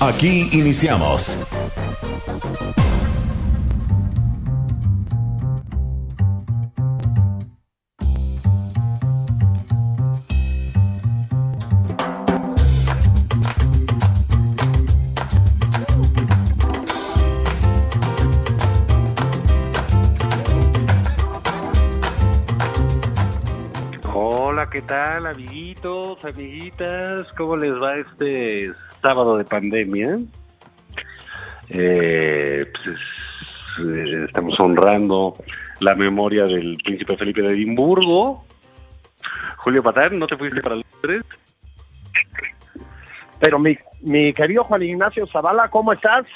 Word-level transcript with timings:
Aquí 0.00 0.48
iniciamos. 0.52 1.38
Amiguitos, 25.82 26.24
amiguitas? 26.24 27.32
¿Cómo 27.36 27.56
les 27.56 27.72
va 27.80 27.96
este 27.96 28.70
sábado 29.00 29.36
de 29.36 29.44
pandemia? 29.44 30.18
Eh, 31.70 32.66
pues 32.72 32.96
es- 32.96 33.84
eh, 33.86 34.24
estamos 34.26 34.58
honrando 34.58 35.34
la 35.80 35.94
memoria 35.94 36.44
del 36.44 36.76
príncipe 36.84 37.16
Felipe 37.16 37.42
de 37.42 37.48
Edimburgo. 37.54 38.44
Julio 39.58 39.82
Patán, 39.82 40.18
¿no 40.18 40.26
te 40.26 40.36
fuiste 40.36 40.60
para 40.60 40.76
Londres? 40.76 41.24
Pero 43.40 43.58
mi, 43.60 43.76
mi 44.02 44.32
querido 44.32 44.64
Juan 44.64 44.82
Ignacio 44.82 45.26
Zavala, 45.28 45.68
¿cómo 45.68 45.92
estás? 45.92 46.26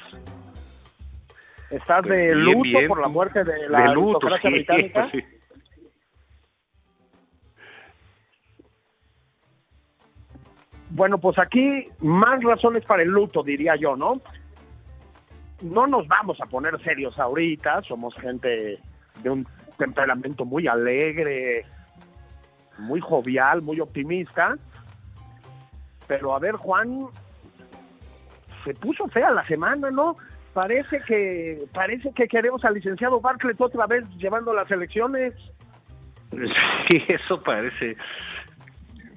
¿Estás 1.70 2.02
Pues 2.02 2.10
de 2.10 2.26
bien, 2.26 2.44
luto 2.44 2.62
bien. 2.62 2.86
por 2.88 3.00
la 3.00 3.08
muerte 3.08 3.42
de 3.42 3.68
la 3.68 3.80
de 3.88 3.94
luto, 3.94 4.18
aristocracia 4.28 4.50
sí, 4.50 4.54
británica? 4.56 5.08
sí. 5.10 5.20
Bueno, 11.02 11.18
pues 11.18 11.36
aquí 11.40 11.88
más 11.98 12.40
razones 12.44 12.84
para 12.84 13.02
el 13.02 13.08
luto, 13.08 13.42
diría 13.42 13.74
yo, 13.74 13.96
¿no? 13.96 14.20
No 15.60 15.88
nos 15.88 16.06
vamos 16.06 16.40
a 16.40 16.46
poner 16.46 16.80
serios 16.80 17.18
ahorita, 17.18 17.82
somos 17.82 18.14
gente 18.14 18.78
de 19.20 19.28
un 19.28 19.44
temperamento 19.76 20.44
muy 20.44 20.68
alegre, 20.68 21.66
muy 22.78 23.00
jovial, 23.00 23.62
muy 23.62 23.80
optimista. 23.80 24.54
Pero 26.06 26.36
a 26.36 26.38
ver, 26.38 26.54
Juan, 26.54 27.06
se 28.62 28.72
puso 28.74 29.08
fea 29.08 29.32
la 29.32 29.44
semana, 29.44 29.90
¿no? 29.90 30.16
Parece 30.54 31.00
que 31.00 31.64
parece 31.74 32.12
que 32.12 32.28
queremos 32.28 32.64
al 32.64 32.74
licenciado 32.74 33.20
Bartlett 33.20 33.60
otra 33.60 33.88
vez 33.88 34.08
llevando 34.18 34.52
las 34.52 34.70
elecciones. 34.70 35.34
Sí, 36.88 37.02
eso 37.08 37.42
parece. 37.42 37.96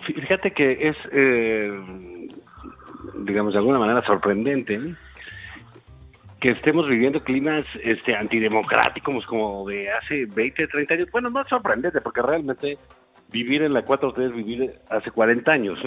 Fíjate 0.06 0.52
que 0.52 0.90
es, 0.90 0.98
eh, 1.12 1.72
digamos, 3.20 3.54
de 3.54 3.60
alguna 3.60 3.80
manera 3.80 4.02
sorprendente 4.06 4.76
¿eh? 4.76 4.96
que 6.40 6.52
estemos 6.52 6.88
viviendo 6.88 7.24
climas 7.24 7.66
este 7.84 8.16
antidemocráticos 8.16 9.26
como 9.26 9.68
de 9.68 9.92
hace 9.92 10.26
20, 10.28 10.68
30 10.68 10.94
años. 10.94 11.12
Bueno, 11.12 11.30
no 11.30 11.42
es 11.42 11.48
sorprendente, 11.48 12.02
porque 12.02 12.22
realmente 12.22 12.78
vivir 13.32 13.64
en 13.64 13.74
la 13.74 13.84
4T 13.84 14.30
es 14.30 14.36
vivir 14.36 14.74
hace 14.90 15.10
40 15.10 15.52
años. 15.52 15.80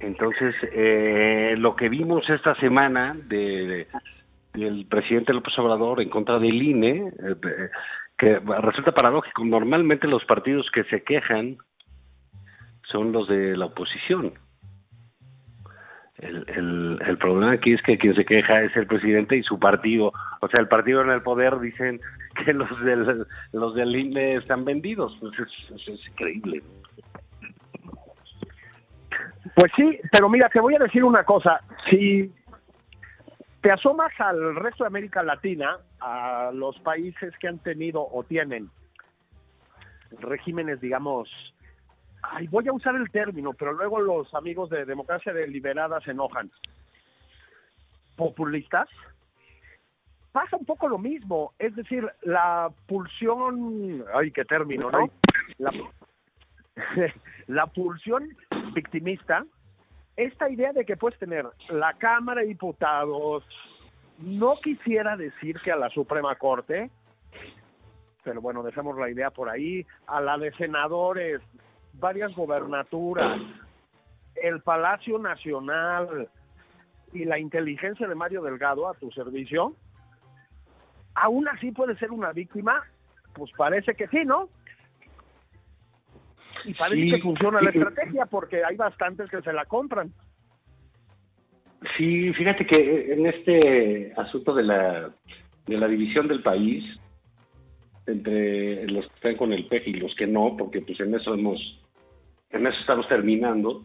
Entonces, 0.00 0.54
eh, 0.72 1.54
lo 1.58 1.76
que 1.76 1.88
vimos 1.88 2.28
esta 2.28 2.54
semana 2.56 3.14
de, 3.28 3.86
del 4.54 4.86
presidente 4.86 5.32
López 5.32 5.56
Obrador 5.58 6.00
en 6.00 6.08
contra 6.08 6.38
del 6.38 6.60
INE, 6.60 7.12
eh, 7.22 7.70
que 8.18 8.38
resulta 8.38 8.92
paradójico. 8.92 9.44
Normalmente 9.44 10.08
los 10.08 10.24
partidos 10.24 10.68
que 10.72 10.84
se 10.84 11.02
quejan 11.02 11.58
son 12.90 13.12
los 13.12 13.28
de 13.28 13.56
la 13.56 13.66
oposición. 13.66 14.32
El, 16.18 16.98
el, 17.02 17.16
problema 17.16 17.52
aquí 17.52 17.72
es 17.72 17.80
que 17.82 17.96
quien 17.96 18.14
se 18.14 18.26
queja 18.26 18.60
es 18.62 18.76
el 18.76 18.86
presidente 18.86 19.36
y 19.36 19.42
su 19.42 19.58
partido. 19.58 20.12
O 20.42 20.48
sea, 20.48 20.60
el 20.60 20.68
partido 20.68 21.00
en 21.00 21.10
el 21.10 21.22
poder 21.22 21.58
dicen 21.60 21.98
que 22.44 22.52
los 22.52 22.68
del, 22.84 23.26
los 23.52 23.74
del 23.74 23.96
INE 23.96 24.34
están 24.36 24.64
vendidos. 24.66 25.16
Pues 25.20 25.32
es, 25.38 25.70
es- 25.76 25.88
es 25.88 26.08
increíble. 26.08 26.62
Pues 29.56 29.72
sí, 29.76 29.98
pero 30.12 30.28
mira, 30.28 30.48
te 30.50 30.60
voy 30.60 30.74
a 30.74 30.78
decir 30.78 31.02
una 31.04 31.24
cosa. 31.24 31.60
Si 31.88 32.30
te 33.62 33.70
asomas 33.70 34.12
al 34.18 34.54
resto 34.56 34.84
de 34.84 34.88
América 34.88 35.22
Latina, 35.22 35.78
a 36.00 36.50
los 36.52 36.78
países 36.80 37.34
que 37.38 37.48
han 37.48 37.58
tenido 37.58 38.06
o 38.06 38.22
tienen 38.24 38.68
regímenes, 40.20 40.80
digamos, 40.80 41.28
ay, 42.22 42.46
voy 42.48 42.68
a 42.68 42.72
usar 42.72 42.94
el 42.96 43.10
término, 43.10 43.52
pero 43.52 43.72
luego 43.72 44.00
los 44.00 44.32
amigos 44.34 44.70
de 44.70 44.84
democracia 44.84 45.32
deliberada 45.32 46.00
se 46.00 46.12
enojan. 46.12 46.50
Populistas. 48.16 48.88
Pasa 50.32 50.56
un 50.56 50.64
poco 50.64 50.88
lo 50.88 50.98
mismo, 50.98 51.54
es 51.58 51.74
decir, 51.74 52.08
la 52.22 52.70
pulsión, 52.86 54.04
ay, 54.14 54.30
qué 54.30 54.44
término, 54.44 54.90
¿no? 54.90 55.10
La, 55.58 55.72
la 57.48 57.66
pulsión 57.66 58.28
victimista, 58.72 59.44
esta 60.16 60.48
idea 60.48 60.72
de 60.72 60.84
que 60.84 60.96
puedes 60.96 61.18
tener 61.18 61.46
la 61.68 61.94
Cámara 61.94 62.42
de 62.42 62.48
Diputados, 62.48 63.44
no 64.18 64.56
quisiera 64.62 65.16
decir 65.16 65.58
que 65.60 65.72
a 65.72 65.76
la 65.76 65.88
Suprema 65.88 66.36
Corte, 66.36 66.90
pero 68.22 68.40
bueno, 68.40 68.62
dejemos 68.62 68.96
la 68.98 69.10
idea 69.10 69.30
por 69.30 69.48
ahí, 69.48 69.86
a 70.06 70.20
la 70.20 70.36
de 70.38 70.52
senadores, 70.52 71.40
varias 72.00 72.34
gobernaturas, 72.34 73.40
el 74.42 74.60
Palacio 74.62 75.18
Nacional 75.18 76.28
y 77.12 77.24
la 77.24 77.38
inteligencia 77.38 78.08
de 78.08 78.14
Mario 78.14 78.42
Delgado 78.42 78.88
a 78.88 78.94
tu 78.94 79.10
servicio, 79.10 79.74
aún 81.14 81.46
así 81.48 81.72
puede 81.72 81.96
ser 81.96 82.10
una 82.10 82.32
víctima, 82.32 82.82
pues 83.34 83.50
parece 83.56 83.94
que 83.94 84.08
sí, 84.08 84.24
¿no? 84.24 84.48
Y 86.64 86.74
parece 86.74 87.02
Sí. 87.02 87.10
que 87.10 87.22
funciona 87.22 87.60
la 87.60 87.70
estrategia 87.70 88.26
porque 88.26 88.64
hay 88.64 88.76
bastantes 88.76 89.30
que 89.30 89.40
se 89.42 89.52
la 89.52 89.64
compran. 89.64 90.12
Sí, 91.96 92.32
fíjate 92.34 92.66
que 92.66 93.12
en 93.14 93.26
este 93.26 94.12
asunto 94.16 94.54
de 94.54 94.62
la, 94.62 95.10
de 95.66 95.76
la 95.78 95.88
división 95.88 96.28
del 96.28 96.42
país, 96.42 96.84
entre 98.06 98.86
los 98.88 99.06
que 99.06 99.14
están 99.14 99.36
con 99.36 99.52
el 99.52 99.66
PEG 99.66 99.88
y 99.88 99.92
los 99.94 100.14
que 100.14 100.26
no, 100.26 100.56
porque 100.58 100.82
pues 100.82 101.00
en 101.00 101.14
eso 101.14 101.32
hemos, 101.32 101.58
en 102.50 102.66
eso 102.66 102.80
estamos 102.80 103.08
terminando, 103.08 103.84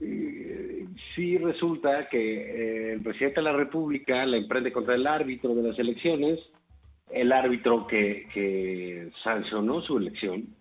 eh, 0.00 0.86
sí 1.14 1.38
resulta 1.38 2.08
que 2.08 2.18
eh, 2.18 2.92
el 2.92 3.02
presidente 3.02 3.40
de 3.40 3.44
la 3.44 3.52
República 3.52 4.24
la 4.26 4.36
emprende 4.36 4.72
contra 4.72 4.94
el 4.94 5.06
árbitro 5.06 5.54
de 5.54 5.62
las 5.62 5.78
elecciones, 5.78 6.38
el 7.10 7.32
árbitro 7.32 7.86
que, 7.86 8.28
que 8.32 9.10
sancionó 9.22 9.80
su 9.82 9.98
elección, 9.98 10.54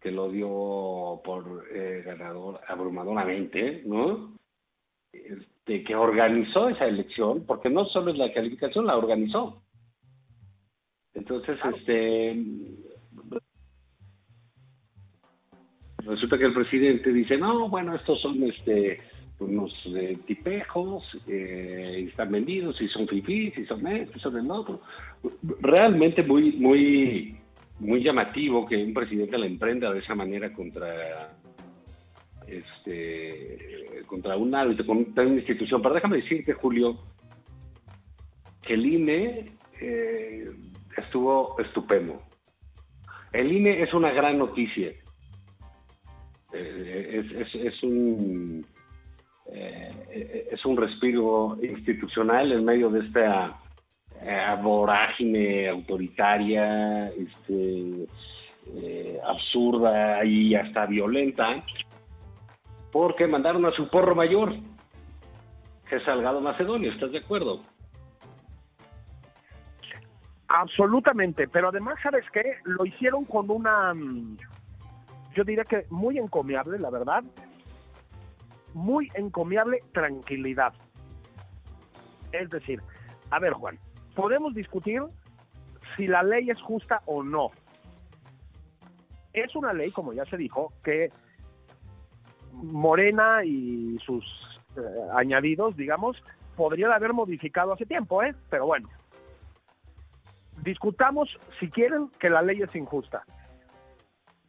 que 0.00 0.10
lo 0.10 0.30
dio 0.30 1.20
por 1.24 1.64
eh, 1.72 2.02
ganador 2.04 2.60
abrumadoramente, 2.66 3.82
¿no? 3.86 4.32
Este, 5.12 5.84
que 5.84 5.94
organizó 5.94 6.68
esa 6.68 6.86
elección, 6.86 7.44
porque 7.46 7.70
no 7.70 7.84
solo 7.86 8.10
es 8.10 8.18
la 8.18 8.32
calificación, 8.32 8.86
la 8.86 8.96
organizó. 8.96 9.62
Entonces, 11.14 11.58
este, 11.76 12.30
resulta 16.06 16.38
que 16.38 16.46
el 16.46 16.54
presidente 16.54 17.12
dice, 17.12 17.36
no, 17.36 17.68
bueno, 17.68 17.94
estos 17.94 18.20
son 18.20 18.42
este 18.44 19.00
unos 19.42 19.72
eh, 19.86 20.16
tipejos, 20.26 21.04
eh, 21.26 22.06
están 22.08 22.30
vendidos, 22.30 22.80
y 22.80 22.88
son 22.88 23.08
fifís, 23.08 23.56
y 23.58 23.64
son 23.66 23.86
esto, 23.86 24.18
y 24.18 24.20
son 24.20 24.38
el 24.38 24.50
otro. 24.50 24.80
Realmente 25.60 26.22
muy, 26.22 26.52
muy, 26.52 27.36
muy 27.80 28.02
llamativo 28.02 28.66
que 28.66 28.76
un 28.76 28.94
presidente 28.94 29.38
la 29.38 29.46
emprenda 29.46 29.92
de 29.92 30.00
esa 30.00 30.14
manera 30.14 30.52
contra, 30.52 31.34
este, 32.46 34.02
contra 34.06 34.36
un 34.36 34.54
árbitro, 34.54 34.86
contra 34.86 35.26
una 35.26 35.40
institución. 35.40 35.82
Pero 35.82 35.94
déjame 35.94 36.18
decirte, 36.18 36.52
Julio, 36.54 36.98
que 38.62 38.74
el 38.74 38.86
INE 38.86 39.52
eh, 39.80 40.50
estuvo 40.96 41.58
estupendo. 41.60 42.18
El 43.32 43.50
INE 43.50 43.82
es 43.82 43.92
una 43.94 44.12
gran 44.12 44.38
noticia. 44.38 44.92
Eh, 46.52 47.24
es, 47.34 47.54
es, 47.54 47.82
un 47.82 48.66
eh, 49.46 50.48
es 50.52 50.64
un 50.64 50.76
respiro 50.76 51.56
institucional 51.62 52.52
en 52.52 52.64
medio 52.64 52.90
de 52.90 53.00
esta 53.06 53.58
eh, 54.20 54.56
vorágine 54.62 55.68
autoritaria, 55.68 57.08
este, 57.08 58.06
eh, 58.74 59.18
absurda 59.26 60.24
y 60.24 60.54
hasta 60.54 60.86
violenta, 60.86 61.62
porque 62.92 63.26
mandaron 63.26 63.66
a 63.66 63.72
su 63.72 63.88
porro 63.88 64.14
mayor, 64.14 64.54
que 65.88 65.96
es 65.96 66.04
Salgado 66.04 66.40
Macedonio, 66.40 66.92
¿estás 66.92 67.10
de 67.10 67.18
acuerdo? 67.18 67.60
Absolutamente, 70.46 71.48
pero 71.48 71.68
además, 71.68 71.98
¿sabes 72.02 72.24
qué? 72.32 72.42
Lo 72.64 72.84
hicieron 72.84 73.24
con 73.24 73.50
una, 73.50 73.94
mm, 73.94 74.36
yo 75.34 75.44
diría 75.44 75.64
que 75.64 75.86
muy 75.90 76.18
encomiable, 76.18 76.78
la 76.78 76.90
verdad, 76.90 77.22
muy 78.74 79.10
encomiable 79.14 79.82
tranquilidad. 79.92 80.72
Es 82.32 82.48
decir, 82.50 82.80
a 83.30 83.38
ver, 83.38 83.52
Juan, 83.52 83.78
podemos 84.14 84.54
discutir 84.54 85.02
si 85.96 86.06
la 86.06 86.22
ley 86.22 86.50
es 86.50 86.60
justa 86.60 87.02
o 87.06 87.22
no. 87.22 87.50
Es 89.32 89.54
una 89.56 89.72
ley, 89.72 89.90
como 89.90 90.12
ya 90.12 90.24
se 90.26 90.36
dijo, 90.36 90.72
que 90.84 91.08
Morena 92.52 93.44
y 93.44 93.98
sus 94.04 94.24
eh, 94.76 94.80
añadidos, 95.14 95.76
digamos, 95.76 96.22
podrían 96.56 96.92
haber 96.92 97.12
modificado 97.12 97.72
hace 97.72 97.86
tiempo, 97.86 98.22
¿eh? 98.22 98.34
Pero 98.50 98.66
bueno, 98.66 98.88
discutamos 100.62 101.28
si 101.58 101.70
quieren 101.70 102.10
que 102.18 102.30
la 102.30 102.42
ley 102.42 102.62
es 102.62 102.74
injusta. 102.74 103.24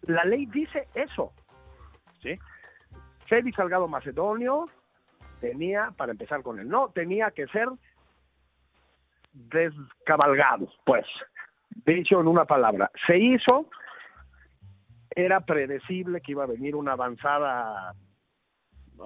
La 0.04 0.24
ley 0.26 0.46
dice 0.48 0.88
eso, 0.96 1.34
¿sí? 2.22 2.38
Félix 3.26 3.56
Salgado 3.56 3.88
Macedonio 3.88 4.70
tenía, 5.40 5.92
para 5.98 6.12
empezar 6.12 6.42
con 6.44 6.60
el 6.60 6.68
no, 6.68 6.90
tenía 6.90 7.32
que 7.32 7.48
ser 7.48 7.68
descabalgado, 9.34 10.68
pues, 10.86 11.06
dicho 11.86 12.20
en 12.20 12.28
una 12.28 12.46
palabra. 12.46 12.92
Se 13.08 13.18
hizo, 13.18 13.70
era 15.16 15.42
predecible 15.42 16.22
que 16.22 16.34
iba 16.34 16.44
a 16.44 16.48
venir 16.48 16.76
una 16.76 16.94
avanzada 16.94 17.96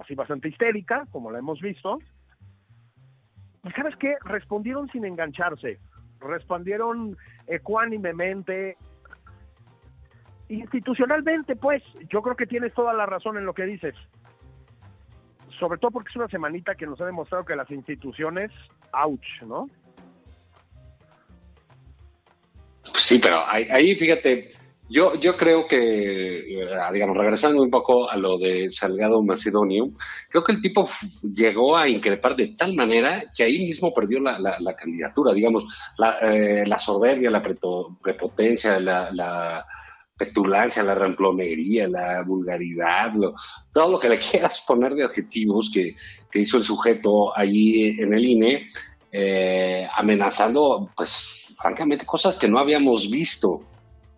así 0.01 0.15
bastante 0.15 0.49
histérica, 0.49 1.05
como 1.11 1.31
la 1.31 1.39
hemos 1.39 1.59
visto. 1.61 1.99
¿Y 3.63 3.71
sabes 3.71 3.95
qué? 3.97 4.15
Respondieron 4.25 4.89
sin 4.89 5.05
engancharse, 5.05 5.79
respondieron 6.19 7.17
ecuánimemente, 7.47 8.77
institucionalmente, 10.49 11.55
pues, 11.55 11.83
yo 12.09 12.21
creo 12.21 12.35
que 12.35 12.47
tienes 12.47 12.73
toda 12.73 12.93
la 12.93 13.05
razón 13.05 13.37
en 13.37 13.45
lo 13.45 13.53
que 13.53 13.65
dices. 13.65 13.95
Sobre 15.59 15.79
todo 15.79 15.91
porque 15.91 16.09
es 16.09 16.15
una 16.15 16.27
semanita 16.27 16.75
que 16.75 16.85
nos 16.85 17.01
ha 17.01 17.05
demostrado 17.05 17.45
que 17.45 17.55
las 17.55 17.69
instituciones, 17.71 18.51
ouch, 18.93 19.41
¿no? 19.45 19.67
Sí, 22.93 23.19
pero 23.21 23.45
ahí, 23.45 23.67
ahí, 23.69 23.95
fíjate, 23.95 24.51
yo, 24.89 25.15
yo 25.15 25.35
creo 25.35 25.67
que, 25.67 26.61
eh, 26.61 26.77
digamos, 26.93 27.17
regresando 27.17 27.61
un 27.61 27.69
poco 27.69 28.09
a 28.09 28.15
lo 28.15 28.37
de 28.37 28.71
Salgado 28.71 29.21
Macedonio, 29.21 29.89
creo 30.29 30.43
que 30.43 30.53
el 30.53 30.61
tipo 30.61 30.87
llegó 31.35 31.75
a 31.75 31.89
increpar 31.89 32.35
de 32.35 32.55
tal 32.57 32.73
manera 32.73 33.23
que 33.35 33.43
ahí 33.43 33.65
mismo 33.65 33.93
perdió 33.93 34.19
la, 34.19 34.39
la, 34.39 34.57
la 34.59 34.75
candidatura, 34.75 35.33
digamos, 35.33 35.65
la, 35.97 36.19
eh, 36.21 36.65
la 36.65 36.79
soberbia, 36.79 37.29
la 37.29 37.41
prepotencia, 37.41 38.79
la 38.79 39.65
petulancia, 40.17 40.83
la 40.83 40.95
ramplonería, 40.95 41.87
la 41.87 42.23
vulgaridad, 42.23 43.13
todo 43.73 43.91
lo 43.91 43.99
que 43.99 44.09
le 44.09 44.19
quieras 44.31 44.63
poner 44.67 44.93
de 44.95 45.03
adjetivos 45.03 45.71
que, 45.73 45.95
que 46.31 46.39
hizo 46.39 46.57
el 46.57 46.63
sujeto 46.63 47.37
allí 47.37 47.99
en 47.99 48.13
el 48.13 48.25
INE, 48.25 48.67
eh, 49.11 49.87
amenazando, 49.95 50.89
pues, 50.95 51.53
francamente, 51.57 52.05
cosas 52.05 52.37
que 52.37 52.47
no 52.47 52.59
habíamos 52.59 53.09
visto 53.09 53.63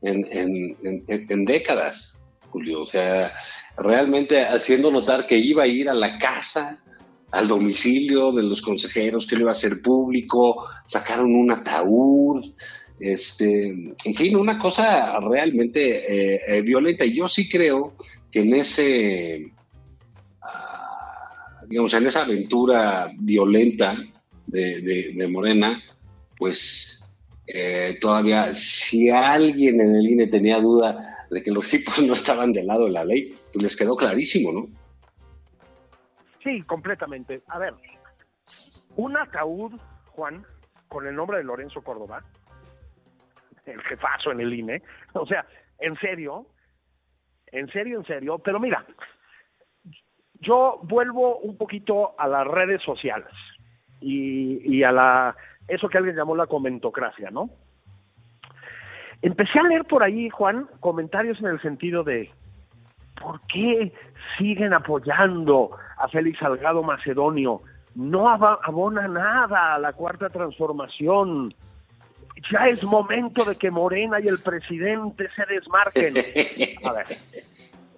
en, 0.01 0.25
en, 0.31 0.77
en, 0.83 1.03
en, 1.07 1.45
décadas, 1.45 2.23
Julio. 2.49 2.81
O 2.81 2.85
sea, 2.85 3.31
realmente 3.77 4.43
haciendo 4.43 4.91
notar 4.91 5.27
que 5.27 5.37
iba 5.37 5.63
a 5.63 5.67
ir 5.67 5.89
a 5.89 5.93
la 5.93 6.17
casa, 6.17 6.79
al 7.31 7.47
domicilio 7.47 8.31
de 8.31 8.43
los 8.43 8.61
consejeros, 8.61 9.27
que 9.27 9.35
lo 9.35 9.41
iba 9.41 9.51
a 9.51 9.53
hacer 9.53 9.81
público, 9.81 10.65
sacaron 10.85 11.35
un 11.35 11.51
ataúd, 11.51 12.43
este, 12.99 13.69
en 13.69 14.15
fin, 14.15 14.35
una 14.35 14.59
cosa 14.59 15.19
realmente 15.19 16.35
eh, 16.35 16.41
eh, 16.47 16.61
violenta. 16.61 17.05
Y 17.05 17.15
yo 17.15 17.27
sí 17.27 17.49
creo 17.49 17.95
que 18.31 18.41
en 18.41 18.55
ese, 18.55 19.53
uh, 20.41 21.65
digamos, 21.67 21.93
en 21.93 22.07
esa 22.07 22.23
aventura 22.23 23.11
violenta 23.17 23.97
de, 24.47 25.27
Morena, 25.29 25.81
pues 26.37 27.09
eh, 27.47 27.97
todavía, 28.01 28.53
si 28.53 29.09
alguien 29.09 29.79
en 29.79 29.95
el 29.95 30.07
INE 30.07 30.27
tenía 30.27 30.59
duda 30.59 31.25
de 31.29 31.43
que 31.43 31.51
los 31.51 31.69
tipos 31.69 32.01
no 32.01 32.13
estaban 32.13 32.51
del 32.51 32.67
lado 32.67 32.85
de 32.85 32.91
la 32.91 33.05
ley, 33.05 33.33
pues 33.53 33.63
les 33.63 33.77
quedó 33.77 33.95
clarísimo, 33.95 34.51
¿no? 34.51 34.67
Sí, 36.43 36.61
completamente. 36.63 37.41
A 37.47 37.59
ver, 37.59 37.73
un 38.95 39.15
ataúd, 39.17 39.73
Juan, 40.07 40.45
con 40.87 41.05
el 41.05 41.15
nombre 41.15 41.37
de 41.37 41.43
Lorenzo 41.43 41.81
Córdoba, 41.81 42.23
el 43.65 43.81
jefazo 43.83 44.31
en 44.31 44.41
el 44.41 44.53
INE. 44.53 44.81
O 45.13 45.25
sea, 45.25 45.45
en 45.79 45.95
serio, 45.97 46.45
en 47.47 47.67
serio, 47.71 47.99
en 47.99 48.05
serio. 48.05 48.39
Pero 48.39 48.59
mira, 48.59 48.85
yo 50.41 50.79
vuelvo 50.83 51.37
un 51.37 51.57
poquito 51.57 52.15
a 52.17 52.27
las 52.27 52.47
redes 52.47 52.81
sociales 52.83 53.31
y, 54.01 54.83
a 54.83 54.91
la 54.91 55.35
eso 55.67 55.89
que 55.89 55.97
alguien 55.97 56.15
llamó 56.15 56.35
la 56.35 56.47
comentocracia, 56.47 57.29
¿no? 57.29 57.49
Empecé 59.21 59.59
a 59.59 59.63
leer 59.63 59.85
por 59.85 60.01
ahí, 60.01 60.29
Juan, 60.29 60.67
comentarios 60.79 61.41
en 61.41 61.49
el 61.49 61.61
sentido 61.61 62.03
de 62.03 62.31
¿por 63.21 63.41
qué 63.47 63.93
siguen 64.37 64.73
apoyando 64.73 65.71
a 65.97 66.07
Félix 66.07 66.39
Salgado 66.39 66.81
Macedonio? 66.83 67.61
No 67.95 68.29
abona 68.29 69.07
nada 69.07 69.75
a 69.75 69.79
la 69.79 69.93
cuarta 69.93 70.29
transformación 70.29 71.53
ya 72.51 72.67
es 72.67 72.83
momento 72.83 73.43
de 73.45 73.55
que 73.55 73.71
Morena 73.71 74.19
y 74.19 74.27
el 74.27 74.39
presidente 74.39 75.27
se 75.35 75.45
desmarquen. 75.45 76.17
A 76.83 76.93
ver, 76.93 77.17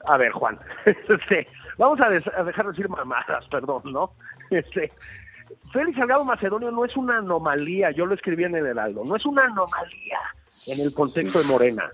a 0.05 0.17
ver, 0.17 0.31
Juan, 0.31 0.59
este, 0.85 1.47
vamos 1.77 1.99
a, 2.01 2.09
des 2.09 2.25
a, 2.27 2.43
dejar 2.43 2.65
de 2.65 2.71
decir 2.71 2.89
mamadas, 2.89 3.45
perdón, 3.49 3.83
¿no? 3.85 4.11
Este, 4.49 4.91
Félix 5.71 5.97
Salgado 5.97 6.25
Macedonio 6.25 6.71
no 6.71 6.85
es 6.85 6.95
una 6.95 7.17
anomalía, 7.17 7.91
yo 7.91 8.05
lo 8.05 8.15
escribí 8.15 8.43
en 8.43 8.55
el 8.55 8.65
Heraldo, 8.65 9.03
no 9.05 9.15
es 9.15 9.25
una 9.25 9.45
anomalía 9.45 10.19
en 10.67 10.81
el 10.81 10.93
contexto 10.93 11.39
de 11.39 11.45
Morena, 11.45 11.89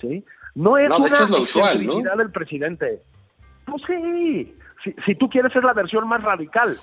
¿sí? 0.00 0.24
No 0.54 0.76
es 0.76 0.88
no, 0.88 0.98
una 0.98 1.06
es 1.06 1.30
usual, 1.30 1.86
¿no? 1.86 2.00
del 2.00 2.32
presidente. 2.32 3.00
Pues 3.64 3.82
sí, 3.86 4.56
si, 4.82 4.94
si 5.04 5.14
tú 5.14 5.28
quieres 5.28 5.52
ser 5.52 5.62
la 5.62 5.72
versión 5.72 6.08
más 6.08 6.22
radical, 6.22 6.76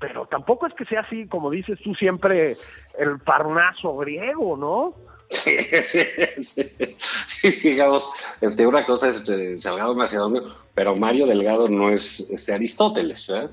pero 0.00 0.26
tampoco 0.26 0.66
es 0.66 0.74
que 0.74 0.84
sea 0.86 1.00
así, 1.02 1.26
como 1.28 1.50
dices 1.50 1.78
tú 1.84 1.94
siempre, 1.94 2.56
el 2.98 3.18
parnaso 3.20 3.96
griego, 3.98 4.56
¿no? 4.56 4.94
Sí, 5.28 5.58
sí, 5.82 6.00
sí. 6.42 7.50
digamos, 7.62 8.08
este, 8.40 8.66
una 8.66 8.84
cosa 8.84 9.10
es 9.10 9.16
este, 9.18 9.56
Salgado 9.58 9.94
Macedonio, 9.94 10.42
pero 10.74 10.96
Mario 10.96 11.26
Delgado 11.26 11.68
no 11.68 11.90
es 11.90 12.28
este, 12.30 12.52
Aristóteles, 12.52 13.28
¿eh? 13.30 13.48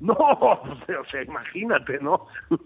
No, 0.00 0.12
o 0.18 1.04
sea, 1.10 1.22
imagínate, 1.22 1.98
¿no? 2.00 2.26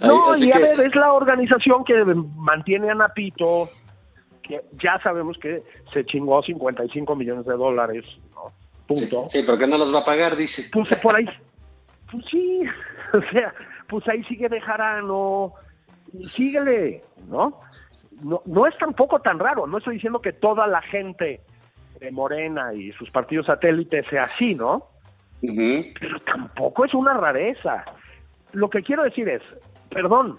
no, 0.00 0.32
Así 0.32 0.48
y 0.48 0.52
a 0.52 0.56
que- 0.56 0.62
ver, 0.62 0.80
es 0.80 0.94
la 0.94 1.12
organización 1.12 1.84
que 1.84 1.94
mantiene 2.36 2.90
a 2.90 2.94
Napito, 2.94 3.70
que 4.42 4.60
ya 4.82 5.00
sabemos 5.02 5.38
que 5.38 5.62
se 5.92 6.04
chingó 6.04 6.42
55 6.42 7.16
millones 7.16 7.46
de 7.46 7.54
dólares, 7.54 8.04
¿no? 8.34 8.52
Punto. 8.86 9.28
Sí, 9.28 9.42
pero 9.44 9.58
que 9.58 9.66
no 9.66 9.78
los 9.78 9.92
va 9.92 10.00
a 10.00 10.04
pagar, 10.04 10.36
dice. 10.36 10.70
Pues 10.72 10.88
por 11.00 11.16
ahí, 11.16 11.26
pues 12.10 12.24
sí, 12.30 12.62
o 13.12 13.20
sea, 13.32 13.52
pues 13.88 14.06
ahí 14.08 14.22
sigue 14.24 14.48
Bejarano, 14.48 15.52
y 16.12 16.24
síguele, 16.26 17.02
¿no? 17.28 17.58
¿no? 18.22 18.42
No 18.46 18.66
es 18.66 18.76
tampoco 18.78 19.20
tan 19.20 19.38
raro, 19.38 19.66
no 19.66 19.78
estoy 19.78 19.94
diciendo 19.94 20.20
que 20.20 20.32
toda 20.32 20.66
la 20.66 20.82
gente 20.82 21.40
de 22.00 22.10
Morena 22.10 22.72
y 22.74 22.92
sus 22.92 23.10
partidos 23.10 23.46
satélites 23.46 24.06
sea 24.08 24.24
así, 24.24 24.54
¿no? 24.54 24.84
Pero 25.40 26.20
tampoco 26.20 26.84
es 26.84 26.94
una 26.94 27.14
rareza. 27.14 27.84
Lo 28.52 28.70
que 28.70 28.82
quiero 28.82 29.02
decir 29.02 29.28
es, 29.28 29.42
perdón, 29.90 30.36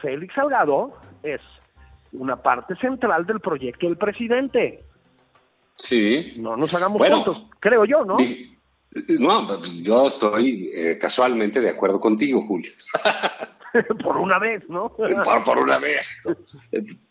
Félix 0.00 0.34
Salgado 0.34 0.92
es 1.22 1.40
una 2.12 2.36
parte 2.36 2.74
central 2.76 3.26
del 3.26 3.40
proyecto 3.40 3.86
del 3.86 3.96
presidente. 3.96 4.82
Sí. 5.82 6.32
No 6.36 6.56
nos 6.56 6.72
hagamos 6.74 6.98
Bueno, 6.98 7.24
tontos, 7.24 7.44
creo 7.60 7.84
yo, 7.84 8.04
¿no? 8.04 8.16
Di- 8.16 8.54
No, 9.18 9.62
yo 9.82 10.06
estoy 10.08 10.70
eh, 10.74 10.98
casualmente 11.00 11.60
de 11.60 11.70
acuerdo 11.70 12.00
contigo, 12.00 12.44
Julio. 12.46 12.72
Por 14.02 14.16
una 14.16 14.38
vez, 14.38 14.62
¿no? 14.68 14.88
por, 15.24 15.44
por 15.44 15.58
una 15.58 15.78
vez. 15.78 16.22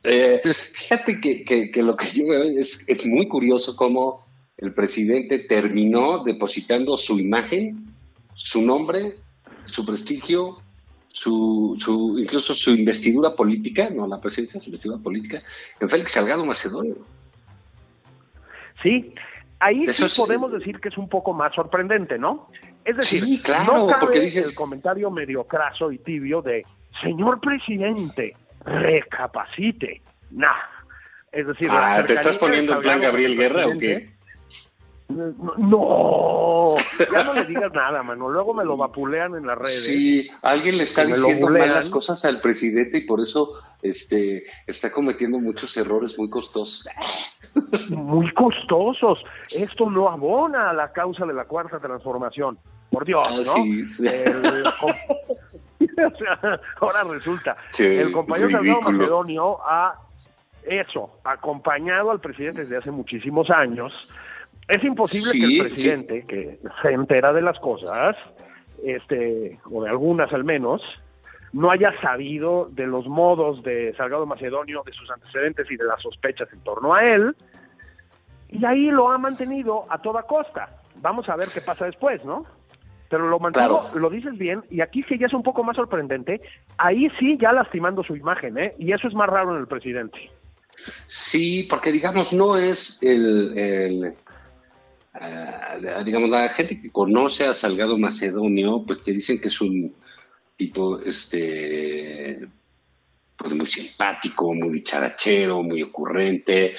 Eh, 0.04 0.42
fíjate 0.74 1.22
que, 1.22 1.44
que- 1.46 1.72
que 1.72 1.84
lo 1.84 1.96
que 1.96 2.08
yo 2.08 2.28
veo 2.28 2.44
es, 2.60 2.84
es 2.88 3.06
muy 3.06 3.28
curioso 3.28 3.76
cómo 3.76 4.26
el 4.58 4.74
presidente 4.74 5.40
terminó 5.40 6.24
depositando 6.24 6.98
su 6.98 7.20
imagen, 7.20 7.94
su 8.34 8.62
nombre, 8.64 9.14
su 9.66 9.86
prestigio, 9.86 10.58
su, 11.10 11.76
su 11.80 12.18
incluso 12.18 12.56
su 12.56 12.72
investidura 12.72 13.36
política, 13.36 13.90
no 13.92 14.08
la 14.08 14.20
presidencia, 14.20 14.60
su 14.60 14.68
investidura 14.70 15.00
política, 15.02 15.44
en 15.80 15.90
Félix 15.90 16.14
Salgado 16.14 16.44
Macedonio. 16.44 16.96
Sí, 18.84 19.14
ahí 19.60 19.84
Eso 19.86 19.94
sí 19.94 20.06
es- 20.06 20.18
podemos 20.18 20.52
decir 20.52 20.80
que 20.80 20.90
es 20.90 20.98
un 20.98 21.10
poco 21.10 21.34
más 21.34 21.54
sorprendente, 21.56 22.18
¿no? 22.18 22.50
Es 22.86 22.96
decir, 22.98 23.24
Sí, 23.24 23.42
claro, 23.42 23.74
no 23.78 23.88
cabe 23.88 24.00
porque 24.02 24.20
dices- 24.22 24.48
el 24.50 24.56
comentario 24.56 25.12
medio 25.12 25.44
craso 25.46 25.92
y 25.92 25.98
tibio 25.98 26.42
de, 26.42 26.66
señor 27.02 27.40
presidente, 27.42 28.36
recapacite. 28.66 30.02
Nah. 30.32 30.54
Es 31.32 31.46
decir, 31.46 31.70
Ah, 31.72 32.04
¿te 32.06 32.14
estás 32.14 32.38
poniendo 32.38 32.74
en 32.76 32.82
plan 32.82 33.02
Gabriel 33.02 33.38
Guerra 33.38 33.68
o 33.68 33.78
qué? 33.78 34.10
No, 35.10 36.76
ya 37.12 37.24
no 37.24 37.34
le 37.34 37.46
digas 37.46 37.72
nada, 37.74 38.04
mano. 38.04 38.30
Luego 38.30 38.54
me 38.54 38.66
lo 38.66 38.76
vapulean 38.76 39.36
en 39.36 39.48
las 39.48 39.58
redes. 39.58 39.86
Sí, 39.86 40.30
alguien 40.42 40.78
le 40.78 40.84
está 40.84 41.06
diciendo 41.06 41.48
malas 41.50 41.90
cosas 41.90 42.24
al 42.26 42.42
presidente 42.42 42.98
y 43.00 43.06
por 43.06 43.22
eso 43.22 43.54
este, 43.82 44.44
está 44.68 44.92
cometiendo 44.92 45.40
muchos 45.40 45.76
errores 45.78 46.18
muy 46.20 46.30
costosos. 46.30 46.88
Muy 47.90 48.32
costosos. 48.34 49.20
Esto 49.56 49.90
no 49.90 50.10
abona 50.10 50.70
a 50.72 50.74
la 50.74 50.92
causa 50.92 51.26
de 51.26 51.34
la 51.34 51.46
cuarta 51.46 51.80
transformación. 51.80 52.58
Por 52.92 53.06
Dios, 53.06 53.26
Ah, 53.30 53.36
¿no? 53.38 53.44
sí, 53.44 53.88
sí. 53.90 54.06
El 54.08 54.66
ahora 56.82 57.04
resulta. 57.04 57.56
Sí, 57.72 57.86
el 57.86 58.12
compañero 58.12 58.50
Salgado. 58.52 58.82
Macedonio 58.82 59.58
ha 59.66 59.96
eso, 60.64 61.12
acompañado 61.24 62.12
al 62.12 62.20
presidente 62.20 62.62
desde 62.62 62.78
hace 62.78 62.92
muchísimos 62.92 63.50
años. 63.50 63.94
Es 64.68 64.84
imposible 64.84 65.32
Sí, 65.32 65.40
que 65.42 65.48
sí. 65.48 65.60
el 65.60 65.68
presidente, 65.68 66.26
que 66.28 66.60
se 66.82 66.90
entera 66.92 67.32
de 67.34 67.42
las 67.42 67.58
cosas, 67.60 68.16
este, 68.84 69.58
o 69.72 69.84
de 69.84 69.90
algunas 69.90 70.32
al 70.34 70.44
menos, 70.44 70.82
no 71.54 71.72
haya 71.72 71.92
sabido 72.02 72.68
de 72.72 72.86
los 72.86 73.08
modos 73.08 73.64
de 73.64 73.94
Salgado 73.96 74.26
Macedonio, 74.26 74.84
de 74.86 74.92
sus 74.92 75.10
antecedentes 75.10 75.72
y 75.72 75.78
de 75.78 75.86
las 75.86 76.02
sospechas 76.02 76.52
en 76.52 76.60
torno 76.62 76.94
a 76.94 77.04
él, 77.04 77.36
y 78.50 78.64
ahí 78.66 78.92
lo 78.92 79.10
ha 79.12 79.18
mantenido 79.18 79.86
a 79.90 80.02
toda 80.02 80.24
costa. 80.24 80.70
Vamos 81.02 81.30
a 81.30 81.36
ver 81.36 81.48
qué 81.54 81.62
pasa 81.62 81.86
después, 81.86 82.24
¿no? 82.26 82.46
Pero 83.10 83.30
lo 83.30 83.40
mantuvo, 83.40 83.84
Claro. 83.84 84.00
lo 84.00 84.10
dices 84.10 84.38
bien, 84.38 84.64
y 84.70 84.82
aquí 84.82 85.02
que 85.04 85.18
ya 85.18 85.28
es 85.28 85.34
un 85.34 85.44
poco 85.44 85.64
más 85.64 85.78
sorprendente, 85.78 86.42
ahí 86.78 87.10
sí 87.20 87.38
ya 87.40 87.54
lastimando 87.54 88.04
su 88.04 88.18
imagen, 88.18 88.58
¿eh? 88.58 88.76
Y 88.78 88.92
eso 88.92 89.08
es 89.08 89.14
más 89.14 89.30
raro 89.30 89.54
en 89.56 89.62
el 89.62 89.68
presidente. 89.68 90.18
Sí, 91.08 91.66
porque 91.70 91.92
digamos, 91.92 92.34
no 92.34 92.58
es 92.58 93.02
el, 93.02 93.58
el, 93.58 94.14
ah, 95.20 96.04
digamos, 96.06 96.30
la 96.30 96.50
gente 96.50 96.82
que 96.82 96.92
conoce 96.92 97.46
a 97.46 97.54
Salgado 97.54 97.98
Macedonio, 97.98 98.84
pues 98.86 99.02
te 99.04 99.12
dicen 99.14 99.40
que 99.40 99.48
es 99.50 99.62
un 99.62 99.96
tipo, 100.56 101.00
este, 101.00 102.48
pues 103.38 103.54
muy 103.54 103.68
simpático, 103.68 104.54
muy 104.54 104.70
dicharachero, 104.74 105.62
muy 105.64 105.84
ocurrente, 105.84 106.76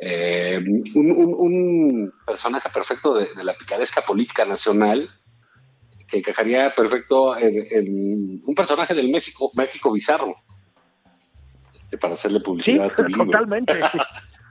eh, 0.00 0.60
un, 0.94 1.10
un- 1.10 1.34
un 1.38 2.12
personaje 2.26 2.68
perfecto 2.70 3.14
de, 3.14 3.28
de 3.34 3.44
la 3.44 3.54
picaresca 3.54 4.02
política 4.02 4.44
nacional, 4.44 5.08
que 6.08 6.18
encajaría 6.18 6.74
perfecto 6.74 7.36
en, 7.38 7.66
en 7.70 8.42
un 8.44 8.54
personaje 8.54 8.94
del 8.94 9.10
México, 9.10 9.50
México 9.54 9.92
bizarro, 9.92 10.34
este, 11.74 11.98
para 11.98 12.14
hacerle 12.14 12.38
Sí, 12.38 12.44
publicidad. 12.44 12.86
a 12.86 12.94
tu 12.96 13.02
totalmente. 13.24 13.74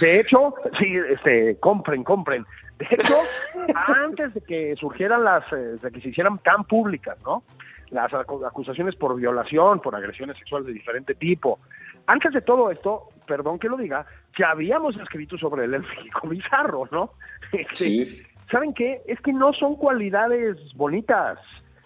De 0.00 0.20
hecho, 0.20 0.54
sí, 0.78 0.96
este, 1.10 1.56
compren, 1.60 2.04
compren. 2.04 2.44
De 2.78 2.86
hecho, 2.90 3.14
antes 3.74 4.34
de 4.34 4.40
que 4.42 4.76
surgieran 4.76 5.24
las, 5.24 5.44
eh, 5.52 5.56
de 5.82 5.90
que 5.90 6.00
se 6.00 6.10
hicieran 6.10 6.38
tan 6.38 6.64
públicas, 6.64 7.16
¿no? 7.24 7.42
Las 7.90 8.12
acu- 8.12 8.46
acusaciones 8.46 8.94
por 8.96 9.16
violación, 9.16 9.80
por 9.80 9.96
agresiones 9.96 10.36
sexuales 10.38 10.66
de 10.66 10.74
diferente 10.74 11.14
tipo. 11.14 11.58
Antes 12.06 12.32
de 12.32 12.40
todo 12.42 12.70
esto, 12.70 13.08
perdón 13.26 13.58
que 13.58 13.68
lo 13.68 13.76
diga, 13.76 14.06
ya 14.38 14.50
habíamos 14.50 14.96
escrito 14.98 15.36
sobre 15.38 15.64
el 15.64 15.70
México 15.80 16.28
bizarro, 16.28 16.88
¿no? 16.90 17.10
Este, 17.52 17.74
Sí. 17.74 18.22
¿Saben 18.50 18.72
qué? 18.72 19.02
Es 19.06 19.20
que 19.20 19.32
no 19.32 19.52
son 19.52 19.76
cualidades 19.76 20.56
bonitas. 20.74 21.38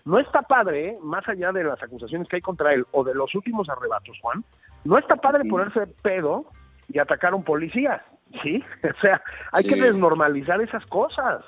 No 0.04 0.18
está 0.20 0.42
padre, 0.42 0.96
más 1.02 1.26
allá 1.28 1.50
de 1.52 1.64
las 1.64 1.82
acusaciones 1.82 2.28
que 2.28 2.36
hay 2.36 2.42
contra 2.42 2.72
él 2.72 2.84
o 2.92 3.02
de 3.02 3.14
los 3.14 3.34
últimos 3.34 3.68
arrebatos, 3.68 4.16
Juan, 4.20 4.44
no 4.84 4.98
está 4.98 5.16
padre 5.16 5.42
Sí. 5.44 5.48
ponerse 5.48 5.86
pedo 6.02 6.44
y 6.92 6.98
atacar 6.98 7.32
a 7.32 7.36
un 7.36 7.44
policía, 7.44 8.04
¿sí? 8.42 8.62
O 8.96 9.00
sea, 9.00 9.22
hay 9.52 9.62
Sí. 9.64 9.70
que 9.70 9.76
desnormalizar 9.76 10.60
esas 10.60 10.84
cosas. 10.86 11.44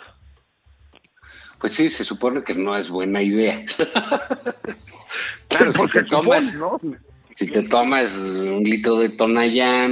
Pues 1.58 1.74
sí, 1.74 1.88
se 1.88 2.04
supone 2.04 2.42
que 2.42 2.54
no 2.54 2.76
es 2.76 2.90
buena 2.90 3.22
idea. 3.22 3.64
claro, 5.48 5.72
si 5.72 5.88
te 5.88 6.04
tomas, 6.04 6.50
supone, 6.50 6.88
¿no? 6.90 6.98
si 7.32 7.50
te 7.50 7.62
tomas 7.62 8.16
un 8.18 8.62
litro 8.64 8.96
de 8.96 9.10
Tonayán, 9.10 9.90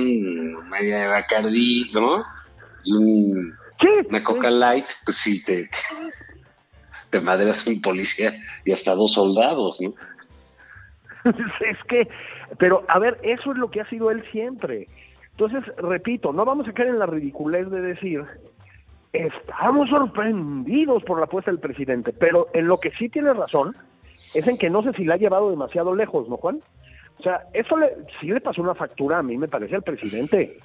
media 0.69 0.99
de 0.99 1.07
Bacardí, 1.09 1.91
¿no? 1.95 2.25
Y 2.85 2.93
un- 2.95 3.55
Sí, 3.81 3.89
una 4.09 4.19
sí. 4.19 4.25
Coca 4.25 4.49
Light, 4.51 4.87
pues 5.05 5.17
sí, 5.17 5.43
te, 5.45 5.69
te 7.11 7.21
madreas 7.21 7.67
un 7.67 7.81
policía 7.83 8.33
y 8.65 8.71
hasta 8.73 8.95
dos 8.95 9.15
soldados, 9.15 9.81
¿no? 9.81 9.93
es 11.61 11.79
que, 11.89 12.09
pero 12.59 12.85
a 12.89 12.99
ver, 13.01 13.19
eso 13.23 13.51
es 13.53 13.59
lo 13.59 13.71
que 13.71 13.81
ha 13.81 13.89
sido 13.89 14.11
él 14.11 14.23
siempre. 14.31 14.87
Entonces, 15.45 15.75
repito, 15.77 16.33
no 16.33 16.45
vamos 16.45 16.69
a 16.69 16.73
caer 16.73 16.91
en 16.91 17.01
la 17.01 17.07
ridiculez 17.07 17.69
de 17.69 17.81
decir, 17.81 18.25
estamos 19.13 19.89
sorprendidos 19.89 21.03
por 21.03 21.19
la 21.19 21.25
apuesta 21.25 21.51
del 21.51 21.59
presidente, 21.59 22.13
pero 22.13 22.47
en 22.55 22.69
lo 22.69 22.79
que 22.79 22.93
sí 22.93 23.09
tiene 23.09 23.33
razón 23.33 23.75
es 24.35 24.47
en 24.47 24.57
que 24.57 24.71
no 24.71 24.85
sé 24.85 24.93
si 24.93 25.05
la 25.05 25.15
ha 25.15 25.19
llevado 25.19 25.51
demasiado 25.51 25.97
lejos, 25.97 26.29
¿no, 26.29 26.37
Juan? 26.37 26.61
O 27.19 27.23
sea, 27.25 27.43
eso 27.55 27.77
le, 27.77 27.89
sí 28.21 28.29
le 28.29 28.41
pasó 28.41 28.63
una 28.63 28.77
factura 28.77 29.19
a 29.19 29.23
mí, 29.23 29.37
me 29.37 29.49
parece, 29.49 29.75
al 29.75 29.83
presidente. 29.83 30.59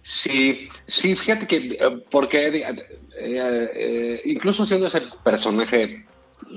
Sí, 0.00 0.68
sí, 0.86 1.14
fíjate 1.14 1.46
que, 1.46 1.56
eh, 1.56 2.04
porque 2.10 2.48
eh, 2.48 2.74
eh, 3.18 4.20
incluso 4.24 4.64
siendo 4.64 4.86
ese 4.86 5.02
personaje 5.22 6.06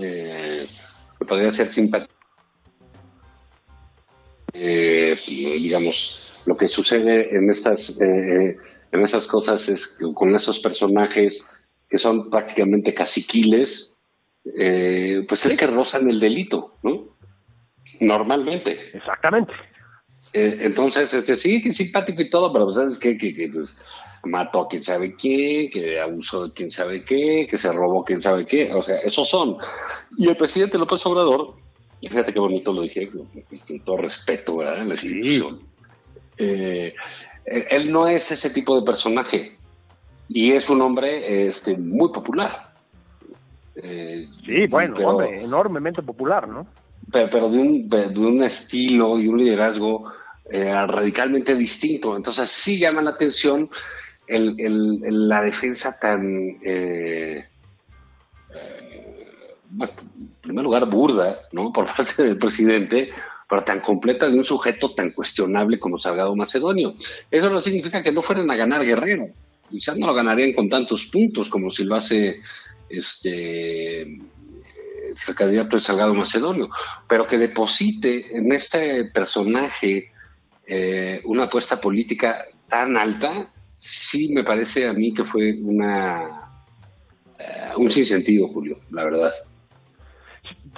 eh, 0.02 0.68
que 1.20 1.26
podría 1.26 1.52
ser 1.52 1.68
simpático, 1.68 2.21
eh, 4.54 5.18
digamos, 5.28 6.22
lo 6.46 6.58
que 6.58 6.68
sucede 6.68 7.36
en 7.36 7.50
estas, 7.50 8.02
eh, 8.02 8.58
en 8.92 9.02
estas 9.02 9.28
cosas 9.28 9.68
es 9.70 9.98
que 9.98 10.14
con 10.14 10.36
esos 10.36 10.60
personajes 10.60 11.46
que 11.90 11.98
son 11.98 12.30
prácticamente 12.30 12.94
caciquiles, 12.94 13.96
eh, 14.58 15.26
pues 15.28 15.46
es 15.46 15.58
que 15.58 15.68
rozan 15.68 16.10
el 16.10 16.20
delito, 16.20 16.76
¿no? 16.84 17.18
Normalmente. 18.00 18.78
Exactamente. 18.94 19.54
Eh, 20.34 20.60
entonces, 20.62 21.14
este, 21.14 21.36
sí, 21.36 21.62
que 21.62 21.74
simpático 21.74 22.22
y 22.22 22.30
todo, 22.30 22.52
pero 22.52 22.66
pues, 22.66 22.78
¿sabes 22.78 22.98
qué? 22.98 23.18
Que, 23.18 23.36
que, 23.36 23.50
pues, 23.50 23.78
mató 24.24 24.62
a 24.62 24.68
quien 24.68 24.82
sabe 24.82 25.16
qué, 25.16 25.70
que 25.72 26.00
abusó 26.00 26.48
de 26.48 26.54
quien 26.54 26.72
sabe 26.72 27.04
qué, 27.04 27.48
que 27.50 27.58
se 27.58 27.72
robó 27.72 28.04
quien 28.06 28.22
sabe 28.22 28.46
qué. 28.46 28.74
O 28.74 28.82
sea, 28.82 28.98
esos 29.00 29.30
son. 29.30 29.58
Y 30.18 30.30
el 30.30 30.38
presidente 30.38 30.78
López 30.78 31.06
Obrador, 31.06 31.56
fíjate 32.08 32.34
qué 32.34 32.40
bonito 32.40 32.74
lo 32.74 32.82
dije, 32.82 33.10
con, 33.10 33.28
todo 33.86 33.98
respeto, 33.98 34.58
¿verdad? 34.58 34.82
En 34.82 34.88
la 34.90 34.96
institución. 34.96 35.60
Eh, 36.38 36.94
eh, 37.46 37.66
él 37.72 37.92
no 37.92 38.08
es 38.08 38.32
ese 38.32 38.50
tipo 38.50 38.80
de 38.80 38.86
personaje. 38.86 39.58
Y 40.28 40.52
es 40.54 40.70
un 40.70 40.82
hombre 40.82 41.48
este, 41.48 41.78
muy 41.78 42.12
popular. 42.12 42.74
Eh, 43.76 44.28
Sí, 44.46 44.68
bueno, 44.70 44.94
pero- 44.96 45.10
hombre, 45.10 45.44
enormemente 45.44 46.02
popular, 46.02 46.48
¿no? 46.48 46.68
pero, 47.12 47.30
pero 47.30 47.50
de, 47.50 47.58
un, 47.60 47.90
de 47.90 48.20
un 48.20 48.42
estilo 48.44 49.20
y 49.20 49.28
un 49.28 49.38
liderazgo 49.38 50.12
eh, 50.50 50.74
radicalmente 50.88 51.56
distinto. 51.56 52.16
Entonces 52.16 52.50
sí 52.50 52.80
llama 52.80 53.02
la 53.02 53.12
atención 53.12 53.70
el, 54.28 54.56
el- 54.60 55.02
el- 55.04 55.28
la 55.30 55.42
defensa 55.42 56.00
tan, 56.00 56.58
eh, 56.64 57.46
bueno, 59.70 59.94
en 60.02 60.11
primer 60.42 60.64
lugar, 60.64 60.86
burda, 60.90 61.40
¿no? 61.52 61.72
Por 61.72 61.86
parte 61.96 62.24
del 62.24 62.38
presidente, 62.38 63.12
pero 63.50 63.64
tan 63.64 63.82
completa 63.82 64.30
de 64.30 64.38
un 64.38 64.46
sujeto 64.46 64.94
tan 64.94 65.12
cuestionable 65.12 65.80
como 65.80 66.00
Salgado 66.00 66.36
Macedonio. 66.36 66.96
Eso 67.30 67.50
no 67.50 67.60
significa 67.60 68.04
que 68.04 68.12
no 68.12 68.22
fueran 68.22 68.50
a 68.50 68.56
ganar 68.56 68.86
Guerrero. 68.86 69.28
Quizás 69.70 69.98
no 69.98 70.08
lo 70.08 70.14
ganarían 70.14 70.54
con 70.54 70.70
tantos 70.70 71.06
puntos 71.06 71.50
como 71.50 71.70
si 71.70 71.84
lo 71.84 71.96
hace 71.96 72.42
este 72.90 74.20
el 75.28 75.36
candidato 75.36 75.78
es 75.78 75.84
Salgado 75.84 76.14
Macedonio, 76.14 76.70
pero 77.08 77.28
que 77.28 77.38
deposite 77.38 78.38
en 78.38 78.52
este 78.54 79.06
personaje 79.06 80.12
eh, 80.66 81.22
una 81.26 81.44
apuesta 81.44 81.82
política 81.82 82.46
tan 82.68 82.96
alta, 82.96 83.52
sí 83.76 84.30
me 84.30 84.44
parece 84.44 84.88
a 84.88 84.94
mí 84.94 85.14
que 85.14 85.26
fue 85.26 85.58
una 85.62 86.52
eh, 87.38 87.72
un 87.76 87.92
sinsentido, 87.92 88.48
Julio, 88.48 88.80
la 88.92 89.04
verdad. 89.04 89.34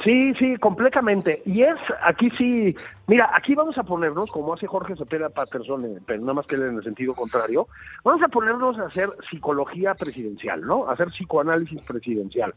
Sí, 0.02 0.34
sí, 0.36 0.58
completamente. 0.58 1.42
Y 1.46 1.62
es, 1.62 1.78
aquí 2.04 2.30
sí, 2.38 2.76
mira, 3.08 3.30
aquí 3.34 3.54
vamos 3.54 3.78
a 3.78 3.84
ponernos, 3.84 4.30
como 4.32 4.54
hace 4.54 4.66
Jorge 4.68 4.96
Cepeda 4.96 5.30
Patterson, 5.30 5.86
eh, 5.86 6.00
pero 6.06 6.22
nada 6.22 6.34
más 6.34 6.48
que 6.48 6.56
en 6.56 6.78
el 6.78 6.84
sentido 6.84 7.14
contrario, 7.14 7.68
vamos 8.04 8.22
a 8.24 8.28
ponernos 8.28 8.78
a 8.80 8.88
hacer 8.88 9.10
psicología 9.30 9.94
presidencial, 9.94 10.62
¿no? 10.62 10.88
A 10.88 10.94
hacer 10.94 11.08
psicoanálisis 11.10 11.86
presidencial. 11.86 12.54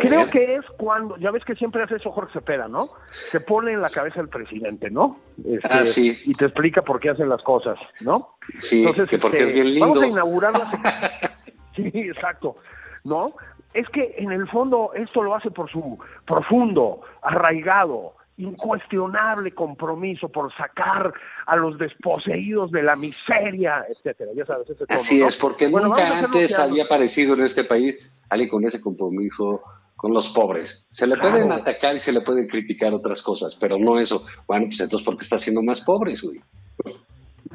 Creo 0.00 0.30
que 0.30 0.56
es 0.56 0.64
cuando, 0.78 1.16
ya 1.18 1.30
ves 1.30 1.44
que 1.44 1.54
siempre 1.54 1.82
hace 1.82 1.96
eso 1.96 2.10
Jorge 2.10 2.32
Cepeda, 2.34 2.68
¿no? 2.68 2.90
Se 3.30 3.40
pone 3.40 3.72
en 3.72 3.82
la 3.82 3.90
cabeza 3.90 4.20
del 4.20 4.28
presidente, 4.28 4.90
¿no? 4.90 5.18
Este, 5.38 5.68
Ah, 5.68 5.84
sí. 5.84 6.16
Y 6.24 6.34
te 6.34 6.46
explica 6.46 6.82
por 6.82 7.00
qué 7.00 7.10
hacen 7.10 7.28
las 7.28 7.42
cosas, 7.42 7.78
¿no? 8.00 8.36
Sí, 8.58 8.86
que 9.08 9.18
porque 9.18 9.38
este, 9.38 9.48
es 9.48 9.54
bien 9.54 9.70
lindo. 9.70 9.88
Vamos 9.88 10.02
a 10.02 10.06
inaugurar 10.06 10.52
la... 10.52 10.70
sí, 11.76 11.90
exacto. 11.94 12.56
¿No? 13.04 13.34
Es 13.76 13.88
que 13.90 14.14
en 14.18 14.32
el 14.32 14.48
fondo 14.48 14.90
esto 14.94 15.22
lo 15.22 15.34
hace 15.34 15.50
por 15.50 15.70
su 15.70 15.98
profundo, 16.26 17.00
arraigado, 17.22 18.14
incuestionable 18.38 19.52
compromiso 19.54 20.28
por 20.28 20.52
sacar 20.56 21.12
a 21.46 21.56
los 21.56 21.78
desposeídos 21.78 22.70
de 22.70 22.82
la 22.82 22.96
miseria, 22.96 23.84
etcétera. 23.88 24.30
Ya 24.34 24.44
sabes, 24.46 24.68
ese 24.70 24.86
tono, 24.86 24.98
Así 25.00 25.20
¿no? 25.20 25.28
es, 25.28 25.36
porque 25.36 25.68
Bueno, 25.68 25.88
nunca 25.88 26.18
antes 26.18 26.58
había 26.58 26.84
aparecido 26.84 27.34
en 27.34 27.42
este 27.42 27.64
país 27.64 27.96
alguien 28.30 28.48
con 28.48 28.64
ese 28.66 28.80
compromiso 28.80 29.62
con 29.94 30.12
los 30.12 30.28
pobres. 30.30 30.84
Se 30.88 31.06
le 31.06 31.14
Claro. 31.14 31.30
pueden 31.30 31.52
atacar 31.52 31.96
y 31.96 32.00
se 32.00 32.12
le 32.12 32.20
pueden 32.20 32.46
criticar 32.48 32.92
otras 32.92 33.22
cosas, 33.22 33.56
pero 33.56 33.78
no 33.78 33.98
eso. 33.98 34.26
Bueno, 34.46 34.66
pues 34.66 34.80
entonces, 34.80 35.04
¿por 35.06 35.16
qué 35.16 35.24
está 35.24 35.36
haciendo 35.36 35.62
más 35.62 35.80
pobres, 35.80 36.22
güey? 36.22 36.40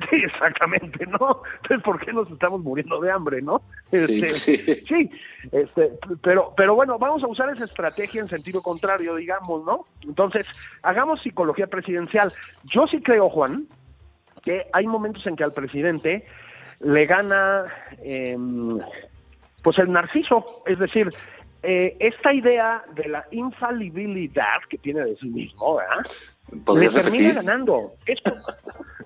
Sí, 0.09 0.15
exactamente, 0.15 1.05
¿no? 1.05 1.41
Entonces, 1.61 1.83
¿por 1.83 1.99
qué 2.03 2.13
nos 2.13 2.29
estamos 2.31 2.61
muriendo 2.61 2.99
de 2.99 3.11
hambre, 3.11 3.41
no? 3.41 3.61
Sí, 3.89 3.97
Este, 3.97 4.29
sí. 4.35 4.57
sí, 4.87 5.09
este, 5.51 5.91
pero, 6.21 6.53
pero 6.55 6.75
bueno, 6.75 6.97
vamos 6.97 7.23
a 7.23 7.27
usar 7.27 7.49
esa 7.49 7.65
estrategia 7.65 8.21
en 8.21 8.27
sentido 8.27 8.61
contrario, 8.61 9.15
digamos, 9.15 9.65
¿no? 9.65 9.85
Entonces, 10.01 10.45
hagamos 10.83 11.21
psicología 11.21 11.67
presidencial. 11.67 12.31
Yo 12.63 12.87
sí 12.87 13.01
creo, 13.01 13.29
Juan, 13.29 13.67
que 14.43 14.67
hay 14.73 14.87
momentos 14.87 15.25
en 15.27 15.35
que 15.35 15.43
al 15.43 15.53
presidente 15.53 16.25
le 16.79 17.05
gana, 17.05 17.65
em, 18.03 18.79
pues 19.63 19.77
el 19.77 19.91
narciso, 19.91 20.63
es 20.65 20.79
decir, 20.79 21.09
eh, 21.63 21.95
esta 21.99 22.33
idea 22.33 22.83
de 22.95 23.07
la 23.07 23.25
infalibilidad 23.31 24.61
que 24.67 24.79
tiene 24.79 25.01
de 25.01 25.15
sí 25.15 25.29
mismo, 25.29 25.75
¿verdad? 25.75 26.11
Le 26.51 26.59
¿Podrías 26.61 26.93
termina 26.93 27.29
repetir? 27.29 27.33
ganando. 27.35 27.91
Esto, 28.05 28.31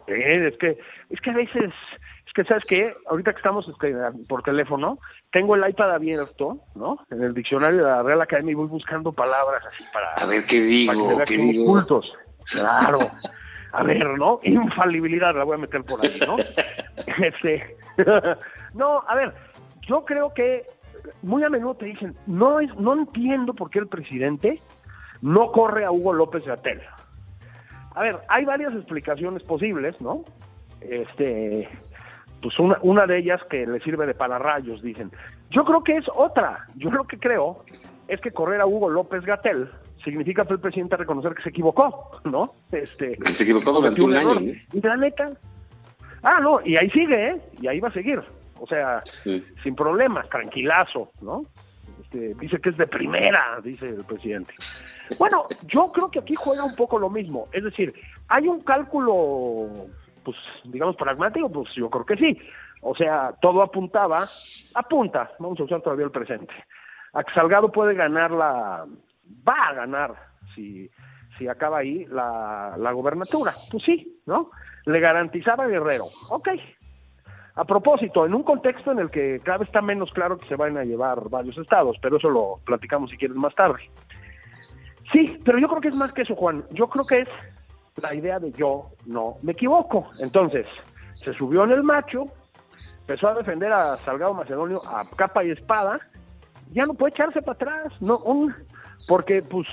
Eh, 0.08 0.50
es 0.50 0.58
que 0.60 0.78
es 1.10 1.20
que 1.20 1.32
a 1.32 1.34
veces 1.34 1.72
es 2.28 2.34
que 2.36 2.44
sabes 2.44 2.64
qué 2.68 2.94
ahorita 3.08 3.32
que 3.32 3.38
estamos 3.38 3.68
este, 3.68 3.92
por 4.30 4.44
teléfono 4.44 5.00
tengo 5.32 5.56
el 5.56 5.68
iPad 5.68 5.94
abierto 5.96 6.60
no 6.76 7.00
en 7.10 7.24
el 7.24 7.34
diccionario 7.34 7.78
de 7.84 7.90
la 7.90 8.04
Real 8.04 8.22
Academia 8.22 8.52
y 8.52 8.56
voy 8.56 8.68
buscando 8.68 9.12
palabras 9.12 9.64
así 9.66 9.84
para 9.92 10.14
A 10.14 10.28
ver 10.28 10.46
qué 10.46 10.86
para 10.86 11.00
que 11.00 11.04
digo, 11.04 11.08
vea 11.08 11.26
qué 11.26 11.34
que 11.34 11.38
somos 11.40 11.54
digo. 11.54 11.66
cultos 11.66 12.12
claro. 12.52 13.00
A 13.72 13.82
ver 13.82 14.06
no 14.20 14.38
infalibilidad 14.44 15.34
la 15.36 15.44
voy 15.44 15.56
a 15.58 15.62
meter 15.62 15.84
por 15.84 16.00
ahí 16.06 16.20
no 16.28 16.38
este 17.26 17.76
no 18.76 19.04
a 19.08 19.16
ver 19.16 19.34
yo 19.88 20.06
creo 20.06 20.32
que 20.36 20.68
muy 21.24 21.44
a 21.44 21.50
menudo 21.50 21.74
te 21.78 21.88
dicen 21.88 22.16
no 22.28 22.60
es 22.60 22.72
no 22.76 22.94
entiendo 22.94 23.56
por 23.56 23.72
qué 23.72 23.80
el 23.80 23.88
presidente 23.88 24.60
no 25.24 25.52
corre 25.52 25.84
a 25.84 25.90
Hugo 25.92 26.14
López 26.14 26.46
Gatell 26.46 26.82
a 27.96 28.02
ver, 28.02 28.18
hay 28.28 28.46
varias 28.46 28.74
explicaciones 28.74 29.42
posibles, 29.44 30.00
¿no? 30.02 30.24
Este, 30.82 31.68
pues 32.42 32.60
una, 32.60 32.78
una 32.82 33.08
de 33.08 33.18
ellas 33.20 33.42
que 33.50 33.66
le 33.66 33.80
sirve 33.80 34.06
de 34.06 34.14
pararrayos, 34.14 34.82
dicen. 34.82 35.12
Yo 35.50 35.64
creo 35.64 35.84
que 35.84 35.98
es 35.98 36.06
otra. 36.14 36.66
Yo 36.76 36.92
lo 36.92 37.06
que 37.06 37.18
creo 37.18 37.64
es 38.08 38.20
que 38.22 38.32
correr 38.32 38.62
a 38.62 38.66
Hugo 38.66 38.90
López 38.90 39.24
Gatel 39.26 39.70
significa 40.04 40.46
que 40.46 40.54
el 40.54 40.60
presidente 40.60 40.98
reconocer 40.98 41.34
que 41.34 41.44
se 41.44 41.50
equivocó, 41.50 42.12
¿no? 42.26 42.50
Este, 42.72 43.18
Se 43.26 43.44
equivocó 43.44 43.72
durante 43.74 44.02
un 44.02 44.16
año. 44.16 44.36
¿no? 44.36 44.42
Y 44.42 44.82
la 44.82 44.98
neta, 44.98 45.26
ah, 46.22 46.40
no, 46.42 46.60
y 46.64 46.76
ahí 46.78 46.90
sigue, 46.92 47.30
¿eh? 47.30 47.42
Y 47.62 47.68
ahí 47.68 47.80
va 47.80 47.88
a 47.90 47.94
seguir. 47.94 48.22
O 48.60 48.68
sea, 48.68 49.02
Sí. 49.06 49.44
sin 49.64 49.76
problemas, 49.76 50.30
tranquilazo, 50.30 51.12
¿no? 51.22 51.44
Este, 52.16 52.34
dice 52.40 52.60
que 52.60 52.70
es 52.70 52.78
de 52.78 52.88
primera, 52.88 53.60
dice 53.64 53.88
el 53.88 54.06
presidente. 54.06 54.54
Bueno, 55.20 55.46
yo 55.68 55.86
creo 55.88 56.10
que 56.10 56.20
aquí 56.20 56.36
juega 56.36 56.64
un 56.64 56.76
poco 56.76 56.98
lo 56.98 57.10
mismo. 57.10 57.48
Es 57.52 57.64
decir, 57.64 57.94
hay 58.30 58.48
un 58.48 58.62
cálculo, 58.62 59.88
pues, 60.24 60.38
digamos, 60.64 60.96
pragmático, 60.96 61.52
pues 61.52 61.70
yo 61.76 61.90
creo 61.90 62.06
que 62.06 62.16
sí. 62.16 62.40
O 62.82 62.96
sea, 62.96 63.34
todo 63.42 63.62
apuntaba, 63.62 64.24
apunta, 64.76 65.32
vamos 65.40 65.60
a 65.60 65.64
usar 65.64 65.82
todavía 65.82 66.06
el 66.06 66.12
presente, 66.12 66.54
a 67.14 67.24
que 67.24 67.34
Salgado 67.34 67.72
puede 67.72 67.96
ganar 67.96 68.32
la, 68.32 68.86
va 69.48 69.68
a 69.70 69.74
ganar, 69.74 70.16
si, 70.54 70.90
si 71.38 71.48
acaba 71.48 71.80
ahí, 71.80 72.06
la, 72.06 72.76
la 72.78 72.92
gobernatura. 72.92 73.54
Pues 73.72 73.84
sí, 73.84 74.22
¿no? 74.26 74.52
Le 74.86 75.00
garantizaba 75.00 75.68
Guerrero. 75.68 76.06
Ok, 76.30 76.50
a 77.56 77.64
propósito, 77.64 78.26
en 78.26 78.34
un 78.34 78.44
contexto 78.44 78.92
en 78.92 79.00
el 79.00 79.10
que 79.10 79.40
cada 79.44 79.60
vez 79.60 79.70
está 79.70 79.82
menos 79.82 80.12
claro 80.12 80.38
que 80.38 80.48
se 80.48 80.56
van 80.56 80.78
a 80.78 80.84
llevar 80.84 81.30
varios 81.30 81.58
estados, 81.58 81.98
pero 82.02 82.18
eso 82.18 82.30
lo 82.30 82.60
platicamos 82.66 83.10
si 83.10 83.18
quieres 83.18 83.38
más 83.38 83.56
tarde. 83.56 83.90
Sí, 85.12 85.38
pero 85.46 85.60
yo 85.60 85.68
creo 85.70 85.82
que 85.82 85.88
es 85.88 85.96
más 85.96 86.12
que 86.12 86.24
eso, 86.24 86.36
Juan. 86.36 86.66
Yo 86.72 86.88
creo 86.88 87.06
que 87.06 87.22
es 87.22 87.30
la 88.02 88.14
idea 88.14 88.40
de 88.40 88.52
yo 88.52 88.90
no 89.06 89.36
me 89.42 89.54
equivoco. 89.54 90.10
Entonces, 90.20 90.66
se 91.24 91.34
subió 91.34 91.64
en 91.64 91.72
el 91.72 91.84
macho, 91.84 92.26
empezó 93.02 93.30
a 93.30 93.36
defender 93.36 93.72
a 93.72 93.98
Salgado 93.98 94.34
Macedonio 94.34 94.82
a 94.86 95.08
capa 95.16 95.46
y 95.46 95.52
espada, 95.52 95.98
ya 96.72 96.86
no 96.86 96.94
puede 96.94 97.12
echarse 97.12 97.42
para 97.42 97.54
atrás, 97.54 98.02
no, 98.02 98.18
un, 98.18 98.54
porque 99.08 99.42
pues 99.42 99.68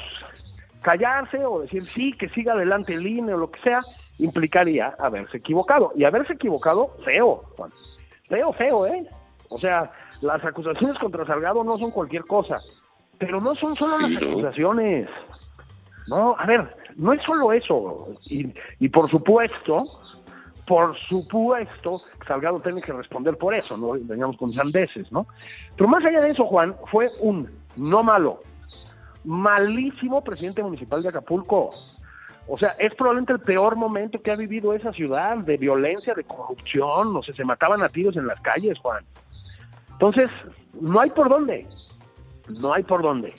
callarse 0.83 1.45
o 1.45 1.61
decir 1.61 1.85
sí, 1.95 2.12
que 2.12 2.29
siga 2.31 2.53
adelante 2.53 2.95
el 2.95 3.07
INE 3.07 3.35
o 3.35 3.38
lo 3.38 3.51
que 3.51 3.61
sea, 3.61 3.81
implicaría 4.18 4.95
haberse 4.99 5.38
equivocado. 5.38 5.92
Y 5.95 6.05
haberse 6.05 6.35
equivocado 6.35 6.97
feo, 7.05 7.45
Juan. 7.57 7.71
Feo, 8.29 8.53
feo, 8.53 8.87
¿eh? 8.87 9.07
O 9.49 9.59
sea, 9.59 9.90
las 10.21 10.45
acusaciones 10.45 10.99
contra 10.99 11.27
Salgado 11.27 11.62
no 11.64 11.79
son 11.79 11.90
cualquier 11.90 12.25
cosa. 12.25 12.59
Pero 13.18 13.40
no 13.40 13.55
son 13.55 13.75
solo 13.77 13.99
las 13.99 14.23
acusaciones. 14.23 15.09
No, 16.09 16.35
a 16.38 16.47
ver, 16.47 16.75
no 16.97 17.12
es 17.12 17.23
solo 17.23 17.53
eso. 17.53 18.14
Y, 18.27 18.53
y 18.81 18.88
por 18.88 19.11
supuesto, 19.11 19.85
por 20.66 20.97
supuesto, 21.09 22.01
Salgado 22.27 22.61
tiene 22.61 22.83
que 22.83 22.92
responder 22.92 23.37
por 23.37 23.55
eso, 23.55 23.77
no 23.77 23.92
vengamos 24.01 24.37
con 24.37 24.53
sandeces, 24.53 25.11
¿no? 25.12 25.27
Pero 25.77 25.88
más 25.88 26.05
allá 26.05 26.21
de 26.21 26.31
eso, 26.31 26.47
Juan, 26.47 26.75
fue 26.90 27.11
un 27.21 27.51
no 27.77 28.03
malo, 28.03 28.40
malísimo 29.24 30.22
presidente 30.22 30.62
municipal 30.62 31.02
de 31.02 31.08
Acapulco. 31.08 31.70
O 32.48 32.58
sea, 32.58 32.70
es 32.78 32.92
probablemente 32.94 33.32
el 33.35 33.38
peor 33.40 33.76
momento 33.76 34.20
que 34.20 34.32
ha 34.32 34.37
vivido 34.37 34.74
esa 34.74 34.92
ciudad 34.92 35.37
de 35.38 35.56
violencia, 35.56 36.12
de 36.14 36.24
corrupción, 36.24 37.12
no 37.12 37.22
sé, 37.22 37.32
se 37.35 37.44
mataban 37.44 37.82
a 37.82 37.88
tiros 37.88 38.16
en 38.16 38.26
las 38.26 38.40
calles, 38.40 38.78
Juan. 38.78 39.04
Entonces, 39.92 40.28
no 40.80 41.00
hay 41.00 41.11
por 41.11 41.28
dónde, 41.28 41.66
no 42.48 42.72
hay 42.74 42.82
por 42.82 43.02
dónde. 43.02 43.32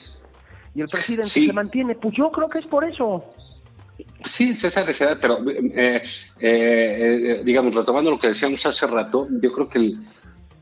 Y 0.74 0.80
el 0.80 0.88
presidente 0.88 1.28
Sí. 1.28 1.46
se 1.48 1.52
mantiene, 1.52 1.94
pues 1.96 2.14
yo 2.16 2.30
creo 2.30 2.48
que 2.48 2.60
es 2.60 2.66
por 2.66 2.84
eso. 2.84 3.22
Sí, 4.24 4.54
César, 4.56 4.84
César, 4.86 5.18
pero 5.20 5.38
eh, 5.50 5.70
eh, 5.74 6.02
eh, 6.40 7.42
digamos, 7.44 7.74
retomando 7.74 8.10
lo 8.10 8.18
que 8.18 8.28
decíamos 8.28 8.64
hace 8.64 8.86
rato, 8.86 9.28
yo 9.40 9.52
creo 9.52 9.68
que 9.68 9.78
el- 9.78 9.98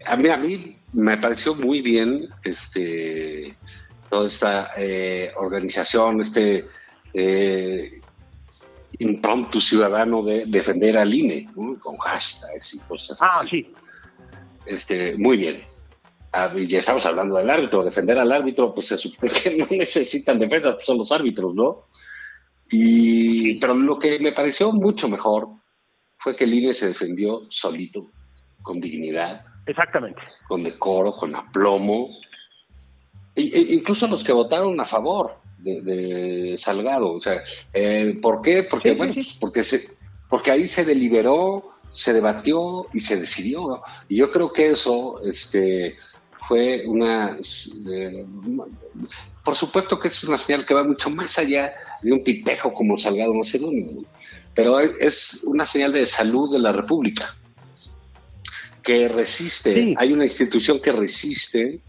a, 0.05 0.17
mí, 0.17 0.29
a 0.29 0.37
mí 0.37 0.77
me 0.93 1.17
pareció 1.17 1.55
muy 1.55 1.81
bien 1.81 2.29
este, 2.45 3.57
toda 4.13 4.27
esta 4.27 4.73
eh, 4.77 5.33
organización, 5.39 6.21
este 6.21 6.67
eh, 7.15 7.99
impromptu 8.99 9.59
ciudadano 9.59 10.23
de 10.23 10.45
defender 10.45 10.99
al 10.99 11.15
INE, 11.15 11.47
¿no? 11.57 11.81
con 11.81 11.97
hashtags 11.97 12.75
y 12.75 12.79
cosas 12.81 13.17
Ah, 13.23 13.39
así. 13.41 13.49
sí, 13.49 13.73
Este, 14.67 15.17
muy 15.17 15.39
bien. 15.39 15.63
Ah, 16.31 16.53
ya 16.55 16.79
estamos 16.81 17.07
hablando 17.07 17.37
del 17.37 17.49
árbitro. 17.49 17.83
Defender 17.83 18.19
al 18.19 18.31
árbitro, 18.33 18.75
pues 18.75 18.89
se 18.89 18.99
supone 18.99 19.33
que 19.33 19.57
no 19.57 19.67
necesitan 19.71 20.39
defensa, 20.39 20.75
pues 20.75 20.85
son 20.85 20.99
los 20.99 21.11
árbitros, 21.11 21.55
¿no? 21.55 21.87
Y, 22.71 23.55
pero 23.61 23.75
lo 23.75 23.99
que 23.99 24.19
me 24.19 24.33
pareció 24.33 24.73
mucho 24.73 25.09
mejor 25.09 25.49
fue 26.19 26.37
que 26.37 26.45
el 26.45 26.53
INE 26.53 26.75
se 26.75 26.89
defendió 26.89 27.47
solito, 27.49 28.11
con 28.63 28.79
dignidad, 28.79 29.41
exactamente. 29.67 30.21
con 30.49 30.63
decoro, 30.63 31.13
con 31.17 31.35
aplomo. 31.35 32.11
E- 33.35 33.69
incluso 33.75 34.07
los 34.07 34.23
que 34.25 34.33
votaron 34.33 34.79
a 34.81 34.87
favor 34.87 35.37
de, 35.59 35.81
de 35.81 36.57
Salgado. 36.59 37.13
O 37.13 37.21
sea, 37.21 37.43
eh, 37.73 38.19
¿por 38.21 38.43
qué? 38.43 38.63
Porque, 38.65 38.91
Sí, 38.91 38.97
bueno, 38.97 39.15
sí. 39.15 39.23
pues 39.23 39.37
porque, 39.41 39.63
se, 39.65 39.89
porque 40.29 40.51
ahí 40.51 40.67
se 40.67 40.85
deliberó, 40.85 41.71
se 41.91 42.13
debatió 42.13 42.87
y 42.93 43.01
se 43.01 43.19
decidió. 43.21 43.83
Y 44.09 44.17
yo 44.17 44.31
creo 44.31 44.53
que 44.53 44.71
eso 44.71 45.21
este, 45.25 45.97
fue 46.49 46.85
una... 46.87 47.39
eh, 47.91 48.27
por 49.45 49.57
supuesto 49.57 49.99
que 49.99 50.09
es 50.09 50.23
una 50.25 50.39
señal 50.39 50.65
que 50.65 50.75
va 50.75 50.85
mucho 50.85 51.11
más 51.11 51.39
allá 51.39 51.73
de 52.03 52.13
un 52.13 52.23
tipejo 52.23 52.73
como 52.73 52.97
Salgado 52.99 53.35
Macedonio, 53.35 54.05
pero 54.55 54.79
es 54.81 55.43
una 55.45 55.65
señal 55.67 55.93
de 55.93 56.07
salud 56.07 56.53
de 56.53 56.59
la 56.61 56.71
República 56.73 57.35
que 58.83 59.09
resiste. 59.09 59.75
Sí. 59.75 59.95
Hay 59.97 60.13
una 60.13 60.25
institución 60.25 60.81
que 60.81 60.93
resiste. 60.93 61.81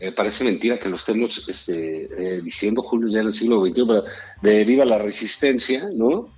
Eh, 0.00 0.12
parece 0.12 0.44
mentira 0.44 0.78
que 0.78 0.88
lo 0.88 0.96
estemos 0.96 1.48
este, 1.48 2.36
eh, 2.36 2.40
diciendo, 2.40 2.82
Julio, 2.82 3.08
ya 3.08 3.20
en 3.20 3.28
el 3.28 3.34
siglo 3.34 3.60
XXI, 3.64 3.84
pero 3.86 4.02
de 4.42 4.64
viva 4.64 4.84
la 4.84 4.98
resistencia, 4.98 5.88
¿no? 5.92 6.28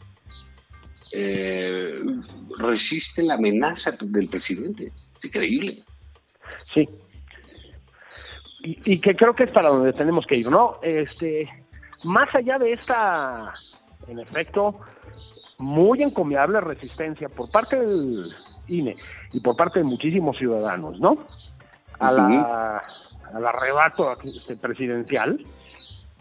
Eh, 1.12 2.01
resiste 2.59 3.23
la 3.23 3.35
amenaza 3.35 3.92
del 4.01 4.29
presidente. 4.29 4.92
Es 5.18 5.25
increíble. 5.25 5.83
Sí. 6.73 6.88
Y, 8.62 8.92
y 8.92 9.01
que 9.01 9.14
creo 9.14 9.35
que 9.35 9.44
es 9.44 9.51
para 9.51 9.68
donde 9.68 9.92
tenemos 9.92 10.25
que 10.27 10.37
ir, 10.37 10.49
¿no? 10.49 10.79
Este, 10.83 11.49
más 12.05 12.35
allá 12.35 12.59
de 12.59 12.73
esta, 12.73 13.53
en 14.09 14.20
efecto, 14.20 14.81
muy 15.59 16.03
encomiable 16.03 16.61
resistencia 16.61 17.29
por 17.29 17.51
parte 17.51 17.79
del 17.79 18.25
INE 18.68 18.96
y 19.33 19.40
por 19.40 19.57
parte 19.57 19.81
de 19.81 19.85
muchísimos 19.85 20.38
ciudadanos, 20.38 20.99
¿no? 20.99 21.18
A 22.00 22.12
la, 22.12 22.82
al 23.34 23.46
arrebato 23.46 24.16
este, 24.22 24.56
presidencial. 24.56 25.38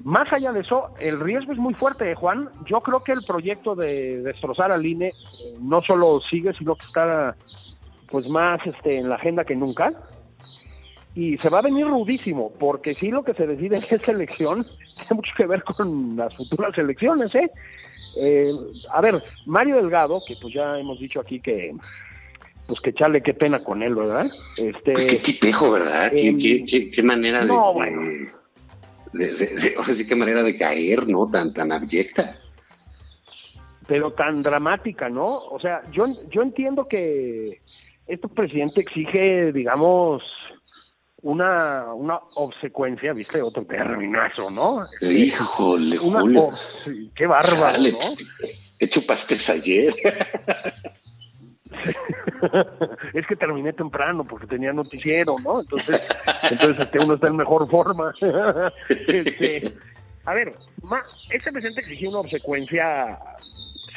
Más 0.03 0.31
allá 0.31 0.53
de 0.53 0.61
eso, 0.61 0.93
el 0.99 1.19
riesgo 1.19 1.51
es 1.51 1.57
muy 1.57 1.73
fuerte, 1.73 2.11
¿eh, 2.11 2.15
Juan. 2.15 2.49
Yo 2.65 2.81
creo 2.81 3.03
que 3.03 3.11
el 3.11 3.23
proyecto 3.25 3.75
de 3.75 4.21
destrozar 4.21 4.71
al 4.71 4.85
INE 4.85 5.07
eh, 5.07 5.13
no 5.61 5.81
solo 5.81 6.21
sigue, 6.29 6.53
sino 6.53 6.75
que 6.75 6.85
está 6.85 7.35
pues 8.09 8.29
más 8.29 8.65
este, 8.65 8.99
en 8.99 9.09
la 9.09 9.15
agenda 9.15 9.43
que 9.43 9.55
nunca. 9.55 9.91
Y 11.15 11.37
se 11.37 11.49
va 11.49 11.59
a 11.59 11.63
venir 11.63 11.85
rudísimo, 11.85 12.51
porque 12.59 12.93
sí 12.93 13.11
lo 13.11 13.23
que 13.23 13.33
se 13.33 13.45
decide 13.45 13.77
en 13.77 13.83
esta 13.83 14.11
elección 14.11 14.65
tiene 14.95 15.15
mucho 15.15 15.31
que 15.35 15.47
ver 15.47 15.63
con 15.63 16.15
las 16.15 16.35
futuras 16.35 16.77
elecciones, 16.77 17.33
¿eh? 17.35 17.51
Eh, 18.21 18.51
a 18.93 19.01
ver, 19.01 19.21
Mario 19.45 19.75
Delgado, 19.75 20.21
que 20.25 20.35
pues 20.41 20.53
ya 20.53 20.77
hemos 20.79 20.99
dicho 20.99 21.19
aquí 21.19 21.39
que 21.39 21.75
pues 22.69 22.79
que 22.81 22.93
chale, 22.93 23.21
qué 23.23 23.33
pena 23.33 23.63
con 23.63 23.81
él, 23.83 23.95
¿verdad? 23.95 24.27
Este, 24.57 24.93
Pues 24.93 25.05
qué 25.07 25.15
tipejo, 25.17 25.71
¿verdad? 25.71 26.11
Qué, 26.11 26.27
em, 26.27 26.37
qué- 26.39 26.63
qué- 26.65 26.91
qué 26.91 27.03
manera 27.03 27.39
de, 27.41 27.47
no, 27.47 27.69
de- 27.69 27.73
bueno. 27.73 28.01
de- 29.11 29.33
de- 29.33 29.47
de- 29.55 29.75
ahora 29.75 29.93
sí, 29.93 30.07
qué 30.07 30.15
manera 30.15 30.43
de 30.43 30.55
caer, 30.55 31.07
¿no? 31.07 31.29
Tan, 31.29 31.51
tan 31.53 31.71
abyecta. 31.71 32.37
pero 33.87 34.11
tan 34.13 34.43
dramática, 34.43 35.09
¿no? 35.09 35.25
O 35.25 35.59
sea, 35.59 35.81
yo, 35.91 36.05
yo 36.29 36.43
entiendo 36.43 36.87
que 36.87 37.59
este 38.05 38.27
presidente 38.27 38.81
exige, 38.81 39.51
digamos, 39.51 40.21
una, 41.23 41.91
una 41.95 42.19
obsecuencia, 42.35 43.13
¿viste? 43.13 43.41
Otro 43.41 43.65
términazo, 43.65 44.51
¿no? 44.51 44.85
Híjole, 45.01 45.97
Una 45.97 46.21
Julio. 46.21 46.49
qué 47.15 47.25
bárbaro, 47.25 47.71
Chale, 47.73 47.91
¿no? 47.93 47.97
¿Qué 48.77 48.87
chupaste 48.87 49.35
ayer? 49.51 49.91
es 53.13 53.27
que 53.27 53.35
terminé 53.35 53.73
temprano 53.73 54.23
porque 54.29 54.47
tenía 54.47 54.73
noticiero, 54.73 55.35
¿no? 55.43 55.61
Entonces, 55.61 56.01
entonces 56.49 56.85
este, 56.85 56.99
uno 56.99 57.15
está 57.15 57.27
en 57.27 57.37
mejor 57.37 57.69
forma. 57.69 58.13
Este, 58.89 59.73
a 60.25 60.33
ver, 60.33 60.53
ma, 60.83 61.01
este 61.31 61.51
presidente 61.51 61.81
exigió 61.81 62.09
una 62.09 62.19
obsecuencia 62.19 63.17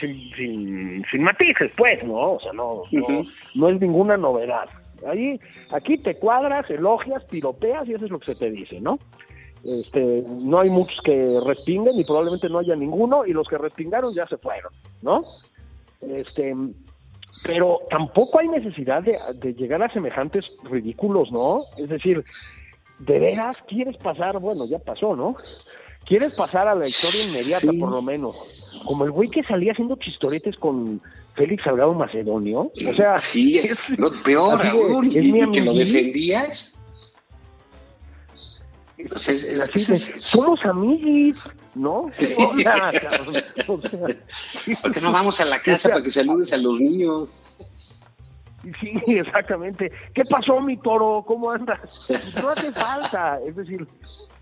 sin, 0.01 0.31
sin, 0.31 1.05
sin 1.11 1.23
matices, 1.23 1.71
pues, 1.77 2.03
¿no? 2.05 2.33
O 2.33 2.41
sea, 2.41 2.53
no, 2.53 2.83
no 3.55 3.69
es 3.69 3.81
ninguna 3.81 4.17
novedad. 4.17 4.69
Ahí, 5.07 5.41
aquí 5.73 5.99
te 5.99 6.15
cuadras, 6.15 6.69
elogias, 6.71 7.25
piropeas 7.25 7.89
y 7.89 7.95
eso 7.95 8.05
es 8.07 8.11
lo 8.11 8.19
que 8.19 8.35
se 8.35 8.39
te 8.39 8.51
dice, 8.51 8.81
¿no? 8.81 8.99
Este, 9.65 10.25
no 10.29 10.61
hay 10.61 10.71
muchos 10.71 10.99
que 11.05 11.39
respinguen 11.45 11.99
y 11.99 12.05
probablemente 12.05 12.49
no 12.49 12.59
haya 12.59 12.75
ninguno 12.75 13.25
y 13.25 13.33
los 13.33 13.47
que 13.47 13.59
respingaron 13.59 14.13
ya 14.15 14.27
se 14.27 14.37
fueron, 14.37 14.73
¿no? 15.03 15.23
Este, 16.01 16.55
pero 17.45 17.81
tampoco 17.91 18.39
hay 18.39 18.49
necesidad 18.49 19.03
de, 19.03 19.19
de 19.35 19.55
llegar 19.55 19.83
a 19.83 19.93
semejantes 19.93 20.45
ridículos, 20.65 21.31
¿no? 21.33 21.65
Es 21.77 21.89
decir, 21.89 22.25
¿de 23.01 23.19
veras 23.19 23.57
quieres 23.69 23.97
pasar? 23.97 24.39
Bueno, 24.39 24.67
ya 24.67 24.79
pasó, 24.79 25.17
¿no? 25.17 25.37
¿Quieres 26.05 26.33
pasar 26.35 26.67
a 26.69 26.75
la 26.75 26.87
historia 26.87 27.21
inmediata, 27.29 27.71
Sí. 27.73 27.79
por 27.79 27.91
lo 27.91 28.03
menos? 28.03 28.37
Como 28.87 29.05
el 29.05 29.11
güey 29.13 29.29
que 29.31 29.43
salía 29.45 29.73
haciendo 29.73 29.97
chistoretes 29.97 30.57
con 30.57 31.01
Félix 31.35 31.63
Salgado 31.65 31.95
Macedonio. 31.95 32.73
O 32.89 32.93
sea, 32.93 33.21
sí, 33.21 33.59
es- 33.59 33.79
no, 33.99 34.11
peor 34.25 34.61
así 34.61 34.69
aún, 34.77 35.07
es 35.07 35.25
y, 35.25 35.33
mi 35.33 35.41
y 35.43 35.51
que 35.53 35.61
lo 35.61 35.73
defendías. 35.75 36.75
O 39.15 39.19
sea, 39.19 39.35
es- 39.35 39.45
es- 39.45 39.61
así 39.61 39.79
es- 39.81 39.89
de, 39.89 39.95
es- 39.97 40.23
somos 40.23 40.65
amiguis, 40.65 41.37
¿no? 41.75 42.07
¿Qué 42.19 42.35
onda, 42.37 42.93
cabrón? 43.01 43.37
O 43.69 43.77
sea, 43.79 44.01
¿Por 44.83 44.93
qué 44.93 45.01
no 45.01 45.13
vamos 45.13 45.41
a 45.41 45.45
la 45.45 45.59
casa 45.61 45.75
O 45.75 45.79
sea, 45.79 45.91
para 45.93 46.05
que 46.05 46.11
saludes 46.11 46.53
a 46.53 46.57
los 46.59 46.79
niños? 46.81 47.35
Sí, 48.81 48.93
exactamente. 49.19 49.91
¿Qué 50.15 50.25
pasó, 50.25 50.61
mi 50.61 50.77
toro? 50.77 51.25
¿Cómo 51.27 51.51
andas? 51.51 51.81
No 52.41 52.51
hace 52.51 52.71
falta. 52.73 53.39
Es 53.47 53.57
decir, 53.57 53.87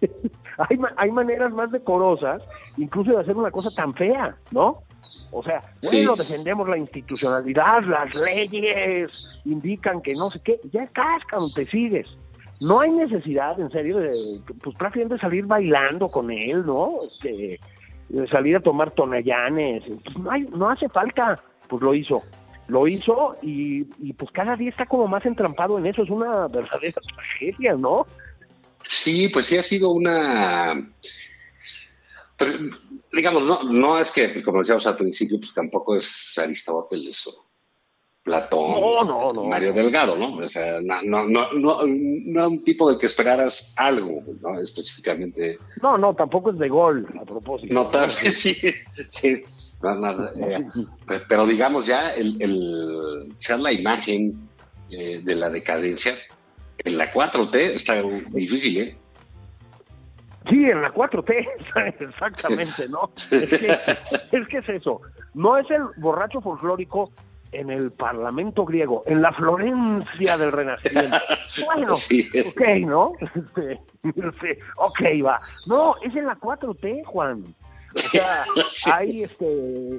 hay, 0.59 0.79
hay 0.97 1.11
maneras 1.11 1.53
más 1.53 1.71
decorosas, 1.71 2.43
incluso 2.77 3.13
de 3.13 3.21
hacer 3.21 3.37
una 3.37 3.51
cosa 3.51 3.71
tan 3.71 3.95
fea, 3.95 4.37
¿no? 4.51 4.83
O 5.33 5.43
sea, 5.45 5.61
bueno, 5.83 6.17
Sí. 6.17 6.23
defendemos 6.23 6.69
la 6.69 6.77
institucionalidad, 6.77 7.83
las 7.85 8.13
leyes 8.15 9.11
indican 9.45 10.03
que 10.03 10.13
no 10.15 10.29
sé 10.31 10.41
qué, 10.45 10.61
ya 10.73 10.87
cascan, 10.89 11.53
te 11.55 11.67
sigues. 11.71 12.09
No 12.61 12.81
hay 12.81 12.91
necesidad, 12.91 13.59
en 13.59 13.71
serio, 13.71 13.99
de 13.99 14.41
pues 14.63 14.77
prácticamente 14.77 15.19
salir 15.19 15.47
bailando 15.47 16.09
con 16.09 16.31
él, 16.31 16.65
¿no? 16.67 16.91
Este, 17.11 17.59
salir 18.31 18.57
a 18.57 18.61
tomar 18.61 18.91
tonallanes. 18.91 19.83
Pues, 19.87 20.19
no, 20.19 20.31
hay, 20.31 20.43
no 20.43 20.69
hace 20.69 20.89
falta. 20.89 21.43
Pues 21.69 21.83
lo 21.83 21.95
hizo. 21.95 22.23
Lo 22.69 22.87
hizo 22.87 23.35
y, 23.43 23.87
y 23.99 24.13
pues 24.13 24.31
cada 24.31 24.57
día 24.57 24.71
está 24.71 24.85
como 24.87 25.07
más 25.07 25.25
entrampado 25.25 25.79
en 25.79 25.87
eso. 25.87 26.03
Es 26.03 26.11
una 26.11 26.49
verdadera 26.49 27.01
tragedia, 27.17 27.75
¿no? 27.75 28.07
Sí, 28.83 29.29
pues 29.29 29.47
sí 29.47 29.57
ha 29.57 29.63
sido 29.63 29.91
una... 29.91 30.93
pero, 32.37 32.53
digamos, 33.13 33.43
no, 33.45 33.63
no 33.63 33.99
es 33.99 34.11
que, 34.11 34.43
como 34.43 34.59
decíamos 34.59 34.87
al 34.87 34.97
principio, 34.97 35.39
pues 35.39 35.55
tampoco 35.55 35.97
es 35.97 36.39
Aristóteles 36.39 37.27
o 37.27 37.50
Platón, 38.31 38.71
No, 38.81 39.05
no, 39.05 39.33
no. 39.33 39.45
Mario 39.45 39.73
Delgado, 39.73 40.17
¿no? 40.17 40.37
O 40.37 40.47
sea, 40.47 40.81
no, 40.83 41.03
no, 41.03 41.27
no, 41.27 41.53
no, 41.53 41.81
no 41.87 42.49
un 42.49 42.63
tipo 42.65 42.89
del 42.89 42.99
que 42.99 43.07
esperaras 43.07 43.73
algo, 43.77 44.23
¿no? 44.41 44.61
Específicamente 44.61 45.59
No, 45.83 45.99
no, 45.99 46.15
tampoco 46.15 46.51
es 46.53 46.59
de 46.59 46.69
gol, 46.69 47.07
a 47.21 47.25
propósito. 47.25 47.75
notable, 47.75 48.13
sí, 48.31 48.57
sí. 49.09 49.43
No, 49.83 49.95
no, 49.97 50.25
eh, 50.37 50.65
pe- 51.07 51.23
pero 51.29 51.47
digamos 51.47 51.87
ya 51.87 52.15
el, 52.15 52.41
el 52.41 53.63
la 53.63 53.73
imagen 53.73 54.49
eh, 54.91 55.21
de 55.25 55.35
la 55.35 55.49
decadencia 55.51 56.15
en 56.79 56.97
la 56.99 57.13
4T 57.13 57.55
está 57.57 58.01
difícil, 58.31 58.81
¿eh? 58.81 58.97
Sí, 60.49 60.57
en 60.65 60.81
la 60.83 60.93
4T, 60.93 61.49
exactamente, 62.01 62.89
¿no? 62.89 63.11
Es 63.31 63.51
que, 63.51 63.77
es 64.33 64.49
que 64.49 64.59
es 64.59 64.69
eso. 64.69 65.01
No 65.35 65.59
es 65.59 65.71
el 65.71 65.83
borracho 65.97 66.41
folclórico 66.41 67.11
en 67.53 67.71
el 67.71 67.91
Parlamento 67.91 68.65
griego, 68.65 69.03
en 69.07 69.23
la 69.23 69.33
Florencia 69.33 70.39
del 70.39 70.53
Renacimiento. 70.53 71.17
Bueno, 71.65 71.95
ok, 71.95 72.61
¿no? 72.87 73.13
Este, 73.21 73.81
este, 74.05 74.59
ok, 74.77 75.01
va. 75.25 75.41
No, 75.67 75.97
es 76.01 76.15
en 76.15 76.27
la 76.27 76.37
4T, 76.37 77.05
Juan. 77.05 77.45
O 77.95 77.99
sea, 77.99 78.45
hay 78.95 79.25
este... 79.25 79.99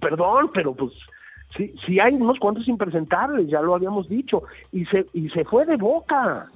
Perdón, 0.00 0.50
pero 0.54 0.74
pues 0.74 0.92
sí, 1.56 1.74
sí 1.86 2.00
hay 2.00 2.14
unos 2.14 2.38
cuantos 2.38 2.66
impresentables, 2.66 3.48
ya 3.48 3.60
lo 3.60 3.74
habíamos 3.74 4.08
dicho, 4.08 4.42
y 4.72 4.84
se, 4.86 5.06
y 5.12 5.28
se 5.30 5.44
fue 5.44 5.66
de 5.66 5.76
boca. 5.76 6.48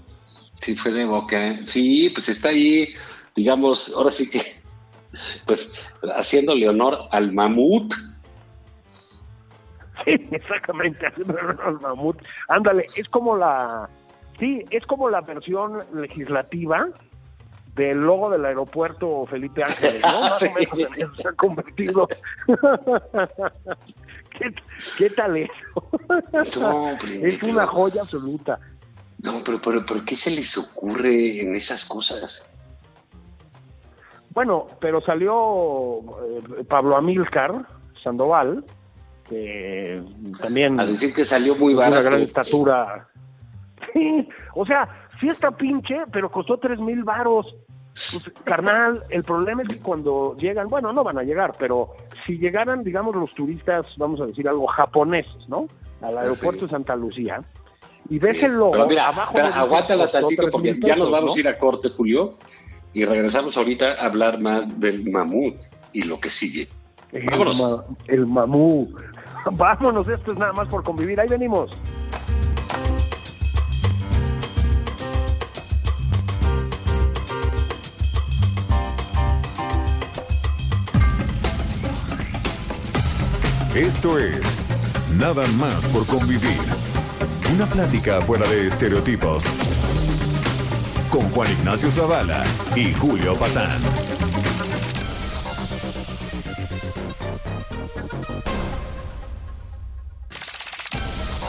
Sí, 0.61 0.75
fue 0.75 0.93
de 0.93 1.05
boca. 1.05 1.57
Sí, 1.65 2.11
pues 2.15 2.29
está 2.29 2.49
ahí, 2.49 2.95
digamos, 3.35 3.93
ahora 3.95 4.11
sí 4.11 4.31
que, 4.31 4.41
pues, 5.47 5.87
haciéndole 6.17 6.69
honor 6.69 7.09
al 7.11 7.33
mamut. 7.33 7.93
Exactamente, 10.31 11.07
haciendo 11.07 11.37
al 11.65 11.81
mamut. 11.81 12.17
Ándale, 12.49 12.87
es 12.95 13.09
como 13.09 13.37
la, 13.37 13.89
sí, 14.39 14.65
es 14.71 14.87
como 14.87 15.11
la 15.11 15.21
versión 15.21 15.81
legislativa 15.95 16.87
del 17.75 17.99
logo 17.99 18.31
del 18.31 18.45
aeropuerto 18.47 19.27
Felipe 19.27 19.63
Ángeles, 19.63 20.01
¿no? 20.03 20.21
Más 20.21 20.41
Sí. 20.41 20.47
o 20.47 20.55
menos 20.55 20.79
en 20.79 21.03
eso 21.03 21.15
se 21.17 21.29
ha 21.29 21.33
convertido. 21.33 22.09
¿Qué, 24.39 24.55
qué 24.99 25.11
tal 25.11 25.37
eso? 25.37 25.53
No, 26.61 26.91
es 27.23 27.43
una 27.43 27.67
joya 27.67 28.03
absoluta. 28.03 28.59
No, 29.23 29.43
pero, 29.45 29.61
pero, 29.61 29.85
pero 29.87 30.05
¿qué 30.05 30.17
se 30.17 30.31
les 30.31 30.57
ocurre 30.57 31.41
en 31.41 31.55
esas 31.55 31.85
cosas? 31.87 32.51
Bueno, 34.31 34.67
pero 34.81 35.01
salió 35.01 35.99
eh, 36.01 36.65
Pablo 36.69 36.97
Amílcar 36.97 37.67
Sandoval, 38.03 38.65
también 40.41 40.79
A 40.81 40.87
decir 40.87 41.13
que 41.15 41.25
salió 41.25 41.55
muy 41.57 41.73
es 41.73 41.79
una 41.79 41.89
barato. 41.91 42.05
gran 42.05 42.21
estatura. 42.21 43.09
Sí, 43.93 44.29
o 44.55 44.65
sea, 44.67 44.89
sí 45.21 45.29
está 45.29 45.51
pinche, 45.51 45.97
pero 46.13 46.31
costó 46.31 46.59
tres 46.59 46.79
mil 46.79 47.05
varos. 47.05 47.55
Pues, 48.13 48.25
carnal, 48.45 49.03
el 49.09 49.23
problema 49.25 49.63
es 49.63 49.69
que 49.69 49.79
cuando 49.79 50.35
llegan, 50.37 50.69
bueno, 50.69 50.93
no 50.93 51.03
van 51.03 51.19
a 51.19 51.23
llegar, 51.23 51.53
pero 51.59 51.89
si 52.27 52.37
llegaran, 52.39 52.83
digamos, 52.85 53.15
los 53.17 53.33
turistas, 53.35 53.87
vamos 53.97 54.21
a 54.21 54.27
decir 54.27 54.47
algo, 54.47 54.67
japoneses, 54.67 55.49
¿no? 55.49 55.67
Al 56.03 56.19
aeropuerto 56.19 56.67
de 56.67 56.69
Santa 56.71 56.95
Lucía, 56.95 57.41
y 58.11 58.19
ves 58.19 58.43
el 58.43 58.53
logo 58.53 58.73
Pero 58.73 58.87
mira, 58.87 59.09
abajo. 59.09 59.35
espera, 59.35 59.49
aguántala 59.59 60.11
tantito 60.11 60.51
porque 60.51 60.79
ya 60.79 60.95
nos 60.95 61.11
vamos 61.11 61.31
¿no? 61.33 61.37
a 61.37 61.41
ir 61.41 61.49
a 61.49 61.59
corte, 61.59 61.89
Julio, 61.89 62.35
y 62.93 63.05
regresamos 63.07 63.57
ahorita 63.57 63.95
a 63.95 64.05
hablar 64.07 64.41
más 64.41 64.79
del 64.79 65.11
mamut 65.11 65.57
y 65.95 66.03
lo 66.03 66.21
que 66.21 66.29
sigue. 66.29 66.69
El, 67.17 67.31
Vámonos. 67.31 67.61
ma- 67.61 67.85
el 68.09 68.27
mamú. 68.27 68.89
Vámonos, 69.53 70.09
esto 70.09 70.33
es 70.33 70.39
nada 70.39 70.53
más 70.53 70.69
por 70.69 70.83
convivir. 70.83 71.21
Ahí 71.21 71.29
venimos. 71.29 71.71
Esto 83.75 84.19
es 84.19 84.41
Nada 85.19 85.47
más 85.57 85.87
por 85.87 86.05
convivir. 86.07 86.61
Una 87.55 87.67
plática 87.67 88.21
fuera 88.21 88.47
de 88.49 88.67
estereotipos. 88.67 89.45
Con 91.11 91.31
Juan 91.31 91.51
Ignacio 91.53 91.91
Zavala 91.91 92.45
y 92.75 92.93
Julio 92.93 93.35
Patán. 93.35 93.81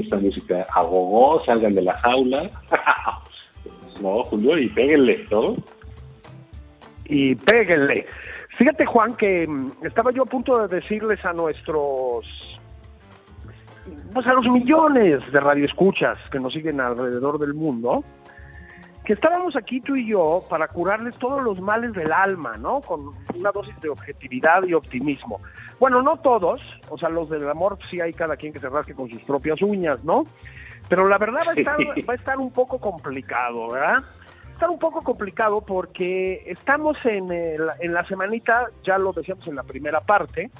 Esta 0.00 0.16
música 0.16 0.66
a 0.74 0.84
salgan 1.44 1.74
de 1.74 1.82
la 1.82 1.94
jaula. 1.94 2.50
no, 4.02 4.24
Julio, 4.24 4.58
y 4.58 4.68
péguenle, 4.68 5.24
¿no? 5.30 5.54
y 7.06 7.34
péguenle. 7.34 8.06
Fíjate, 8.50 8.86
Juan, 8.86 9.14
que 9.16 9.46
mm, 9.46 9.84
estaba 9.84 10.12
yo 10.12 10.22
a 10.22 10.26
punto 10.26 10.66
de 10.66 10.76
decirles 10.76 11.24
a 11.24 11.32
nuestros, 11.32 12.26
pues 14.12 14.26
a 14.26 14.32
los 14.32 14.46
millones 14.46 15.20
de 15.32 15.40
radioescuchas 15.40 16.18
que 16.30 16.38
nos 16.38 16.52
siguen 16.52 16.80
alrededor 16.80 17.38
del 17.38 17.54
mundo, 17.54 18.04
que 19.04 19.12
estábamos 19.12 19.54
aquí 19.56 19.80
tú 19.80 19.96
y 19.96 20.08
yo 20.08 20.42
para 20.48 20.68
curarles 20.68 21.16
todos 21.16 21.42
los 21.42 21.60
males 21.60 21.92
del 21.92 22.12
alma, 22.12 22.56
¿no? 22.56 22.80
Con 22.80 23.10
una 23.34 23.50
dosis 23.52 23.78
de 23.80 23.90
objetividad 23.90 24.62
y 24.64 24.72
optimismo. 24.72 25.40
Bueno, 25.80 26.02
no 26.02 26.16
todos, 26.18 26.60
o 26.88 26.96
sea, 26.98 27.08
los 27.08 27.28
del 27.28 27.48
amor 27.48 27.78
sí 27.90 28.00
hay 28.00 28.12
cada 28.12 28.36
quien 28.36 28.52
que 28.52 28.60
se 28.60 28.68
rasque 28.68 28.94
con 28.94 29.10
sus 29.10 29.22
propias 29.22 29.60
uñas, 29.62 30.04
¿no? 30.04 30.24
Pero 30.88 31.08
la 31.08 31.18
verdad 31.18 31.40
va 31.46 31.52
a 31.52 31.54
estar, 31.54 31.76
va 32.08 32.12
a 32.12 32.16
estar 32.16 32.38
un 32.38 32.52
poco 32.52 32.78
complicado, 32.78 33.70
¿verdad? 33.70 33.96
Va 34.02 34.50
a 34.50 34.52
estar 34.52 34.70
un 34.70 34.78
poco 34.78 35.02
complicado 35.02 35.60
porque 35.62 36.42
estamos 36.46 36.96
en, 37.04 37.30
el- 37.32 37.68
en 37.80 37.92
la 37.92 38.06
semanita, 38.06 38.66
ya 38.82 38.98
lo 38.98 39.12
decíamos 39.12 39.46
en 39.48 39.56
la 39.56 39.62
primera 39.64 40.00
parte, 40.00 40.50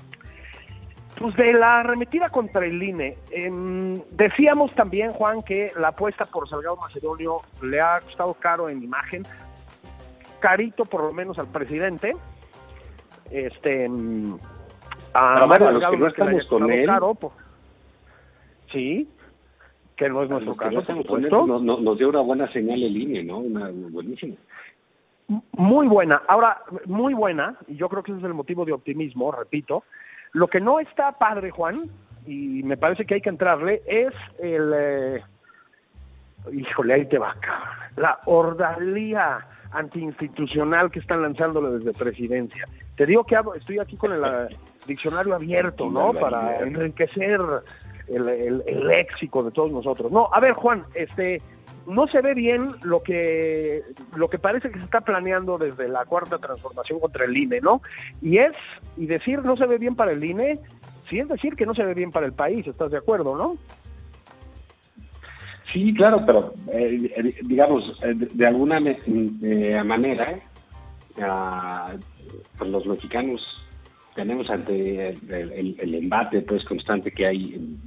pues 1.16 1.36
de 1.36 1.52
la 1.52 1.80
arremetida 1.80 2.28
contra 2.28 2.66
el 2.66 2.82
INE. 2.82 3.16
Em, 3.30 3.94
decíamos 4.10 4.74
también, 4.74 5.12
Juan, 5.12 5.42
que 5.42 5.70
la 5.78 5.88
apuesta 5.88 6.24
por 6.24 6.48
Salgado 6.48 6.76
Macedonio 6.76 7.36
le 7.62 7.80
ha 7.80 8.00
costado 8.00 8.34
caro 8.34 8.68
en 8.68 8.82
imagen, 8.82 9.24
carito 10.40 10.84
por 10.84 11.04
lo 11.04 11.12
menos 11.12 11.38
al 11.38 11.46
presidente. 11.46 12.12
Este, 13.30 13.88
mm, 13.88 14.36
a 15.14 15.34
Pero 15.34 15.46
bueno, 15.46 15.64
Mario 15.64 15.66
a 15.68 15.72
los 15.72 15.90
que 15.90 15.96
no 15.96 16.06
estamos 16.08 16.46
con 16.46 16.70
él. 16.70 16.86
caro, 16.86 17.14
po- 17.14 17.32
sí, 18.72 19.08
que 19.96 20.08
no 20.08 20.22
es 20.24 20.30
nuestro 20.30 20.56
caso, 20.56 20.82
no 20.92 21.02
por 21.04 21.20
él, 21.20 21.30
nos, 21.30 21.62
nos- 21.62 21.98
dio 21.98 22.08
una 22.08 22.20
buena 22.20 22.50
señal 22.52 22.82
el 22.82 22.96
INE, 22.96 23.22
¿no? 23.24 23.38
Una 23.38 23.70
buenísima. 23.90 24.34
Muy 25.52 25.86
buena. 25.86 26.20
Ahora, 26.28 26.62
muy 26.86 27.14
buena, 27.14 27.56
y 27.68 27.76
yo 27.76 27.88
creo 27.88 28.02
que 28.02 28.10
ese 28.12 28.18
es 28.18 28.24
el 28.26 28.34
motivo 28.34 28.64
de 28.64 28.72
optimismo, 28.72 29.32
repito. 29.32 29.84
Lo 30.32 30.48
que 30.48 30.60
no 30.60 30.80
está 30.80 31.12
padre, 31.12 31.50
Juan, 31.50 31.88
y 32.26 32.62
me 32.64 32.76
parece 32.76 33.06
que 33.06 33.14
hay 33.14 33.20
que 33.20 33.28
entrarle, 33.30 33.82
es 33.86 34.12
el... 34.40 34.72
eh, 34.74 35.22
híjole, 36.52 36.94
ahí 36.94 37.06
te 37.06 37.18
va, 37.18 37.34
cabrón. 37.40 37.68
La 37.96 38.18
ordalía 38.26 39.38
antiinstitucional 39.74 40.90
que 40.90 41.00
están 41.00 41.22
lanzándole 41.22 41.78
desde 41.78 41.92
presidencia. 41.92 42.66
Te 42.96 43.06
digo 43.06 43.24
que 43.24 43.36
estoy 43.56 43.78
aquí 43.78 43.96
con 43.96 44.12
el 44.12 44.22
eh, 44.24 44.56
diccionario 44.86 45.34
abierto, 45.34 45.90
¿no? 45.90 46.12
Para 46.20 46.56
enriquecer 46.60 47.40
el, 48.08 48.28
el- 48.28 48.62
el 48.66 48.86
léxico 48.86 49.42
de 49.42 49.50
todos 49.50 49.72
nosotros. 49.72 50.10
No, 50.12 50.28
a 50.32 50.40
ver, 50.40 50.52
Juan, 50.52 50.82
este, 50.94 51.40
no 51.86 52.06
se 52.08 52.20
ve 52.20 52.34
bien 52.34 52.72
lo 52.84 53.02
que 53.02 53.82
lo 54.16 54.28
que 54.28 54.38
parece 54.38 54.70
que 54.70 54.78
se 54.78 54.84
está 54.84 55.00
planeando 55.00 55.58
desde 55.58 55.88
la 55.88 56.04
cuarta 56.04 56.38
transformación 56.38 57.00
contra 57.00 57.24
el 57.24 57.36
INE, 57.36 57.60
¿no? 57.60 57.82
Y 58.22 58.38
es 58.38 58.52
y 58.96 59.06
decir 59.06 59.44
no 59.44 59.56
se 59.56 59.66
ve 59.66 59.78
bien 59.78 59.94
para 59.96 60.12
el 60.12 60.24
INE, 60.24 60.58
sí 61.08 61.18
es 61.18 61.28
decir 61.28 61.56
que 61.56 61.66
no 61.66 61.74
se 61.74 61.84
ve 61.84 61.94
bien 61.94 62.10
para 62.12 62.26
el 62.26 62.32
país, 62.32 62.66
¿estás 62.66 62.90
de 62.90 62.98
acuerdo, 62.98 63.36
no? 63.36 63.56
Sí, 65.74 65.92
claro, 65.92 66.24
pero 66.24 66.54
eh, 66.72 67.10
eh, 67.16 67.34
digamos, 67.42 67.84
eh, 68.04 68.14
de, 68.14 68.46
alguna 68.46 68.78
me- 68.80 68.96
eh, 69.42 69.82
manera, 69.84 70.38
ah, 71.20 71.92
pues 72.56 72.70
los 72.70 72.86
mexicanos 72.86 73.42
tenemos 74.14 74.48
ante 74.48 75.08
el, 75.10 75.32
el- 75.52 75.76
el 75.80 75.94
embate 75.96 76.40
pues 76.42 76.64
constante 76.64 77.10
que 77.10 77.26
hay 77.26 77.54
en, 77.54 77.80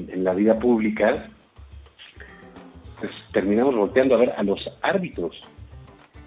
en- 0.00 0.10
en 0.10 0.22
la 0.24 0.32
vida 0.32 0.58
pública, 0.58 1.26
pues 3.00 3.10
terminamos 3.32 3.74
volteando 3.74 4.14
a 4.14 4.18
ver 4.18 4.32
a 4.36 4.42
los 4.44 4.60
árbitros. 4.82 5.40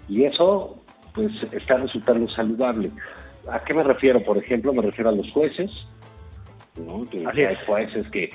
Y 0.08 0.24
eso 0.24 0.82
pues 1.14 1.32
está 1.52 1.78
resultando 1.78 2.28
saludable. 2.30 2.90
¿A 3.50 3.64
qué 3.64 3.72
me 3.74 3.82
refiero? 3.82 4.22
Por 4.22 4.36
ejemplo, 4.38 4.72
me 4.74 4.82
refiero 4.82 5.08
a 5.10 5.14
los 5.14 5.30
jueces, 5.32 5.70
¿no? 6.86 7.08
Que 7.08 7.26
Así 7.26 7.40
hay 7.40 7.54
es. 7.54 7.60
jueces 7.66 8.08
que, 8.10 8.30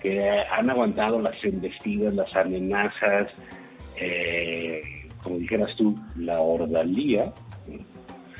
que 0.00 0.44
han 0.50 0.70
aguantado 0.70 1.20
las 1.20 1.42
embestidas, 1.44 2.14
las 2.14 2.34
amenazas, 2.34 3.28
eh, 4.00 4.82
como 5.22 5.38
dijeras 5.38 5.74
tú, 5.76 5.94
la 6.16 6.40
ordalía. 6.40 7.32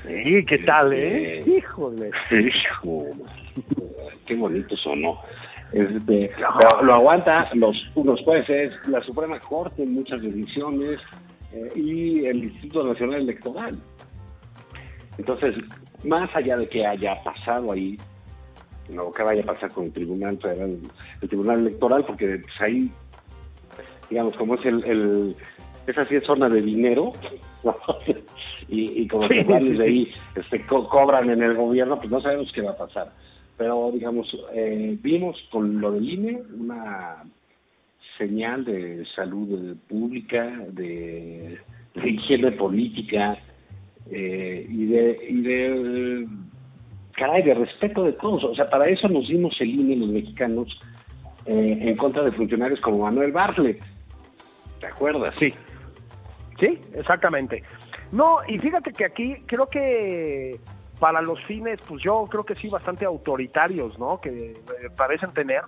Sí, 0.03 0.45
¿qué 0.47 0.59
tal, 0.59 0.93
eh? 0.93 1.39
Este, 1.39 1.59
Híjole. 1.59 2.11
Hijo, 2.31 3.05
qué 4.27 4.35
bonito 4.35 4.77
sonó. 4.77 5.21
Este, 5.73 6.31
pero 6.35 6.83
lo 6.83 6.95
aguanta 6.95 7.49
los, 7.55 7.77
los 7.95 8.21
jueces, 8.23 8.73
la 8.89 9.01
Suprema 9.03 9.39
Corte 9.39 9.85
en 9.85 9.93
muchas 9.95 10.21
decisiones 10.21 10.99
eh, 11.53 11.69
y 11.77 12.27
el 12.27 12.45
Instituto 12.45 12.89
Nacional 12.89 13.21
Electoral. 13.21 13.79
Entonces, 15.19 15.55
más 16.05 16.35
allá 16.35 16.57
de 16.57 16.69
que 16.69 16.85
haya 16.85 17.23
pasado 17.23 17.73
ahí, 17.73 17.97
lo 18.95 19.13
que 19.13 19.23
vaya 19.23 19.43
a 19.43 19.47
pasar 19.47 19.71
con 19.73 19.85
el 19.87 19.93
Tribunal 19.93 20.39
Federal, 20.39 20.79
el 21.23 21.29
Tribunal 21.29 21.61
Electoral, 21.61 22.05
porque 22.07 22.39
pues, 22.39 22.61
ahí, 22.61 22.91
digamos, 24.09 24.35
como 24.37 24.55
es 24.57 24.65
el, 24.67 24.85
el 24.85 25.37
esa 25.87 26.07
sí 26.07 26.17
es 26.17 26.25
zona 26.25 26.49
de 26.49 26.63
dinero, 26.63 27.13
¿no? 27.65 27.75
y, 28.69 29.03
y 29.03 29.09
como 29.09 29.27
Sí, 29.29 29.35
que 29.35 29.45
de 29.45 29.85
ahí 29.85 30.13
este, 30.37 30.65
co- 30.67 30.89
cobran 30.89 31.31
en 31.31 31.43
el 31.43 31.55
gobierno, 31.55 31.97
pues 31.99 32.11
no 32.11 32.21
sabemos 32.21 32.51
qué 32.55 32.63
va 32.63 32.73
a 32.73 32.77
pasar. 32.77 33.13
Pero, 33.57 33.91
digamos, 33.93 34.27
eh, 34.55 34.97
vimos 35.03 35.37
con 35.51 35.81
lo 35.81 35.93
del 35.93 36.09
INE 36.09 36.43
una 36.59 37.25
señal 38.17 38.65
de 38.65 39.05
salud 39.17 39.77
pública, 39.89 40.47
de, 40.69 41.59
de 41.95 42.09
higiene 42.11 42.53
política, 42.53 43.37
eh, 44.11 44.67
y 44.69 44.87
de, 44.87 45.27
y 45.29 45.41
de, 45.43 46.27
caray, 47.21 47.43
de 47.43 47.55
respeto 47.55 48.03
de 48.03 48.15
todos. 48.15 48.43
O 48.45 48.55
sea, 48.55 48.69
para 48.71 48.89
eso 48.89 49.07
nos 49.09 49.29
dimos 49.29 49.53
el 49.61 49.69
INE 49.69 49.97
los 49.97 50.11
mexicanos 50.11 50.69
eh, 51.45 51.79
en 51.83 51.97
contra 51.97 52.23
de 52.23 52.33
funcionarios 52.33 52.81
como 52.81 53.01
Manuel 53.01 53.31
Bartlett. 53.31 53.85
¿Te 54.81 54.87
acuerdas? 54.87 55.35
Sí. 55.39 55.53
Sí, 56.59 56.79
exactamente. 56.95 57.63
No, 58.11 58.39
y 58.49 58.59
fíjate 58.59 58.93
que 58.93 59.05
aquí 59.05 59.35
creo 59.47 59.67
que 59.67 60.59
para 60.99 61.21
los 61.21 61.43
fines, 61.45 61.79
pues 61.87 62.03
yo 62.03 62.25
creo 62.31 62.43
que 62.43 62.55
sí, 62.55 62.69
bastante 62.69 63.05
autoritarios, 63.05 63.99
¿no? 63.99 64.19
Que 64.21 64.53
eh, 64.53 64.57
parecen 64.97 65.33
tener. 65.33 65.63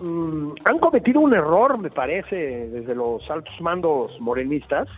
mm, 0.00 0.52
han 0.66 0.78
cometido 0.78 1.20
un 1.20 1.32
error, 1.32 1.78
me 1.78 1.90
parece, 1.90 2.68
desde 2.68 2.94
los 2.94 3.28
altos 3.30 3.58
mandos 3.62 4.20
morenistas, 4.20 4.88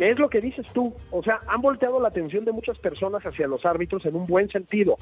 que 0.00 0.10
es 0.10 0.18
lo 0.18 0.30
que 0.30 0.40
dices 0.40 0.66
tú. 0.72 0.94
O 1.10 1.22
sea, 1.22 1.40
han 1.46 1.60
volteado 1.60 2.00
la 2.00 2.08
atención 2.08 2.42
de 2.46 2.52
muchas 2.52 2.78
personas 2.78 3.22
hacia 3.22 3.46
los 3.46 3.66
árbitros 3.66 4.06
en 4.06 4.16
un 4.16 4.26
buen 4.26 4.48
sentido. 4.48 4.96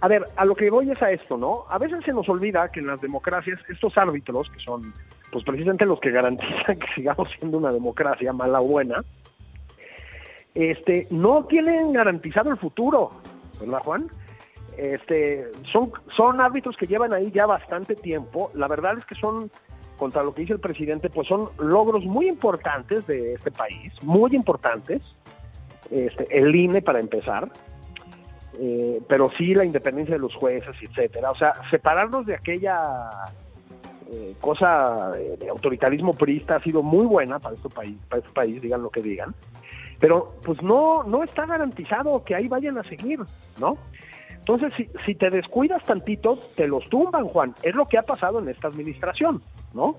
A 0.00 0.08
ver, 0.08 0.24
a 0.34 0.44
lo 0.44 0.56
que 0.56 0.68
voy 0.68 0.90
es 0.90 1.00
a 1.00 1.12
esto, 1.12 1.38
¿no? 1.38 1.64
A 1.70 1.78
veces 1.78 2.04
se 2.04 2.12
nos 2.12 2.28
olvida 2.28 2.68
que 2.72 2.80
en 2.80 2.88
las 2.88 3.00
democracias 3.00 3.58
estos 3.68 3.96
árbitros, 3.96 4.50
que 4.50 4.58
son 4.58 4.92
pues 5.30 5.44
precisamente 5.44 5.86
los 5.86 6.00
que 6.00 6.10
garantizan 6.10 6.76
que 6.80 6.86
sigamos 6.96 7.28
siendo 7.38 7.58
una 7.58 7.70
democracia 7.70 8.32
mala 8.32 8.60
o 8.60 8.64
buena, 8.64 9.04
este, 10.56 11.06
no 11.10 11.44
tienen 11.44 11.92
garantizado 11.92 12.50
el 12.50 12.56
futuro, 12.56 13.12
¿verdad, 13.60 13.78
Juan? 13.84 14.10
Este, 14.76 15.46
son, 15.72 15.92
son 16.08 16.40
árbitros 16.40 16.76
que 16.76 16.88
llevan 16.88 17.14
ahí 17.14 17.30
ya 17.30 17.46
bastante 17.46 17.94
tiempo. 17.94 18.50
La 18.54 18.66
verdad 18.66 18.98
es 18.98 19.04
que 19.04 19.14
son, 19.14 19.52
contra 19.96 20.22
lo 20.22 20.32
que 20.32 20.42
dice 20.42 20.52
el 20.52 20.60
presidente, 20.60 21.10
pues 21.10 21.28
son 21.28 21.48
logros 21.58 22.04
muy 22.04 22.28
importantes 22.28 23.06
de 23.06 23.34
este 23.34 23.50
país, 23.50 23.92
muy 24.02 24.34
importantes. 24.34 25.02
Este, 25.90 26.26
el 26.36 26.54
INE 26.54 26.82
para 26.82 26.98
empezar, 26.98 27.48
eh, 28.58 29.00
pero 29.08 29.30
sí 29.36 29.54
la 29.54 29.64
independencia 29.64 30.14
de 30.14 30.20
los 30.20 30.34
jueces, 30.34 30.74
etcétera. 30.80 31.30
O 31.30 31.36
sea, 31.36 31.52
separarnos 31.70 32.26
de 32.26 32.34
aquella 32.34 33.10
eh, 34.10 34.34
cosa 34.40 35.12
de, 35.12 35.48
autoritarismo 35.48 36.14
priista 36.14 36.56
ha 36.56 36.62
sido 36.62 36.82
muy 36.82 37.06
buena 37.06 37.38
para 37.38 37.54
este 37.54 37.68
país, 37.68 37.96
para 38.08 38.20
este 38.20 38.32
país, 38.32 38.62
digan 38.62 38.82
lo 38.82 38.90
que 38.90 39.02
digan. 39.02 39.34
Pero 39.98 40.34
pues 40.44 40.62
no, 40.62 41.02
no 41.02 41.22
está 41.22 41.46
garantizado 41.46 42.22
que 42.24 42.34
ahí 42.34 42.48
vayan 42.48 42.78
a 42.78 42.82
seguir, 42.84 43.20
¿no? 43.60 43.78
Entonces, 44.30 44.72
si, 44.74 44.88
si 45.04 45.14
te 45.16 45.30
descuidas 45.30 45.82
tantito, 45.82 46.38
te 46.54 46.68
los 46.68 46.88
tumban, 46.88 47.24
Juan. 47.24 47.54
Es 47.62 47.74
lo 47.74 47.84
que 47.86 47.98
ha 47.98 48.02
pasado 48.02 48.38
en 48.38 48.48
esta 48.48 48.68
administración, 48.68 49.42
¿no? 49.74 49.96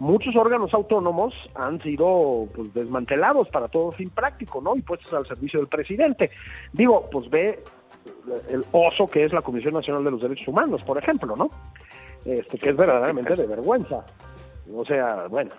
Muchos 0.00 0.34
órganos 0.34 0.74
autónomos 0.74 1.34
han 1.54 1.80
sido 1.80 2.48
pues, 2.54 2.74
desmantelados 2.74 3.48
para 3.48 3.68
todo 3.68 3.92
fin 3.92 4.10
práctico, 4.10 4.60
¿no? 4.60 4.76
Y 4.76 4.82
puestos 4.82 5.12
al 5.14 5.26
servicio 5.26 5.60
del 5.60 5.68
presidente. 5.68 6.30
Digo, 6.72 7.08
pues 7.10 7.30
ve 7.30 7.60
el 8.50 8.64
oso 8.72 9.06
que 9.06 9.22
es 9.22 9.32
la 9.32 9.42
Comisión 9.42 9.74
Nacional 9.74 10.02
de 10.04 10.10
los 10.10 10.22
Derechos 10.22 10.48
Humanos, 10.48 10.82
por 10.82 10.98
ejemplo, 10.98 11.36
¿no? 11.36 11.48
Este, 12.24 12.58
que 12.58 12.70
es 12.70 12.76
verdaderamente 12.76 13.36
de 13.36 13.46
vergüenza. 13.46 14.04
O 14.74 14.84
sea, 14.84 15.26
bueno, 15.28 15.50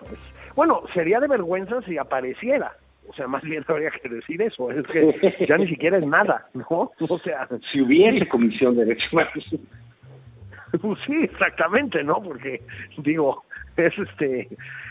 bueno, 0.54 0.82
sería 0.92 1.20
de 1.20 1.28
vergüenza 1.28 1.80
si 1.82 1.96
apareciera. 1.96 2.72
O 3.08 3.14
sea, 3.14 3.28
más 3.28 3.42
bien 3.42 3.64
habría 3.68 3.90
que 3.90 4.08
decir 4.08 4.42
eso, 4.42 4.70
es 4.70 4.84
que 4.88 5.46
ya 5.48 5.56
ni 5.56 5.68
siquiera 5.68 5.98
es 5.98 6.06
nada, 6.06 6.48
¿no? 6.54 6.90
O 7.08 7.18
sea, 7.20 7.48
Si 7.72 7.80
hubiese 7.80 8.28
comisión 8.28 8.76
de 8.76 8.84
derechos 8.84 9.12
humanos. 9.12 9.44
Sí, 11.06 11.14
exactamente, 11.22 12.02
¿no? 12.02 12.22
Porque, 12.22 12.62
digo, 12.98 13.44
es 13.76 13.92
este, 13.98 14.48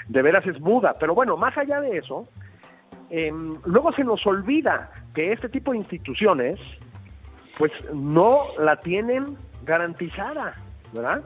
de 0.08 0.21
veras 0.21 0.45
es 0.45 0.60
muda. 0.60 0.95
Pero 1.00 1.15
bueno, 1.15 1.38
más 1.38 1.58
allá 1.58 1.82
de 1.82 1.98
eso, 1.98 2.28
em, 3.10 3.56
luego 3.65 3.91
se 3.93 4.04
nos 4.04 4.26
olvida 4.26 4.91
que 5.13 5.32
este 5.32 5.50
tipo 5.50 5.71
de 5.71 5.78
instituciones, 5.78 6.60
pues 7.58 7.71
no 7.93 8.48
la 8.60 8.78
tienen 8.78 9.38
garantizada, 9.63 10.54
¿verdad? 10.93 11.24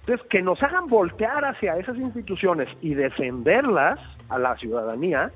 Entonces, 0.00 0.26
que 0.28 0.42
nos 0.42 0.62
hagan 0.62 0.86
voltear 0.86 1.44
hacia 1.44 1.74
esas 1.74 1.96
instituciones 1.96 2.68
y 2.80 2.94
defenderlas 2.94 3.98
a 4.28 4.38
la 4.38 4.56
ciudadanía, 4.56 5.32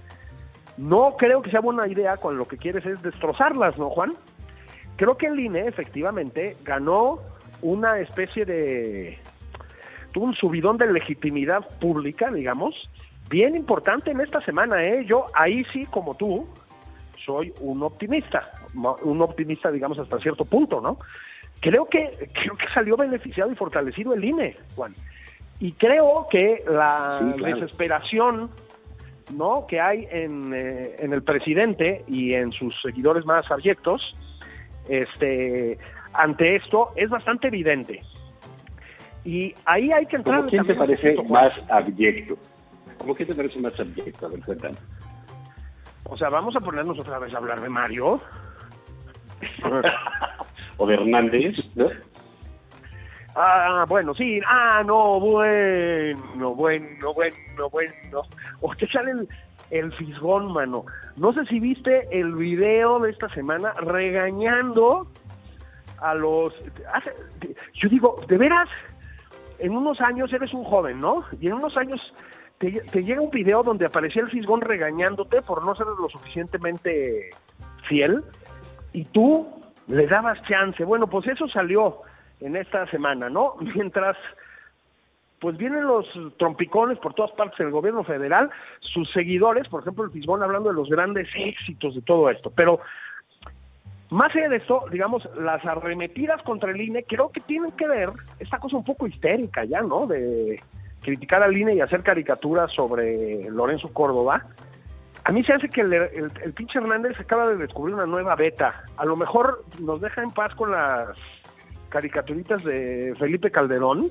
no 0.76 1.16
creo 1.18 1.42
que 1.42 1.50
sea 1.50 1.60
buena 1.60 1.86
idea 1.88 2.16
cuando 2.16 2.38
lo 2.38 2.48
que 2.48 2.56
quieres 2.56 2.86
es 2.86 3.02
destrozarlas, 3.02 3.76
¿no, 3.76 3.90
Juan? 3.90 4.12
Creo 4.96 5.16
que 5.16 5.26
el 5.26 5.40
INE 5.40 5.66
efectivamente 5.66 6.56
ganó 6.62 7.20
una 7.62 7.98
especie 7.98 8.44
de 8.44 9.18
un 10.16 10.34
subidón 10.34 10.76
de 10.76 10.92
legitimidad 10.92 11.66
pública, 11.78 12.30
digamos, 12.30 12.74
bien 13.30 13.54
importante 13.54 14.10
en 14.10 14.20
esta 14.20 14.40
semana, 14.40 14.82
¿eh? 14.82 15.04
Yo 15.06 15.26
ahí 15.34 15.64
sí, 15.72 15.84
como 15.86 16.14
tú, 16.16 16.48
soy 17.24 17.52
un 17.60 17.82
optimista, 17.82 18.50
un 19.02 19.22
optimista, 19.22 19.70
digamos, 19.70 19.98
hasta 19.98 20.18
cierto 20.18 20.44
punto, 20.44 20.80
¿no? 20.80 20.98
Creo 21.60 21.84
que, 21.84 22.10
creo 22.32 22.56
que 22.56 22.66
salió 22.74 22.96
beneficiado 22.96 23.52
y 23.52 23.54
fortalecido 23.54 24.14
el 24.14 24.24
INE, 24.24 24.56
Juan. 24.74 24.94
Y 25.60 25.72
creo 25.72 26.26
que 26.30 26.64
la 26.66 27.20
Sí, 27.22 27.32
claro. 27.38 27.54
desesperación 27.54 28.50
¿no? 29.36 29.66
que 29.68 29.78
hay 29.78 30.08
en, 30.10 30.52
eh, 30.54 30.96
en 30.98 31.12
el 31.12 31.22
presidente 31.22 32.02
y 32.08 32.32
en 32.32 32.50
sus 32.52 32.80
seguidores 32.80 33.26
más 33.26 33.48
abyectos, 33.50 34.16
este, 34.88 35.78
ante 36.14 36.56
esto 36.56 36.90
es 36.96 37.08
bastante 37.10 37.48
evidente. 37.48 38.02
Y 39.24 39.54
ahí 39.66 39.92
hay 39.92 40.06
que 40.06 40.16
entrar. 40.16 40.38
¿Cómo 40.38 40.50
quién 40.50 40.66
te 40.66 40.74
parece 40.74 41.16
más 41.28 41.52
abyecto? 41.70 42.36
¿Cómo 42.98 43.14
quién 43.14 43.28
te 43.28 43.34
parece 43.34 43.60
más 43.60 43.78
abyecto? 43.78 44.26
A 44.26 44.28
ver, 44.30 44.40
cuéntame. 44.40 44.76
O 46.04 46.16
sea, 46.16 46.28
vamos 46.28 46.56
a 46.56 46.60
ponernos 46.60 46.98
otra 46.98 47.18
vez 47.18 47.32
a 47.34 47.38
hablar 47.38 47.60
de 47.60 47.68
Mario. 47.68 48.20
o 50.76 50.86
de 50.86 50.94
Hernández, 50.94 51.56
¿no? 51.74 51.86
Ah, 53.36 53.84
bueno, 53.88 54.14
sí. 54.14 54.40
Ah, 54.46 54.82
no, 54.84 55.20
bueno, 55.20 56.54
bueno, 56.54 57.14
bueno, 57.14 57.70
bueno. 57.70 58.22
O 58.60 58.74
te 58.74 58.88
sale 58.88 59.12
el, 59.12 59.28
el 59.70 59.92
fisgón, 59.92 60.52
mano. 60.52 60.84
No 61.16 61.32
sé 61.32 61.44
si 61.46 61.60
viste 61.60 62.08
el 62.10 62.34
video 62.34 62.98
de 62.98 63.10
esta 63.10 63.28
semana 63.28 63.72
regañando 63.74 65.06
a 66.00 66.14
los... 66.14 66.54
hace- 66.92 67.14
Yo 67.74 67.88
digo, 67.88 68.16
de 68.28 68.38
veras, 68.38 68.68
en 69.58 69.76
unos 69.76 70.00
años 70.00 70.32
eres 70.32 70.54
un 70.54 70.64
joven, 70.64 71.00
¿no? 71.00 71.24
Y 71.40 71.46
en 71.48 71.54
unos 71.54 71.76
años 71.76 72.00
te, 72.58 72.70
llega 73.02 73.20
un 73.20 73.30
video 73.30 73.62
donde 73.62 73.86
aparecía 73.86 74.22
el 74.22 74.30
fisgón 74.30 74.60
regañándote 74.60 75.42
por 75.42 75.64
no 75.64 75.74
ser 75.74 75.86
lo 75.86 76.08
suficientemente 76.08 77.30
fiel 77.88 78.22
y 78.92 79.04
tú 79.06 79.48
le 79.88 80.06
dabas 80.06 80.42
chance. 80.42 80.84
Bueno, 80.84 81.06
pues 81.06 81.26
eso 81.26 81.48
salió 81.48 82.02
en 82.40 82.56
esta 82.56 82.86
semana, 82.90 83.28
¿no? 83.30 83.54
Mientras 83.60 84.16
pues 85.40 85.56
vienen 85.56 85.86
los 85.86 86.06
trompicones 86.36 86.98
por 86.98 87.14
todas 87.14 87.30
partes 87.32 87.56
del 87.58 87.70
gobierno 87.70 88.04
federal, 88.04 88.50
sus 88.80 89.10
seguidores, 89.10 89.66
por 89.68 89.80
ejemplo, 89.80 90.04
el 90.04 90.10
Fisgón 90.10 90.42
hablando 90.42 90.68
de 90.68 90.74
los 90.74 90.90
grandes 90.90 91.28
éxitos 91.34 91.94
de 91.94 92.02
todo 92.02 92.28
esto, 92.28 92.52
pero 92.54 92.80
más 94.10 94.34
allá 94.34 94.48
de 94.48 94.56
esto, 94.56 94.84
digamos, 94.90 95.28
las 95.36 95.64
arremetidas 95.64 96.42
contra 96.42 96.72
el 96.72 96.80
INE 96.80 97.04
creo 97.04 97.30
que 97.30 97.40
tienen 97.40 97.70
que 97.72 97.86
ver 97.86 98.10
esta 98.38 98.58
cosa 98.58 98.76
un 98.76 98.84
poco 98.84 99.06
histérica 99.06 99.64
ya, 99.64 99.80
¿no? 99.82 100.06
De 100.06 100.60
criticar 101.00 101.42
al 101.42 101.56
INE 101.56 101.74
y 101.74 101.80
hacer 101.80 102.02
caricaturas 102.02 102.72
sobre 102.72 103.48
Lorenzo 103.50 103.92
Córdoba. 103.92 104.44
A 105.24 105.32
mí 105.32 105.44
se 105.44 105.52
hace 105.52 105.68
que 105.68 105.82
el, 105.82 105.92
el, 105.92 106.32
el 106.42 106.52
pinche 106.52 106.78
Hernández 106.78 107.20
acaba 107.20 107.48
de 107.48 107.56
descubrir 107.56 107.94
una 107.94 108.06
nueva 108.06 108.34
beta. 108.34 108.82
A 108.96 109.04
lo 109.04 109.16
mejor 109.16 109.64
nos 109.80 110.00
deja 110.00 110.22
en 110.22 110.30
paz 110.30 110.54
con 110.54 110.72
las 110.72 111.16
caricaturitas 111.88 112.64
de 112.64 113.14
Felipe 113.16 113.50
Calderón 113.50 114.08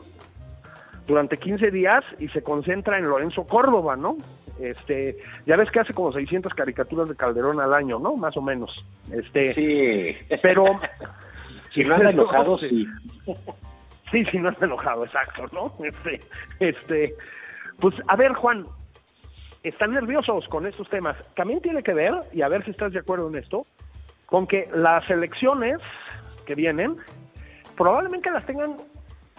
durante 1.08 1.38
15 1.38 1.72
días 1.72 2.06
y 2.20 2.30
se 2.30 2.44
concentra 2.44 2.98
en 2.98 3.06
Lorenzo 3.06 3.46
Córdoba, 3.46 3.96
¿no? 3.96 4.16
Este, 4.62 5.18
ya 5.46 5.56
ves 5.56 5.70
que 5.72 5.80
hace 5.80 5.94
como 5.94 6.12
600 6.12 6.54
caricaturas 6.54 7.08
de 7.10 7.16
Calderón 7.16 7.60
al 7.62 7.74
año, 7.74 8.00
¿no? 8.00 8.16
Más 8.16 8.36
o 8.38 8.42
menos. 8.42 8.86
Este, 9.12 9.54
Sí. 9.54 10.38
pero 10.42 10.66
Si 11.74 11.84
no 11.84 11.96
anda 11.96 12.10
enojado, 12.10 12.58
Sí. 12.60 12.86
sí. 14.12 14.26
Sí, 14.32 14.38
no 14.40 14.50
está 14.50 14.66
enojado, 14.66 15.06
exacto, 15.06 15.46
¿no? 15.52 15.72
Este, 15.86 16.20
este, 16.60 17.14
pues 17.80 17.96
a 18.08 18.16
ver, 18.16 18.34
Juan, 18.34 18.66
están 19.64 19.92
nerviosos 19.92 20.48
con 20.48 20.66
estos 20.66 20.90
temas. 20.90 21.16
También 21.36 21.62
tiene 21.62 21.84
que 21.84 21.94
ver, 21.94 22.14
y 22.34 22.42
a 22.42 22.48
ver 22.48 22.64
si 22.66 22.72
estás 22.72 22.92
de 22.92 23.00
acuerdo 23.00 23.28
en 23.30 23.36
esto, 23.36 23.62
con 24.26 24.48
que 24.48 24.68
las 24.74 25.08
elecciones 25.12 25.78
que 26.46 26.56
vienen 26.56 26.98
probablemente 27.78 28.32
las 28.32 28.46
tengan 28.48 28.78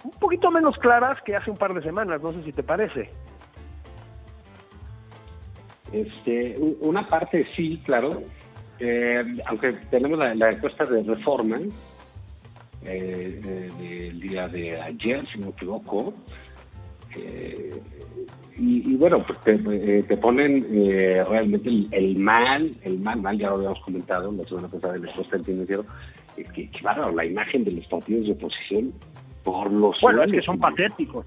un 0.04 0.10
poquito 0.20 0.50
menos 0.52 0.76
claras 0.78 1.20
que 1.20 1.34
hace 1.36 1.50
un 1.50 1.56
par 1.56 1.74
de 1.74 1.82
semanas, 1.82 2.22
no 2.22 2.30
sé 2.32 2.42
si 2.42 2.52
te 2.52 2.62
parece. 2.62 3.10
Este, 5.92 6.56
una 6.80 7.08
parte 7.08 7.46
sí, 7.56 7.80
claro. 7.84 8.22
Eh, 8.78 9.22
aunque 9.46 9.72
tenemos 9.90 10.18
la, 10.18 10.34
la 10.34 10.52
encuesta 10.52 10.86
de 10.86 11.02
reforma 11.02 11.60
eh, 12.84 13.40
eh, 13.44 13.70
del 13.78 14.20
día 14.20 14.48
de 14.48 14.80
ayer, 14.80 15.26
si 15.26 15.38
no 15.38 15.46
me 15.46 15.52
equivoco, 15.52 16.14
eh, 17.16 17.78
y, 18.56 18.92
y 18.92 18.96
bueno, 18.96 19.24
pues 19.26 19.40
te, 19.40 19.52
eh, 19.52 20.02
te 20.02 20.16
ponen 20.16 20.64
eh, 20.70 21.24
realmente 21.28 21.68
el, 21.68 21.88
el 21.92 22.16
mal, 22.18 22.72
el 22.82 22.98
mal, 23.00 23.20
mal, 23.20 23.38
ya 23.38 23.48
lo 23.48 23.56
habíamos 23.56 23.80
comentado 23.80 24.30
la 24.32 24.44
semana 24.44 24.68
pasada 24.68 24.96
en 24.96 25.06
el 25.06 25.12
post 25.12 25.32
del 25.32 25.44
financiero, 25.44 25.84
es 26.36 26.50
que, 26.52 26.68
claro, 26.70 27.10
la 27.10 27.24
imagen 27.24 27.64
de 27.64 27.72
los 27.72 27.86
partidos 27.86 28.26
de 28.26 28.32
oposición 28.32 28.92
por 29.42 29.72
los 29.72 29.98
Bueno, 30.00 30.22
es 30.22 30.32
que 30.32 30.42
son 30.42 30.58
patéticos. 30.58 31.26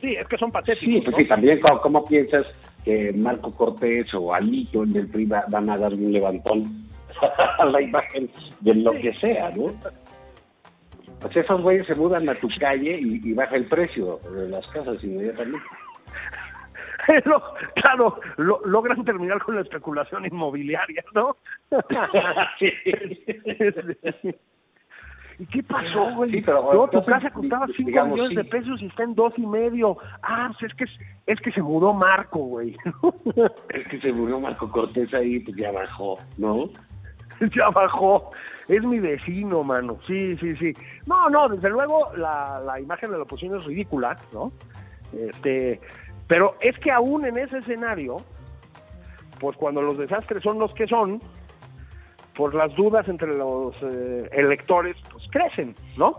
Sí, 0.00 0.14
es 0.14 0.28
que 0.28 0.36
son 0.36 0.52
patéticos. 0.52 0.94
Sí, 0.94 1.00
pues 1.00 1.12
¿no? 1.12 1.18
sí, 1.18 1.28
también, 1.28 1.60
¿cómo, 1.60 1.80
cómo 1.80 2.04
piensas 2.04 2.46
que 2.86 3.12
Marco 3.12 3.50
Cortés 3.54 4.14
o 4.14 4.32
Alito 4.32 4.84
en 4.84 4.92
del 4.92 5.08
PRI 5.08 5.24
va- 5.26 5.44
van 5.48 5.68
a 5.68 5.76
darle 5.76 6.06
un 6.06 6.12
levantón 6.12 6.62
a 7.58 7.64
la 7.66 7.82
imagen 7.82 8.30
de 8.60 8.74
lo 8.76 8.92
que 8.92 9.12
sea, 9.14 9.50
¿no? 9.56 9.74
Pues 11.20 11.36
esos 11.36 11.60
güeyes 11.62 11.84
se 11.86 11.96
mudan 11.96 12.28
a 12.28 12.34
tu 12.36 12.48
calle 12.60 12.96
y, 13.00 13.20
y 13.28 13.32
baja 13.32 13.56
el 13.56 13.64
precio 13.64 14.20
de 14.32 14.48
las 14.48 14.66
casas 14.70 15.02
inmediatamente. 15.02 15.58
Lo- 17.24 17.42
claro, 17.76 18.20
lo- 18.36 18.60
logran 18.64 19.04
terminar 19.04 19.40
con 19.42 19.54
la 19.56 19.60
especulación 19.62 20.24
inmobiliaria, 20.26 21.04
¿no? 21.14 21.36
Sí. 22.58 22.68
¿Y 25.38 25.46
qué 25.46 25.62
pasó, 25.62 26.14
güey? 26.14 26.30
Sí, 26.30 26.40
pero, 26.40 26.62
no, 26.62 26.88
tu 26.88 26.98
entonces, 26.98 27.12
casa 27.12 27.30
costaba 27.30 27.66
di- 27.66 27.74
5 27.76 27.86
digamos, 27.88 28.14
millones 28.14 28.36
de 28.36 28.44
pesos 28.44 28.80
y 28.80 28.86
está 28.86 29.02
en 29.02 29.14
dos 29.14 29.34
y 29.36 29.46
medio. 29.46 29.98
Ah, 30.22 30.50
pues 30.58 30.72
es 30.72 30.76
que, 30.78 30.84
es 31.32 31.40
que 31.40 31.52
se 31.52 31.60
mudó 31.60 31.92
Marco, 31.92 32.38
güey. 32.38 32.74
Es 33.68 33.86
que 33.88 34.00
se 34.00 34.12
murió 34.12 34.40
Marco 34.40 34.70
Cortés 34.70 35.12
ahí, 35.12 35.40
pues 35.40 35.56
ya 35.58 35.70
bajó, 35.72 36.18
¿no? 36.38 36.70
ya 37.54 37.68
bajó. 37.68 38.30
Es 38.68 38.82
mi 38.82 38.98
vecino, 38.98 39.62
mano. 39.62 39.98
Sí, 40.06 40.36
sí, 40.38 40.56
sí. 40.56 40.72
No, 41.06 41.28
no, 41.28 41.48
desde 41.50 41.68
luego 41.68 42.10
la, 42.16 42.60
la 42.64 42.80
imagen 42.80 43.10
de 43.10 43.18
la 43.18 43.24
oposición 43.24 43.58
es 43.58 43.64
ridícula, 43.66 44.16
¿no? 44.32 44.50
Este, 45.12 45.80
pero 46.26 46.54
es 46.60 46.78
que 46.78 46.90
aún 46.90 47.26
en 47.26 47.36
ese 47.36 47.58
escenario, 47.58 48.16
pues 49.38 49.54
cuando 49.58 49.82
los 49.82 49.98
desastres 49.98 50.42
son 50.42 50.58
los 50.58 50.72
que 50.72 50.86
son, 50.86 51.20
pues 52.36 52.54
las 52.54 52.74
dudas 52.74 53.08
entre 53.08 53.36
los 53.36 53.74
eh, 53.82 54.28
electores 54.32 54.96
pues 55.10 55.24
crecen, 55.30 55.74
¿no? 55.96 56.16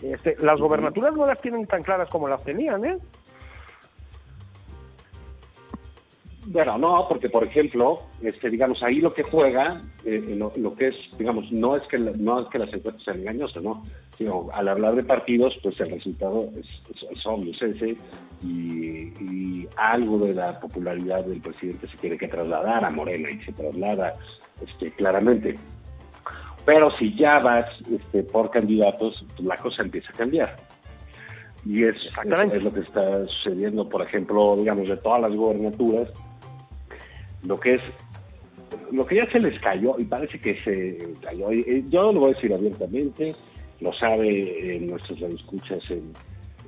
Este, 0.00 0.36
las 0.40 0.58
gobernaturas 0.58 1.14
no 1.14 1.26
las 1.26 1.40
tienen 1.40 1.66
tan 1.66 1.82
claras 1.82 2.08
como 2.08 2.28
las 2.28 2.44
tenían, 2.44 2.84
¿eh? 2.84 2.96
Bueno, 6.46 6.76
no, 6.76 7.06
porque 7.08 7.28
por 7.28 7.44
ejemplo, 7.44 8.00
este, 8.20 8.50
digamos, 8.50 8.82
ahí 8.82 8.98
lo 8.98 9.14
que 9.14 9.22
juega, 9.22 9.80
eh, 10.04 10.34
lo, 10.36 10.52
lo 10.56 10.74
que 10.74 10.88
es, 10.88 10.96
digamos, 11.16 11.50
no 11.52 11.76
es 11.76 11.86
que 11.86 11.98
la- 11.98 12.10
no 12.16 12.40
es 12.40 12.46
que 12.46 12.58
las 12.58 12.72
encuestas 12.74 13.02
sean 13.04 13.20
engañosas, 13.20 13.62
¿no? 13.62 13.82
Sino 14.18 14.48
al 14.52 14.66
hablar 14.68 14.96
de 14.96 15.04
partidos, 15.04 15.54
pues 15.62 15.78
el 15.80 15.92
resultado 15.92 16.40
es, 16.58 16.66
es- 16.94 17.06
es 17.10 17.26
obvio, 17.26 17.52
es 17.52 17.62
ese, 17.62 17.96
y, 18.42 19.12
y 19.22 19.68
algo 19.76 20.18
de 20.18 20.34
la 20.34 20.58
popularidad 20.58 21.24
del 21.24 21.40
presidente 21.40 21.86
se 21.86 21.96
tiene 21.98 22.18
que 22.18 22.26
trasladar 22.26 22.84
a 22.84 22.90
Morena 22.90 23.30
y 23.30 23.38
se 23.44 23.52
traslada 23.52 24.12
este, 24.66 24.90
claramente. 24.90 25.54
Pero 26.64 26.90
si 26.98 27.14
ya 27.16 27.38
vas 27.38 27.66
este, 27.88 28.24
por 28.24 28.50
candidatos, 28.50 29.24
pues 29.36 29.40
la 29.46 29.56
cosa 29.56 29.82
empieza 29.82 30.10
a 30.12 30.16
cambiar. 30.16 30.56
Y 31.64 31.84
es, 31.84 31.94
es, 31.94 32.52
es 32.52 32.62
lo 32.64 32.72
que 32.72 32.80
está 32.80 33.26
sucediendo, 33.28 33.88
por 33.88 34.02
ejemplo, 34.02 34.56
digamos, 34.56 34.88
de 34.88 34.96
todas 34.96 35.20
las 35.22 35.32
gobernaturas, 35.34 36.08
lo 37.46 37.58
que 37.58 37.74
es, 37.74 37.82
lo 38.90 39.04
que 39.06 39.16
ya 39.16 39.28
se 39.28 39.40
les 39.40 39.58
cayó, 39.60 39.98
y 39.98 40.04
parece 40.04 40.38
que 40.38 40.54
se 40.62 41.14
cayó, 41.22 41.50
eh, 41.50 41.82
yo 41.88 42.12
lo 42.12 42.20
voy 42.20 42.32
a 42.32 42.34
decir 42.34 42.52
abiertamente, 42.52 43.34
lo 43.80 43.92
sabe 43.92 44.76
eh, 44.76 44.80
nuestros 44.80 45.20
escuchas 45.22 45.82
en, 45.90 46.12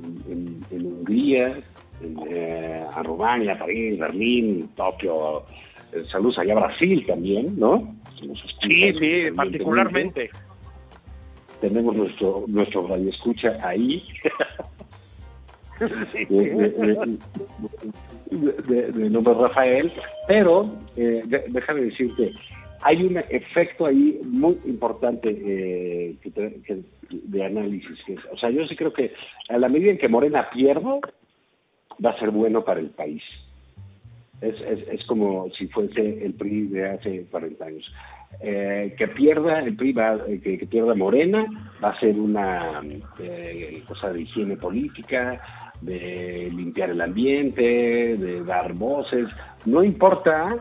en, 0.05 0.33
en- 0.33 0.59
en 0.70 0.87
Hungría, 0.87 1.55
en, 2.03 2.18
eh, 2.31 2.85
a 2.95 3.03
Rumania, 3.03 3.57
París, 3.59 3.99
Berlín, 3.99 4.68
Tokio, 4.75 5.45
eh, 5.93 6.03
saludos 6.11 6.39
allá 6.41 6.55
a 6.55 6.66
Brasil 6.66 7.05
también, 7.07 7.59
¿no? 7.59 7.95
Nos 8.27 8.45
escuchan 8.45 8.70
evidentemente 8.72 9.33
particularmente. 9.35 10.31
tenemos 11.61 11.95
nuestro 11.95 12.45
nuestro 12.49 12.87
radio 12.89 13.11
escucha 13.11 13.57
ahí 13.62 14.03
de, 18.31 18.93
de, 18.93 19.35
Rafael 19.35 19.91
pero 20.29 20.62
eh, 20.97 21.22
déjame 21.49 21.83
decirte 21.83 22.33
hay 22.83 23.03
un 23.03 23.16
efecto 23.16 23.87
ahí 23.87 24.20
muy 24.27 24.59
importante 24.66 25.31
eh, 25.31 26.16
de 27.11 27.45
análisis 27.45 27.99
que 28.07 28.16
o 28.33 28.37
sea 28.39 28.51
yo 28.51 28.66
sí 28.66 28.77
creo 28.77 28.93
que 28.93 29.12
a 29.49 29.59
la 29.59 29.68
medida 29.68 29.91
en 29.91 29.99
que 29.99 30.09
Morena 30.09 30.49
pierda 30.51 30.99
va 32.05 32.11
a 32.11 32.18
ser 32.18 32.31
bueno 32.31 32.64
para 32.64 32.81
el 32.81 32.91
país 32.91 33.22
es, 34.41 34.61
es, 34.61 34.89
es 34.89 35.05
como 35.07 35.49
si 35.57 35.66
fuese 35.68 36.25
el 36.25 36.35
PRI 36.35 36.66
de 36.68 36.91
hace 36.91 37.25
40 37.31 37.64
años. 37.64 37.93
Eh, 38.41 38.95
que 38.99 39.09
pierda 39.09 39.61
el 39.61 39.74
PRI, 39.76 39.93
va, 39.93 40.16
eh, 40.28 40.41
que, 40.43 40.59
que 40.59 40.66
pierda 40.66 40.95
Morena, 40.95 41.47
va 41.82 41.91
a 41.91 42.01
ser 42.01 42.18
una 42.18 42.80
eh, 43.18 43.82
cosa 43.87 44.11
de 44.12 44.22
higiene 44.22 44.57
política, 44.57 45.41
de 45.80 46.51
limpiar 46.55 46.91
el 46.91 47.01
ambiente, 47.01 47.62
de 47.62 48.43
dar 48.45 48.72
voces. 48.74 49.28
No 49.66 49.82
importa 49.82 50.57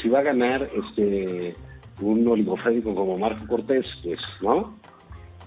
si 0.00 0.08
va 0.08 0.20
a 0.20 0.22
ganar 0.22 0.68
este 0.76 1.54
un 2.00 2.26
oligofrénico 2.28 2.94
como 2.94 3.16
Marco 3.16 3.46
Cortés, 3.46 3.84
pues, 4.04 4.18
¿no? 4.40 4.76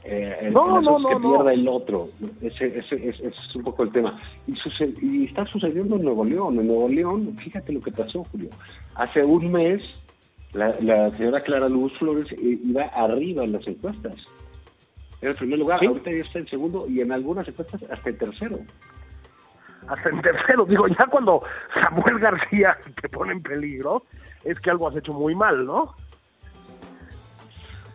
Eh, 0.04 0.36
el- 0.42 0.54
No, 0.54 0.82
no, 0.82 1.00
no, 1.00 1.10
que 1.10 1.16
pierda 1.16 1.54
el 1.54 1.68
otro. 1.70 2.08
Ese, 2.42 2.66
ese, 2.78 2.96
ese- 2.96 3.06
ese 3.08 3.28
es 3.28 3.56
un 3.56 3.64
poco 3.64 3.84
el 3.84 3.92
tema. 3.92 4.20
Y, 4.48 4.54
suce- 4.54 4.94
y 5.02 5.26
está 5.26 5.46
sucediendo 5.46 5.96
en 5.96 6.04
Nuevo 6.04 6.26
León. 6.26 6.60
En 6.60 6.68
Nuevo 6.68 6.90
León, 6.90 7.36
fíjate 7.38 7.72
lo 7.72 7.80
que 7.82 7.92
pasó, 7.92 8.24
Julio. 8.26 8.50
Hace 8.96 9.24
un 9.24 9.52
mes, 9.52 9.82
la, 10.54 10.76
la 10.82 11.10
señora 11.12 11.40
Clara 11.42 11.70
Luz 11.70 11.98
Flores 11.98 12.32
eh, 12.34 12.60
iba 12.64 12.84
arriba 12.84 13.44
en 13.44 13.54
las 13.54 13.66
encuestas. 13.68 14.16
Era 15.22 15.32
el 15.32 15.38
primer 15.38 15.60
lugar. 15.60 15.80
Sí. 15.80 15.86
Ahorita 15.86 16.12
ya 16.12 16.18
está 16.24 16.40
en 16.40 16.48
segundo 16.48 16.88
y 16.88 17.02
en 17.02 17.12
algunas 17.12 17.48
encuestas 17.48 17.82
hasta 17.90 18.10
en 18.10 18.18
tercero. 18.18 18.60
hasta 19.88 20.10
en 20.10 20.22
tercero. 20.22 20.66
Digo, 20.66 20.88
ya 20.88 21.06
cuando 21.08 21.42
Samuel 21.74 22.20
García 22.20 22.78
te 23.02 23.08
pone 23.10 23.34
en 23.34 23.42
peligro, 23.42 24.04
es 24.44 24.60
que 24.60 24.70
algo 24.72 24.88
has 24.88 24.96
hecho 24.96 25.14
muy 25.14 25.36
mal, 25.36 25.64
¿no? 25.66 25.94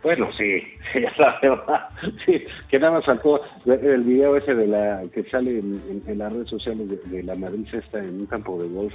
Bueno, 0.03 0.31
sí, 0.31 0.59
sí, 0.93 0.99
la 1.17 1.37
verdad. 1.41 1.89
Sí, 2.25 2.43
que 2.69 2.79
nada 2.79 2.93
más 2.93 3.05
faltó 3.05 3.41
el 3.65 4.03
video 4.03 4.37
ese 4.37 4.53
de 4.55 4.67
la 4.67 5.01
que 5.13 5.23
sale 5.29 5.59
en, 5.59 5.73
en- 5.89 6.03
en 6.07 6.17
las 6.19 6.31
redes 6.31 6.49
sociales 6.49 6.89
de, 6.89 6.97
de 7.17 7.23
la 7.23 7.35
Madrid 7.35 7.67
Cesta 7.69 7.99
en 7.99 8.21
un 8.21 8.25
campo 8.27 8.57
de 8.61 8.69
golf. 8.69 8.93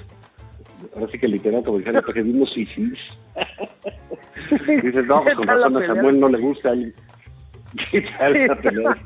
Ahora 0.94 1.08
sí 1.08 1.18
que 1.18 1.28
literal, 1.28 1.62
como 1.64 1.78
dijeron, 1.78 2.02
porque 2.04 2.22
vimos 2.22 2.52
sí. 2.54 2.64
Dices, 4.82 5.06
no, 5.06 5.22
pues 5.22 5.34
con 5.36 5.46
¿Qué 5.46 5.46
tal 5.46 5.60
la 5.60 5.66
razón 5.68 5.82
a? 5.82 5.94
Samuel 5.94 6.20
no 6.20 6.28
le 6.28 6.38
gusta. 6.38 6.70
el- 6.70 6.94
¿Qué 7.90 8.02
tal 8.18 8.46
la 8.48 8.54
pelea? 8.56 8.96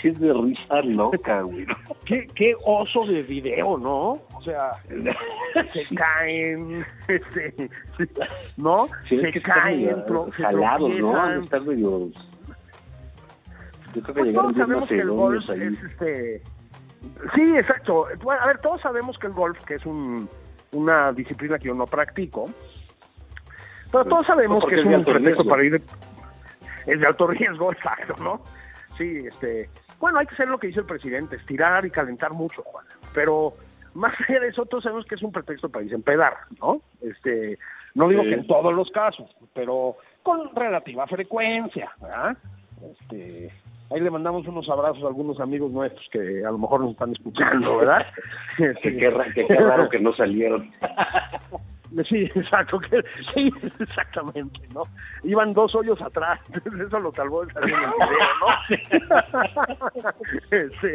Sí, 0.00 0.08
Es 0.08 0.18
de 0.18 0.32
risa 0.32 0.80
loca, 0.82 1.42
güey. 1.42 1.66
¿Qué, 2.06 2.26
qué 2.34 2.54
oso 2.64 3.04
de 3.06 3.22
video, 3.22 3.76
¿no? 3.76 4.12
O 4.34 4.42
sea, 4.42 4.70
se 5.74 5.94
caen, 5.94 6.86
este, 7.06 7.68
¿no? 8.56 8.86
Sí, 9.08 9.16
es 9.16 9.22
se 9.22 9.32
que 9.32 9.42
caen, 9.42 10.04
se 10.34 10.42
jalados, 10.42 10.90
¿no? 11.00 11.42
Están 11.42 11.66
medio... 11.66 12.08
Yo 13.94 14.00
creo 14.00 14.04
que 14.06 14.12
Pues 14.12 14.24
llegaron 14.26 14.54
todos 14.54 14.54
bien 14.54 14.66
sabemos 14.68 14.88
que 14.88 14.98
el 15.00 15.10
golf 15.10 15.50
ahí. 15.50 15.60
es 15.60 15.82
este. 15.84 16.42
Sí, 17.34 17.56
exacto. 17.58 18.06
Bueno, 18.22 18.40
a 18.42 18.46
ver, 18.46 18.58
todos 18.60 18.80
sabemos 18.80 19.18
que 19.18 19.26
el 19.26 19.34
golf, 19.34 19.62
que 19.66 19.74
es 19.74 19.84
un, 19.84 20.26
una 20.72 21.12
disciplina 21.12 21.58
que 21.58 21.68
yo 21.68 21.74
no 21.74 21.86
practico, 21.86 22.46
pero 23.90 24.04
todos 24.06 24.26
sabemos 24.26 24.64
que 24.68 24.76
es 24.76 24.84
un 24.84 25.04
pretexto 25.04 25.44
para 25.44 25.64
ir. 25.64 25.82
Es 26.86 26.98
de 27.00 27.06
alto 27.06 27.26
riesgo, 27.26 27.72
exacto, 27.72 28.14
¿no? 28.22 28.42
Sí, 28.96 29.24
este. 29.26 29.68
Bueno, 30.00 30.18
hay 30.18 30.26
que 30.26 30.34
hacer 30.34 30.48
lo 30.48 30.58
que 30.58 30.66
dice 30.68 30.80
el 30.80 30.86
presidente, 30.86 31.36
estirar 31.36 31.84
y 31.86 31.90
calentar 31.90 32.32
mucho, 32.32 32.62
Juan. 32.62 32.84
Pero 33.14 33.54
más 33.94 34.12
allá 34.28 34.40
de 34.40 34.48
eso, 34.48 34.64
todos 34.66 34.82
sabemos 34.82 35.06
que 35.06 35.14
es 35.14 35.22
un 35.22 35.30
pretexto 35.30 35.68
para 35.68 35.84
irse 35.84 35.94
a 35.94 35.98
empedar, 35.98 36.34
¿no? 36.60 36.80
Este, 37.00 37.58
no 37.94 38.08
digo 38.08 38.22
Sí. 38.22 38.30
que 38.30 38.34
en 38.34 38.46
todos 38.48 38.74
los 38.74 38.90
casos, 38.90 39.30
pero 39.54 39.96
con 40.24 40.54
relativa 40.56 41.06
frecuencia, 41.06 41.92
¿verdad? 42.00 42.36
Este, 42.90 43.52
ahí 43.94 44.00
le 44.00 44.10
mandamos 44.10 44.46
unos 44.46 44.68
abrazos 44.68 45.02
a 45.04 45.08
algunos 45.08 45.38
amigos 45.40 45.70
nuestros 45.70 46.06
que 46.10 46.44
a 46.44 46.50
lo 46.50 46.58
mejor 46.58 46.80
nos 46.80 46.92
están 46.92 47.12
escuchando, 47.12 47.78
¿verdad? 47.78 48.06
Que 48.56 48.72
qué, 48.82 49.12
que 49.34 49.46
qué 49.46 49.54
raro 49.56 49.88
que 49.88 49.98
no 50.00 50.12
salieron. 50.14 50.70
Sí, 52.08 52.22
exacto, 52.34 52.78
que, 52.80 53.02
sí, 53.34 53.52
exactamente, 53.78 54.60
¿no? 54.74 54.80
Iban 55.24 55.52
dos 55.52 55.74
hoyos 55.74 56.00
atrás, 56.00 56.40
eso 56.86 56.98
lo 56.98 57.12
salvó 57.12 57.44
de 57.44 57.52
salir 57.52 57.74
en 57.74 57.80
el 57.84 57.90
video, 57.90 58.28
¿no? 58.40 58.46
sí. 60.80 60.88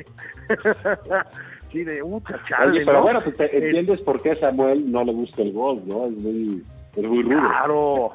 sí, 1.72 1.84
de 1.84 2.02
un 2.02 2.20
chale, 2.50 2.72
Oye, 2.72 2.80
pero 2.84 2.98
¿no? 2.98 3.04
bueno, 3.04 3.22
pues 3.24 3.38
te- 3.38 3.46
Eh, 3.46 3.66
entiendes 3.68 4.02
por 4.02 4.20
qué 4.24 4.36
Samuel 4.38 4.92
no 4.92 5.04
le 5.04 5.14
gusta 5.14 5.44
el 5.44 5.54
golf, 5.54 5.84
¿no? 5.86 6.06
Es 6.08 6.14
muy, 6.24 6.64
es 6.96 7.10
muy 7.10 7.22
rudo. 7.22 7.40
Claro. 7.48 8.14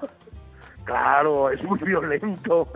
Claro, 0.85 1.51
es 1.51 1.63
muy 1.65 1.79
violento. 1.79 2.69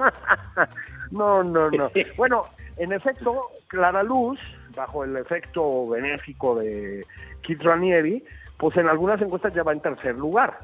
no, 1.10 1.42
no, 1.42 1.70
no. 1.70 1.86
Bueno, 2.16 2.42
en 2.76 2.92
efecto, 2.92 3.50
Clara 3.66 4.02
Luz, 4.02 4.38
bajo 4.76 5.04
el 5.04 5.16
efecto 5.16 5.88
benéfico 5.88 6.56
de 6.56 7.04
Kit 7.42 7.62
Ranieri, 7.62 8.24
pues 8.56 8.76
en 8.76 8.88
algunas 8.88 9.20
encuestas 9.20 9.54
ya 9.54 9.62
va 9.62 9.72
en 9.72 9.80
tercer 9.80 10.16
lugar. 10.16 10.58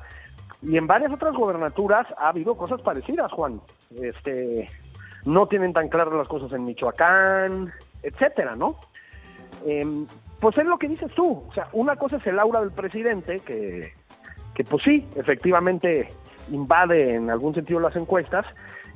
Y 0.63 0.77
en 0.77 0.87
varias 0.87 1.13
otras 1.13 1.35
gobernaturas 1.35 2.07
ha 2.19 2.29
habido 2.29 2.55
cosas 2.57 2.81
parecidas, 2.83 3.33
Juan. 3.33 3.61
Este, 4.01 4.69
no 5.25 5.47
tienen 5.47 5.73
tan 5.73 5.89
claras 5.89 6.15
las 6.15 6.29
cosas 6.29 6.53
en 6.53 6.65
Michoacán, 6.65 7.73
etcétera, 8.03 8.55
¿no? 8.55 8.77
Em, 9.67 10.07
pues 10.41 10.57
es 10.59 10.65
lo 10.65 10.79
que 10.79 10.89
dices 10.89 11.13
tú. 11.15 11.45
O 11.49 11.53
sea, 11.53 11.69
una 11.73 11.97
cosa 11.97 12.17
es 12.17 12.27
el 12.27 12.39
aura 12.39 12.61
del 12.61 12.71
presidente, 12.71 13.41
que, 13.41 13.93
que 14.55 14.65
pues 14.65 14.83
sí, 14.85 15.07
efectivamente 15.17 16.09
invade 16.51 17.15
en 17.15 17.31
algún 17.31 17.55
sentido 17.55 17.81
las 17.81 17.97
encuestas. 17.97 18.45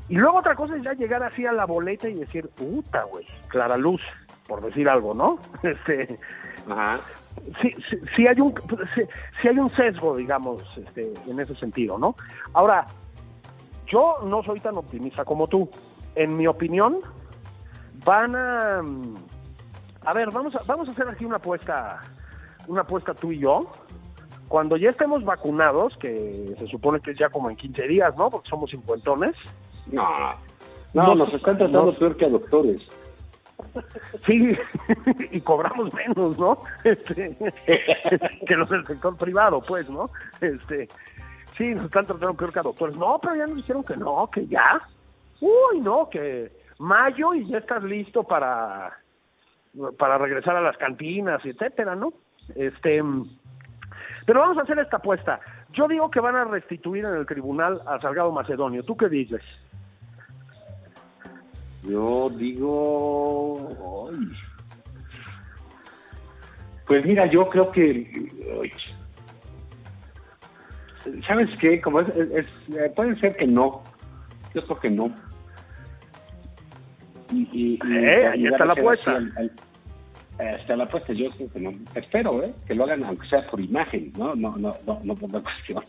Y 0.09 0.15
luego 0.17 0.39
otra 0.39 0.55
cosa 0.55 0.77
es 0.77 0.83
ya 0.83 0.93
llegar 0.93 1.23
así 1.23 1.45
a 1.47 1.53
la 1.53 1.67
boleta 1.67 2.09
y 2.09 2.15
decir, 2.15 2.49
puta, 2.51 3.05
güey, 3.05 3.27
clara 3.49 3.77
luz, 3.77 4.01
por 4.47 4.63
decir 4.63 4.89
algo, 4.89 5.15
¿no? 5.15 5.39
Este, 5.63 6.19
Ajá. 6.69 6.99
sí, 7.61 7.71
sí, 7.89 7.99
sí 8.15 8.27
hay 8.27 8.41
un 8.41 8.55
sí, 8.95 9.03
sí 9.41 9.49
hay 9.49 9.59
un 9.59 9.71
sesgo, 9.71 10.17
digamos, 10.17 10.63
este, 10.77 11.13
en 11.27 11.41
ese 11.41 11.55
sentido, 11.55 11.99
¿no? 11.99 12.15
Ahora, 12.53 12.85
yo 13.87 14.19
no 14.25 14.43
soy 14.43 14.61
tan 14.61 14.77
optimista 14.77 15.25
como 15.25 15.47
tú. 15.47 15.69
En 16.15 16.37
mi 16.37 16.47
opinión, 16.47 17.01
van 18.05 18.35
a 18.35 18.83
mm, 18.83 19.15
a 20.07 20.13
ver, 20.13 20.31
vamos 20.31 20.55
a, 20.55 20.61
vamos 20.67 20.87
a 20.89 20.93
hacer 20.93 21.09
aquí 21.09 21.25
una 21.25 21.37
apuesta, 21.37 22.01
una 22.69 22.83
apuesta 22.83 23.13
tú 23.13 23.33
y 23.33 23.41
yo. 23.41 23.69
Cuando 24.49 24.77
ya 24.77 24.91
estemos 24.91 25.25
vacunados, 25.25 25.97
que 25.99 26.55
se 26.59 26.67
supone 26.69 27.01
que 27.01 27.11
es 27.13 27.19
ya 27.19 27.29
como 27.29 27.51
en 27.51 27.57
15 27.57 27.89
días, 27.89 28.17
¿no? 28.17 28.31
Porque 28.31 28.49
somos 28.49 28.71
cincuentones. 28.71 29.35
No, 29.91 30.05
no, 30.95 31.15
nos 31.15 31.33
están 31.35 31.59
tratando 31.59 31.87
nos- 31.87 31.97
peor 31.99 32.17
que 32.17 32.25
a 32.27 32.29
doctores. 32.29 32.83
Sí, 34.25 34.57
y 35.33 35.41
cobramos 35.41 35.93
menos, 35.95 36.39
¿no? 36.39 36.59
Este, 36.85 37.37
que 38.47 38.55
los 38.55 38.69
del 38.71 38.87
sector 38.87 39.17
privado, 39.17 39.61
pues, 39.61 39.89
¿no? 39.91 40.07
Este, 40.41 40.89
sí, 41.57 41.75
nos 41.75 41.87
están 41.87 42.05
tratando 42.07 42.35
peor 42.35 42.53
que 42.53 42.59
a 42.61 42.63
doctores. 42.63 42.97
No, 42.97 43.19
pero 43.21 43.35
ya 43.35 43.47
nos 43.47 43.57
dijeron 43.57 43.83
que 43.85 43.97
no, 43.97 44.29
que 44.33 44.47
ya. 44.47 44.81
Uy, 45.41 45.81
no, 45.81 46.09
que 46.09 46.53
mayo 46.79 47.35
y 47.35 47.47
ya 47.49 47.59
estás 47.59 47.83
listo 47.83 48.23
para, 48.23 48.97
para 49.99 50.19
regresar 50.19 50.57
a 50.57 50.61
las 50.63 50.77
cantinas, 50.77 51.45
etcétera, 51.45 51.95
¿no? 51.97 52.13
Este, 52.55 53.03
pero 54.27 54.41
vamos 54.41 54.59
a 54.59 54.63
hacer 54.63 54.79
esta 54.81 54.99
apuesta. 54.99 55.41
Yo 55.73 55.89
digo 55.89 56.11
que 56.11 56.21
van 56.21 56.37
a 56.37 56.45
restituir 56.45 57.05
en 57.05 57.15
el 57.15 57.27
tribunal 57.27 57.81
a 57.87 57.99
Salgado 58.01 58.31
Macedonio. 58.33 58.83
¿Tú 58.83 58.97
qué 58.97 59.09
dices? 59.09 59.43
Yo 61.85 62.29
digo. 62.31 64.09
ay. 64.13 64.29
Pues 66.87 67.05
mira, 67.07 67.27
yo 67.27 67.49
creo 67.49 67.71
que. 67.73 68.31
ay. 68.63 68.71
¿Sabes 71.27 71.49
qué? 71.61 71.81
Como 71.81 72.01
es, 72.01 72.09
es- 72.17 72.31
es- 72.31 72.77
eh, 72.77 72.93
puede 72.95 73.19
ser 73.21 73.33
que 73.37 73.47
no. 73.47 73.83
Yo 74.55 74.65
creo 74.65 74.81
que 74.81 74.91
no. 74.91 75.15
Y, 77.33 77.49
y- 77.53 77.79
y 77.85 77.97
Eh, 77.97 78.27
ahí 78.29 78.47
está 78.47 78.65
la 78.65 78.73
apuesta. 78.73 79.13
al- 79.13 79.33
al- 79.37 79.53
está 80.39 80.77
la 80.77 80.85
apuesta, 80.85 81.13
yo 81.13 81.29
creo 81.31 81.51
que 81.53 81.61
no. 81.61 81.73
Espero, 81.95 82.43
¿eh? 82.43 82.53
Que 82.67 82.75
lo 82.75 82.85
hagan, 82.85 83.05
aunque 83.05 83.29
sea 83.29 83.47
por 83.47 83.61
imagen, 83.61 84.13
¿no? 84.19 84.35
No, 84.35 84.57
no, 84.57 84.75
no, 84.87 85.01
no 85.03 85.15
por 85.15 85.31
una 85.31 85.41
cuestión 85.43 85.83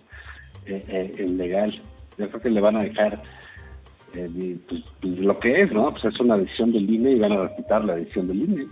eh, 0.65 0.83
eh, 1.17 1.23
legal. 1.27 1.81
Yo 2.17 2.27
creo 2.29 2.41
que 2.41 2.49
le 2.49 2.61
van 2.61 2.77
a 2.77 2.83
dejar 2.83 3.21
de- 4.13 4.57
pues, 4.67 4.83
pues, 5.01 5.17
lo 5.19 5.37
que 5.39 5.61
es, 5.61 5.71
¿no? 5.73 5.91
Pues 5.91 6.05
es 6.05 6.19
una 6.19 6.37
decisión 6.37 6.71
del 6.71 6.89
INE 6.89 7.11
y 7.11 7.19
van 7.19 7.33
a 7.33 7.55
quitar 7.55 7.83
la 7.85 7.95
decisión 7.95 8.27
del 8.27 8.41
INE. 8.43 8.67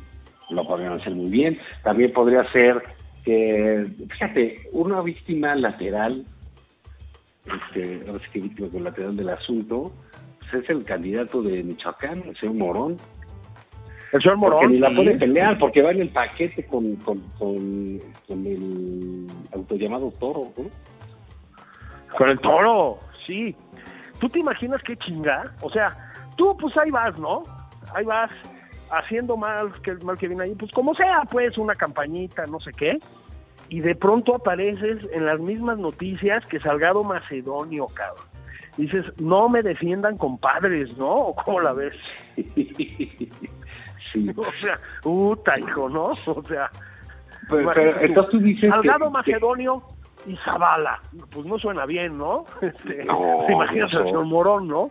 Lo 0.49 0.65
podrían 0.67 0.93
hacer 0.93 1.13
muy 1.13 1.29
bien. 1.29 1.57
También 1.83 2.11
podría 2.11 2.49
ser 2.51 2.81
que, 3.23 3.83
fíjate, 4.09 4.69
una 4.71 5.01
víctima 5.01 5.55
lateral, 5.55 6.23
este, 7.45 8.01
ahora 8.07 8.19
sí 8.19 8.25
que 8.31 8.39
víctima 8.41 8.69
colateral 8.69 9.15
del 9.17 9.29
asunto, 9.29 9.91
pues 10.39 10.63
es 10.63 10.69
el 10.69 10.83
candidato 10.83 11.41
de 11.41 11.63
Michoacán, 11.63 12.23
el 12.27 12.35
señor 12.37 12.55
Morón. 12.55 12.97
El 14.15 14.21
señor 14.21 14.37
Morón. 14.37 14.59
Porque 14.61 14.73
ni 14.75 14.79
la 14.79 14.95
puede 14.95 15.17
pelear, 15.17 15.59
porque 15.59 15.81
va 15.81 15.91
en 15.91 15.99
el 15.99 16.09
paquete 16.09 16.65
con, 16.67 16.95
con, 16.97 17.19
con, 17.37 17.99
con 18.25 18.45
el 18.45 19.27
autollamado 19.53 20.09
toro, 20.17 20.43
¿no? 20.57 20.63
Con 22.17 22.29
el 22.29 22.39
toro, 22.39 22.97
sí. 23.27 23.53
¿Tú 24.21 24.29
te 24.29 24.39
imaginas 24.39 24.81
qué 24.83 24.95
chinga? 24.95 25.43
O 25.61 25.69
sea, 25.69 26.13
tú 26.37 26.55
pues 26.55 26.77
ahí 26.77 26.91
vas, 26.91 27.19
¿no? 27.19 27.43
Ahí 27.93 28.05
vas 28.05 28.31
haciendo 28.89 29.35
mal 29.35 29.73
que 29.81 29.95
mal 29.95 30.17
que 30.17 30.29
viene 30.29 30.43
ahí, 30.43 30.55
pues 30.55 30.71
como 30.71 30.95
sea, 30.95 31.23
pues 31.29 31.57
una 31.57 31.75
campañita, 31.75 32.45
no 32.45 32.61
sé 32.61 32.71
qué. 32.71 32.97
Y 33.67 33.81
de 33.81 33.95
pronto 33.95 34.35
apareces 34.35 35.09
en 35.11 35.25
las 35.25 35.41
mismas 35.41 35.77
noticias 35.77 36.45
que 36.45 36.61
Salgado 36.61 37.03
Macedonio, 37.03 37.87
cabrón. 37.93 38.23
Dices, 38.77 39.05
no 39.19 39.49
me 39.49 39.61
defiendan 39.61 40.15
compadres, 40.15 40.97
¿no? 40.97 41.11
¿O 41.11 41.35
cómo 41.35 41.59
la 41.59 41.73
ves? 41.73 41.93
sí. 44.15 44.31
O 44.37 44.43
sea, 44.61 44.79
puta, 45.01 45.59
hijo, 45.59 45.87
¿no? 45.89 46.05
O 46.25 46.43
sea, 46.47 46.69
Pero, 47.49 47.71
pero, 47.73 48.01
entonces 48.01 48.31
tú 48.31 48.39
dices 48.39 48.69
Salgado 48.69 49.05
que- 49.05 49.11
Macedonio 49.11 49.77
y 50.27 50.35
Zavala. 50.37 50.99
Pues 51.31 51.45
no 51.45 51.59
suena 51.59 51.85
bien, 51.85 52.17
¿no? 52.17 52.45
Este, 52.61 53.03
No, 53.05 53.43
¿Te 53.45 53.53
imaginas 53.53 53.93
al 53.93 54.03
señor 54.05 54.25
Morón, 54.25 54.67
no? 54.67 54.89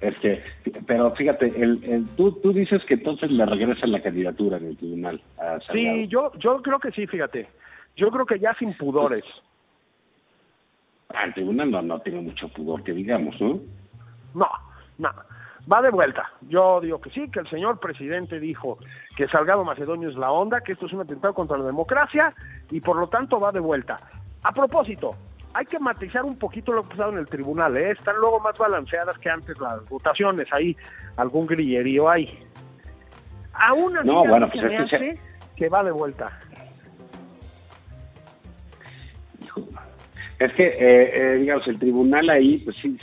Es 0.00 0.18
que, 0.20 0.42
pero 0.86 1.10
fíjate, 1.14 1.46
el, 1.62 1.84
el- 1.84 2.08
tú, 2.16 2.32
tú 2.40 2.52
dices 2.54 2.82
que 2.86 2.94
entonces 2.94 3.30
le 3.30 3.44
regresan 3.44 3.92
la 3.92 4.00
candidatura 4.00 4.56
en 4.56 4.68
el 4.68 4.76
tribunal 4.78 5.20
a. 5.38 5.58
Sí, 5.72 6.08
yo, 6.08 6.32
yo 6.38 6.62
creo 6.62 6.78
que 6.78 6.90
sí, 6.92 7.06
fíjate. 7.06 7.46
Yo 7.96 8.10
creo 8.10 8.24
que 8.24 8.38
ya 8.38 8.54
sin 8.54 8.72
pudores. 8.78 9.24
Ah, 11.10 11.24
el 11.24 11.34
tribunal 11.34 11.70
no, 11.70 11.82
no 11.82 12.00
tiene 12.00 12.20
mucho 12.22 12.48
pudor, 12.48 12.82
que 12.82 12.92
digamos, 12.92 13.38
¿no? 13.42 13.60
No, 14.32 14.48
no. 14.96 15.10
Va 15.70 15.82
de 15.82 15.90
vuelta. 15.90 16.30
Yo 16.48 16.80
digo 16.80 17.00
que 17.00 17.10
sí, 17.10 17.30
que 17.30 17.40
el 17.40 17.48
señor 17.48 17.78
presidente 17.80 18.40
dijo 18.40 18.78
que 19.16 19.28
Salgado 19.28 19.64
Macedonio 19.64 20.08
es 20.08 20.16
la 20.16 20.30
onda, 20.30 20.60
que 20.60 20.72
esto 20.72 20.86
es 20.86 20.92
un 20.92 21.00
atentado 21.00 21.34
contra 21.34 21.58
la 21.58 21.64
democracia 21.64 22.28
y 22.70 22.80
por 22.80 22.96
lo 22.96 23.08
tanto 23.08 23.38
va 23.38 23.52
de 23.52 23.60
vuelta. 23.60 23.96
A 24.42 24.52
propósito, 24.52 25.10
hay 25.52 25.66
que 25.66 25.78
matizar 25.78 26.24
un 26.24 26.38
poquito 26.38 26.72
lo 26.72 26.82
que 26.82 26.88
ha 26.88 26.90
pasado 26.90 27.12
en 27.12 27.18
el 27.18 27.26
tribunal, 27.26 27.76
¿eh? 27.76 27.90
Están 27.90 28.16
luego 28.16 28.40
más 28.40 28.56
balanceadas 28.56 29.18
que 29.18 29.28
antes 29.28 29.58
las 29.58 29.88
votaciones, 29.88 30.48
ahí 30.52 30.76
algún 31.16 31.46
grillerío 31.46 32.08
hay. 32.08 32.38
Aún 33.52 33.98
así, 33.98 34.06
No, 34.06 34.24
bueno, 34.24 34.48
se 34.52 34.60
pues 34.60 34.72
es 34.80 34.90
que 34.90 35.18
que 35.56 35.68
va 35.68 35.84
de 35.84 35.90
vuelta. 35.90 36.40
Es 40.38 40.52
que, 40.54 40.66
eh, 40.66 41.34
eh, 41.34 41.36
digamos, 41.38 41.68
el 41.68 41.78
tribunal 41.78 42.30
ahí, 42.30 42.56
pues 42.64 42.74
sí, 42.80 42.98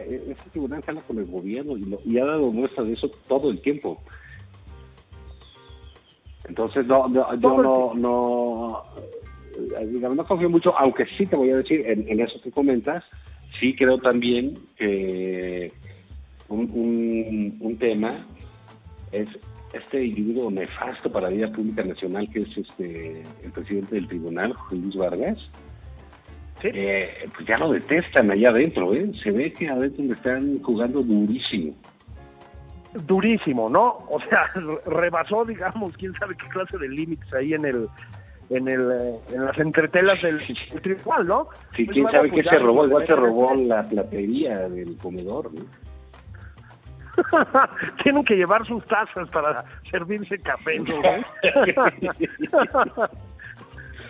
este 0.00 0.50
tribunal 0.50 0.82
sale 0.84 1.00
con 1.06 1.18
el 1.18 1.26
gobierno 1.26 1.76
y, 1.76 1.82
lo- 1.82 2.00
y 2.04 2.18
ha 2.18 2.24
dado 2.24 2.50
muestra 2.50 2.84
de 2.84 2.92
eso 2.94 3.10
todo 3.28 3.50
el 3.50 3.60
tiempo. 3.60 4.00
Entonces, 6.48 6.86
no, 6.86 7.08
no, 7.08 7.34
yo 7.38 7.62
no, 7.62 7.94
no, 7.94 8.82
eh, 9.78 9.86
digamos, 9.86 10.16
no 10.16 10.26
confío 10.26 10.50
mucho, 10.50 10.76
aunque 10.76 11.06
sí 11.16 11.24
te 11.26 11.36
voy 11.36 11.50
a 11.50 11.56
decir, 11.58 11.86
en, 11.86 12.06
en 12.08 12.20
eso 12.20 12.38
que 12.42 12.50
comentas, 12.50 13.04
sí 13.58 13.74
creo 13.76 13.98
también 13.98 14.58
que 14.76 15.72
un, 16.48 16.68
un, 16.72 17.56
un 17.60 17.76
tema 17.78 18.26
es 19.12 19.28
este 19.72 20.04
individuo 20.04 20.50
nefasto 20.50 21.10
para 21.10 21.30
la 21.30 21.36
vida 21.36 21.52
pública 21.52 21.82
nacional 21.82 22.28
que 22.30 22.40
es 22.40 22.56
este 22.58 23.22
el 23.42 23.52
presidente 23.52 23.94
del 23.94 24.08
tribunal, 24.08 24.54
Luis 24.70 24.96
Vargas. 24.96 25.38
Sí. 26.62 26.68
Eh, 26.72 27.24
pues 27.34 27.46
ya 27.46 27.58
lo 27.58 27.72
detestan 27.72 28.30
allá 28.30 28.50
adentro, 28.50 28.94
¿eh? 28.94 29.10
Se 29.22 29.32
ve 29.32 29.52
que 29.52 29.68
adentro 29.68 30.04
le 30.04 30.12
están 30.12 30.62
jugando 30.62 31.02
durísimo. 31.02 31.74
durísimo, 32.94 33.68
¿no? 33.68 33.98
O 34.08 34.20
sea, 34.28 34.48
rebasó, 34.86 35.44
digamos, 35.44 35.96
quién 35.96 36.14
sabe 36.14 36.36
qué 36.36 36.46
clase 36.48 36.78
de 36.78 36.88
límites 36.88 37.32
ahí 37.34 37.54
en 37.54 37.64
el 37.64 37.88
en 38.50 38.68
el 38.68 38.92
eh, 38.92 39.14
en 39.34 39.44
las 39.44 39.58
entretelas 39.58 40.22
del, 40.22 40.38
tribunal, 40.82 41.26
¿no? 41.26 41.48
Sí, 41.74 41.84
Pues 41.84 41.96
quién 41.96 42.10
sabe 42.12 42.30
qué 42.30 42.44
se 42.44 42.58
robó, 42.58 42.86
igual 42.86 43.06
se 43.06 43.16
robó 43.16 43.54
la 43.54 43.82
platería 43.82 44.68
del 44.68 44.96
comedor, 44.98 45.52
¿no? 45.52 45.62
Tienen 48.02 48.24
que 48.24 48.36
llevar 48.36 48.66
sus 48.66 48.84
tazas 48.86 49.28
para 49.30 49.64
servirse 49.90 50.38
café, 50.38 50.78
¿no? 50.78 51.02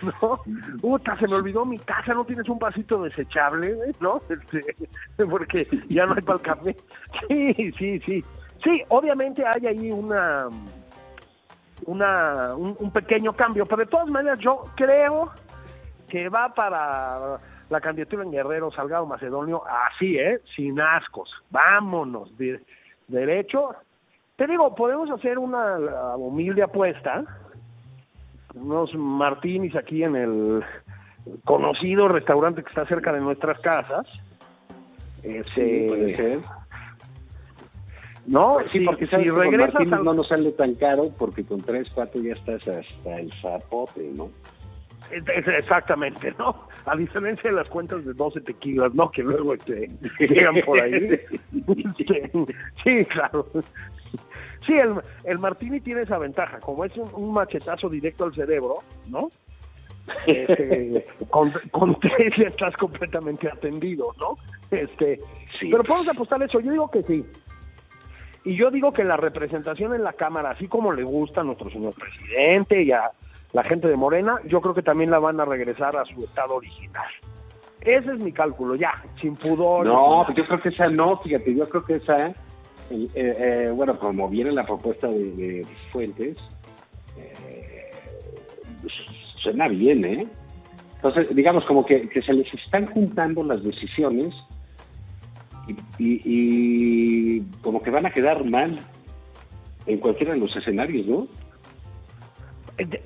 ¿No? 0.03 0.39
Puta, 0.81 1.17
se 1.17 1.27
me 1.27 1.35
olvidó 1.35 1.65
mi 1.65 1.77
taza, 1.77 2.13
¿no 2.13 2.25
tienes 2.25 2.47
un 2.49 2.59
vasito 2.59 3.03
desechable? 3.03 3.75
¿no? 3.99 4.21
Este, 4.29 4.75
porque 5.29 5.67
ya 5.89 6.05
no 6.05 6.13
hay 6.15 6.21
para 6.21 6.37
el 6.37 6.43
café. 6.43 6.75
Sí, 7.27 7.71
sí, 7.71 7.99
sí. 7.99 8.23
Sí, 8.63 8.81
obviamente 8.89 9.45
hay 9.45 9.67
ahí 9.67 9.91
una 9.91 10.47
una 11.85 12.55
un, 12.55 12.91
pequeño 12.91 13.33
cambio, 13.33 13.65
pero 13.65 13.79
de 13.79 13.85
todas 13.87 14.09
maneras 14.09 14.39
yo 14.39 14.63
creo 14.75 15.31
que 16.07 16.29
va 16.29 16.53
para 16.53 17.39
la 17.69 17.81
candidatura 17.81 18.23
en 18.23 18.31
Guerrero, 18.31 18.71
Salgado 18.71 19.05
Macedonio, 19.05 19.63
así, 19.67 20.17
¿eh? 20.17 20.39
Sin 20.55 20.79
ascos. 20.79 21.29
Vámonos, 21.49 22.37
de- 22.37 22.61
derecho. 23.07 23.75
Te 24.37 24.47
digo, 24.47 24.73
podemos 24.75 25.09
hacer 25.11 25.37
una 25.37 25.77
humilde 26.15 26.63
apuesta, 26.63 27.23
unos 28.55 28.93
martinis 28.95 29.75
aquí 29.75 30.03
en 30.03 30.15
el 30.15 30.63
conocido 31.43 32.07
restaurante 32.07 32.63
que 32.63 32.69
está 32.69 32.85
cerca 32.85 33.11
de 33.13 33.21
nuestras 33.21 33.59
casas. 33.61 34.05
Este, 35.23 35.43
Sí, 35.55 35.85
puede 35.89 36.15
ser. 36.15 36.39
No, 38.25 38.53
Pues 38.55 38.71
sí, 38.71 38.79
si, 38.79 38.85
porque 38.85 39.05
si 39.05 39.11
con 39.27 39.37
regresas 39.37 39.75
al- 39.91 40.03
no 40.05 40.13
nos 40.13 40.27
sale 40.29 40.51
tan 40.51 40.75
caro 40.75 41.09
porque 41.17 41.43
con 41.43 41.61
tres, 41.61 41.89
cuatro 41.93 42.21
ya 42.21 42.33
estás 42.33 42.65
hasta 42.67 43.19
el 43.19 43.31
zapote, 43.41 44.11
¿no? 44.15 44.29
Exactamente, 45.11 46.33
¿no? 46.39 46.67
A 46.85 46.95
diferencia 46.95 47.49
de 47.49 47.55
las 47.57 47.67
cuentas 47.67 48.03
de 48.05 48.13
12 48.13 48.39
tequilas, 48.41 48.93
¿no? 48.95 49.11
Que 49.11 49.21
luego 49.23 49.53
este, 49.53 49.87
llegan 50.19 50.55
por 50.65 50.79
ahí. 50.79 50.93
Sí, 52.83 53.05
claro. 53.05 53.45
Sí, 54.65 54.73
el, 54.73 54.95
el 55.25 55.39
Martini 55.39 55.81
tiene 55.81 56.03
esa 56.03 56.17
ventaja. 56.17 56.57
Como 56.61 56.85
es 56.85 56.95
un, 56.95 57.09
un 57.15 57.33
machetazo 57.33 57.89
directo 57.89 58.23
al 58.23 58.33
cerebro, 58.33 58.75
¿no? 59.09 59.29
Este, 60.27 61.03
con, 61.29 61.51
con 61.71 61.97
tres 61.99 62.33
ya 62.37 62.47
estás 62.47 62.73
completamente 62.75 63.49
atendido, 63.49 64.13
¿no? 64.19 64.37
Este, 64.71 65.19
Sí. 65.59 65.69
Pero 65.69 65.83
podemos 65.83 66.07
apostar 66.07 66.41
eso. 66.43 66.59
Yo 66.59 66.71
digo 66.71 66.89
que 66.89 67.03
sí. 67.03 67.25
Y 68.45 68.55
yo 68.55 68.71
digo 68.71 68.91
que 68.91 69.03
la 69.03 69.17
representación 69.17 69.93
en 69.93 70.03
la 70.03 70.13
Cámara, 70.13 70.51
así 70.51 70.67
como 70.67 70.91
le 70.91 71.03
gusta 71.03 71.41
a 71.41 71.43
nuestro 71.43 71.69
señor 71.69 71.93
presidente 71.93 72.83
y 72.83 72.91
a 72.91 73.11
la 73.53 73.63
gente 73.63 73.87
de 73.87 73.95
Morena, 73.95 74.35
yo 74.45 74.59
creo 74.59 74.73
que 74.73 74.81
también 74.81 75.11
la 75.11 75.19
van 75.19 75.39
a 75.39 75.45
regresar 75.45 75.95
a 75.95 76.03
su 76.05 76.19
estado 76.19 76.55
original. 76.55 77.07
Ese 77.79 78.11
es 78.13 78.23
mi 78.23 78.31
cálculo, 78.31 78.75
ya, 78.75 79.01
sin 79.21 79.35
pudor. 79.35 79.85
No, 79.85 80.23
pues 80.25 80.37
yo 80.37 80.45
creo 80.45 80.61
que 80.61 80.69
esa 80.69 80.87
no, 80.87 81.17
fíjate, 81.19 81.53
yo 81.55 81.67
creo 81.67 81.85
que 81.85 81.95
esa, 81.95 82.27
eh, 82.27 82.35
eh, 82.91 83.07
eh, 83.15 83.71
bueno, 83.75 83.97
como 83.99 84.27
viene 84.29 84.51
la 84.51 84.65
propuesta 84.65 85.07
de, 85.07 85.31
de 85.31 85.67
Fuentes, 85.91 86.37
eh, 87.17 87.89
suena 89.41 89.67
bien, 89.67 90.05
¿eh? 90.05 90.27
Entonces, 90.95 91.35
digamos, 91.35 91.65
como 91.65 91.85
que, 91.85 92.07
que 92.07 92.21
se 92.21 92.33
les 92.33 92.53
están 92.53 92.85
juntando 92.87 93.43
las 93.43 93.61
decisiones 93.63 94.33
y, 95.67 95.73
y- 96.03 96.21
y 96.25 97.41
como 97.61 97.81
que 97.81 97.89
van 97.91 98.05
a 98.05 98.11
quedar 98.11 98.43
mal 98.45 98.79
en 99.85 99.97
cualquiera 99.99 100.33
de 100.33 100.39
los 100.39 100.55
escenarios, 100.55 101.05
¿no? 101.07 101.27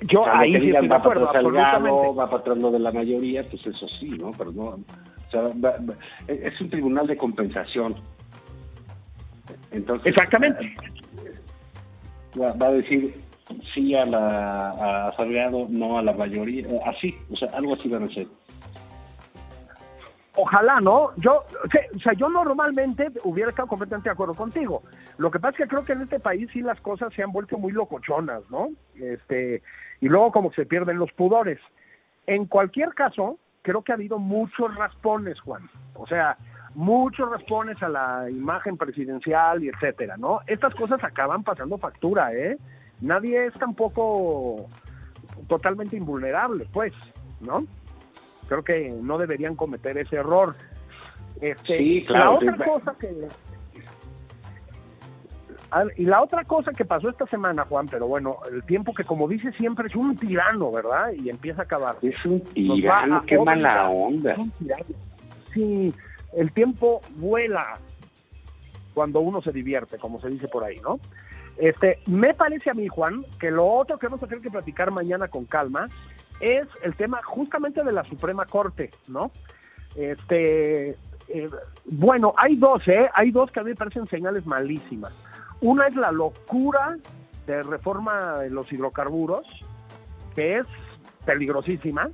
Yo 0.08 0.22
O 0.22 0.24
sea, 0.24 0.38
ahí 0.40 0.52
sí 0.60 0.70
va 0.72 1.02
para 1.02 1.20
atrás 1.30 1.42
Salgado, 1.82 2.14
va 2.14 2.30
para 2.30 2.40
atrás 2.40 2.58
lo 2.58 2.70
de 2.70 2.78
la 2.78 2.90
mayoría, 2.92 3.42
pues 3.48 3.66
eso 3.66 3.86
sí, 4.00 4.10
¿no? 4.18 4.30
Pero 4.38 4.52
no, 4.52 4.62
o 4.64 4.80
sea, 5.30 5.42
va- 5.42 5.76
va- 5.78 5.96
es 6.26 6.58
un 6.60 6.70
tribunal 6.70 7.06
de 7.06 7.16
compensación. 7.16 7.96
Entonces, 9.70 10.08
Exactamente. 10.08 10.74
va, 12.40 12.52
va 12.52 12.66
a 12.68 12.72
decir 12.72 13.14
sí 13.74 13.94
a 13.94 14.04
la 14.04 15.08
a 15.08 15.16
Salgado, 15.16 15.66
no 15.68 15.98
a 15.98 16.02
la 16.02 16.12
mayoría, 16.12 16.66
eh, 16.66 16.80
así, 16.84 17.16
o 17.30 17.36
sea, 17.36 17.48
algo 17.54 17.74
así 17.74 17.88
van 17.88 18.02
a 18.02 18.06
hacer. 18.06 18.26
Ojalá, 20.40 20.80
¿no? 20.80 21.10
Yo, 21.16 21.38
o 21.38 21.68
sea, 21.68 21.80
o 21.96 21.98
sea, 21.98 22.12
yo 22.12 22.28
normalmente 22.28 23.08
hubiera 23.24 23.50
estado 23.50 23.66
completamente 23.66 24.08
de 24.08 24.12
acuerdo 24.12 24.34
contigo. 24.34 24.82
Lo 25.16 25.32
que 25.32 25.40
pasa 25.40 25.50
es 25.50 25.56
que 25.64 25.68
creo 25.68 25.84
que 25.84 25.94
en 25.94 26.02
este 26.02 26.20
país 26.20 26.48
sí 26.52 26.60
las 26.60 26.80
cosas 26.80 27.12
se 27.12 27.24
han 27.24 27.32
vuelto 27.32 27.58
muy 27.58 27.72
locochonas, 27.72 28.48
¿no? 28.48 28.68
Este, 28.94 29.62
y 30.00 30.08
luego 30.08 30.30
como 30.30 30.50
que 30.50 30.62
se 30.62 30.66
pierden 30.66 30.98
los 30.98 31.10
pudores. 31.12 31.58
En 32.28 32.46
cualquier 32.46 32.90
caso, 32.94 33.38
creo 33.62 33.82
que 33.82 33.90
ha 33.90 33.96
habido 33.96 34.20
muchos 34.20 34.72
raspones, 34.76 35.40
Juan. 35.40 35.68
O 35.94 36.06
sea, 36.06 36.36
muchos 36.74 37.30
raspones 37.30 37.82
a 37.82 37.88
la 37.88 38.30
imagen 38.30 38.76
presidencial 38.76 39.62
y 39.62 39.68
etcétera, 39.68 40.16
¿no? 40.16 40.40
Estas 40.46 40.74
cosas 40.74 41.02
acaban 41.02 41.42
pasando 41.42 41.78
factura, 41.78 42.32
¿eh? 42.34 42.56
Nadie 43.00 43.46
es 43.46 43.54
tampoco 43.54 44.66
totalmente 45.48 45.96
invulnerable, 45.96 46.66
pues, 46.72 46.92
¿no? 47.40 47.58
Creo 48.48 48.62
que 48.62 48.90
no 48.90 49.18
deberían 49.18 49.54
cometer 49.54 49.98
ese 49.98 50.16
error. 50.16 50.54
Este, 51.40 51.78
Sí, 51.78 52.04
claro, 52.06 52.40
La 52.40 52.52
otra 52.52 52.56
sí. 52.56 52.70
cosa 52.70 52.96
que 52.98 53.28
y 55.96 56.04
la 56.04 56.22
otra 56.22 56.44
cosa 56.44 56.72
que 56.72 56.84
pasó 56.84 57.10
esta 57.10 57.26
semana, 57.26 57.66
Juan, 57.68 57.86
pero 57.90 58.06
bueno, 58.06 58.38
el 58.50 58.62
tiempo 58.64 58.94
que 58.94 59.04
como 59.04 59.28
dice 59.28 59.52
siempre 59.52 59.86
es 59.86 59.96
un 59.96 60.16
tirano, 60.16 60.72
¿verdad? 60.72 61.12
Y 61.12 61.28
empieza 61.28 61.62
a 61.62 61.64
acabar. 61.64 61.96
Es 62.00 62.24
un 62.24 62.40
tirano, 62.40 63.22
qué 63.26 63.38
mala 63.38 63.88
onda. 63.90 64.32
Es 64.32 64.38
un 64.38 64.50
tirano. 64.52 64.84
Sí, 65.52 65.92
el 66.32 66.52
tiempo 66.52 67.00
vuela 67.16 67.78
cuando 68.94 69.20
uno 69.20 69.40
se 69.40 69.52
divierte, 69.52 69.98
como 69.98 70.18
se 70.18 70.28
dice 70.28 70.48
por 70.48 70.64
ahí, 70.64 70.76
¿no? 70.82 70.98
Este, 71.56 72.00
me 72.06 72.34
parece 72.34 72.70
a 72.70 72.74
mí, 72.74 72.88
Juan, 72.88 73.24
que 73.38 73.50
lo 73.50 73.66
otro 73.66 73.98
que 73.98 74.06
vamos 74.06 74.22
a 74.22 74.26
tener 74.26 74.42
que 74.42 74.50
platicar 74.50 74.90
mañana 74.90 75.28
con 75.28 75.44
calma 75.44 75.88
es 76.40 76.66
el 76.82 76.94
tema 76.94 77.20
justamente 77.24 77.82
de 77.82 77.92
la 77.92 78.04
Suprema 78.04 78.44
Corte, 78.46 78.90
¿no? 79.08 79.30
Este, 79.96 80.90
eh, 81.28 81.48
bueno, 81.86 82.34
hay 82.36 82.56
dos, 82.56 82.86
¿eh? 82.86 83.08
Hay 83.14 83.30
dos 83.32 83.50
que 83.50 83.60
a 83.60 83.62
mí 83.64 83.70
me 83.70 83.76
parecen 83.76 84.06
señales 84.08 84.46
malísimas. 84.46 85.12
Una 85.60 85.88
es 85.88 85.96
la 85.96 86.12
locura 86.12 86.96
de 87.46 87.62
reforma 87.62 88.38
de 88.38 88.50
los 88.50 88.72
hidrocarburos, 88.72 89.46
que 90.34 90.58
es 90.58 90.66
peligrosísima, 91.24 92.10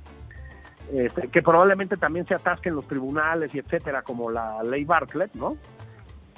este, 0.93 1.27
que 1.29 1.41
probablemente 1.41 1.97
también 1.97 2.25
se 2.27 2.35
atasque 2.35 2.69
en 2.69 2.75
los 2.75 2.87
tribunales 2.87 3.53
y 3.55 3.59
etcétera, 3.59 4.01
como 4.01 4.29
la 4.29 4.61
ley 4.63 4.83
Bartlett, 4.85 5.33
¿no? 5.33 5.57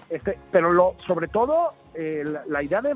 Este, 0.09 0.37
pero 0.51 0.71
lo, 0.71 0.95
sobre 1.05 1.27
todo, 1.27 1.69
eh, 1.93 2.23
la, 2.47 2.63
idea 2.63 2.81
de 2.81 2.95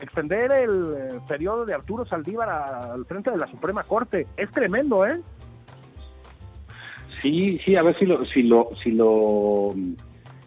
extender 0.00 0.52
el 0.52 0.94
eh, 0.96 1.18
periodo 1.26 1.64
de 1.64 1.74
Arturo 1.74 2.04
Saldívar 2.06 2.48
al 2.48 3.04
frente 3.06 3.30
de 3.30 3.36
la 3.36 3.48
Suprema 3.48 3.82
Corte 3.82 4.26
es 4.36 4.50
tremendo, 4.50 5.04
¿eh? 5.04 5.20
Sí, 7.20 7.58
sí, 7.64 7.76
a 7.76 7.82
ver 7.82 7.96
si 7.96 8.06
lo, 8.06 8.24
si 8.24 8.42
lo, 8.42 8.70
si 8.82 8.90
lo, 8.92 9.74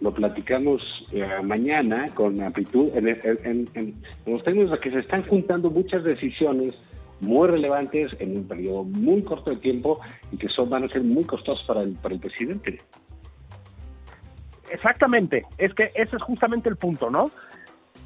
lo 0.01 0.13
platicamos 0.13 1.05
eh, 1.11 1.27
mañana 1.43 2.07
con 2.13 2.41
amplitud, 2.41 2.89
en, 2.95 3.07
en, 3.07 3.19
en- 3.43 3.69
en 4.25 4.69
los 4.69 4.79
que 4.79 4.91
se 4.91 4.99
están 4.99 5.23
juntando 5.23 5.69
muchas 5.69 6.03
decisiones 6.03 6.75
muy 7.25 7.47
relevantes 7.47 8.15
en 8.19 8.37
un 8.37 8.47
periodo 8.47 8.83
muy 8.83 9.23
corto 9.23 9.49
de 9.51 9.57
tiempo 9.57 9.99
y 10.31 10.37
que 10.37 10.47
son 10.49 10.69
van 10.69 10.83
a 10.83 10.87
ser 10.87 11.03
muy 11.03 11.23
costosos 11.23 11.63
para 11.67 11.81
el, 11.81 11.95
para 11.95 12.15
el 12.15 12.21
presidente. 12.21 12.79
Exactamente, 14.71 15.45
es 15.57 15.73
que 15.73 15.85
ese 15.95 16.15
es 16.17 16.21
justamente 16.23 16.69
el 16.69 16.75
punto, 16.75 17.09
¿no? 17.09 17.29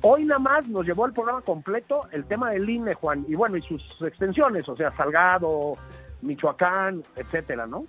Hoy 0.01 0.25
nada 0.25 0.39
más 0.39 0.67
nos 0.67 0.85
llevó 0.85 1.05
al 1.05 1.13
programa 1.13 1.41
completo 1.41 2.01
el 2.11 2.25
tema 2.25 2.51
del 2.51 2.69
INE, 2.69 2.93
Juan, 2.93 3.25
y 3.27 3.35
bueno, 3.35 3.57
y 3.57 3.61
sus 3.61 3.81
extensiones, 4.01 4.67
o 4.67 4.75
sea, 4.75 4.89
Salgado, 4.91 5.73
Michoacán, 6.21 7.01
etcétera, 7.15 7.65
¿no? 7.65 7.85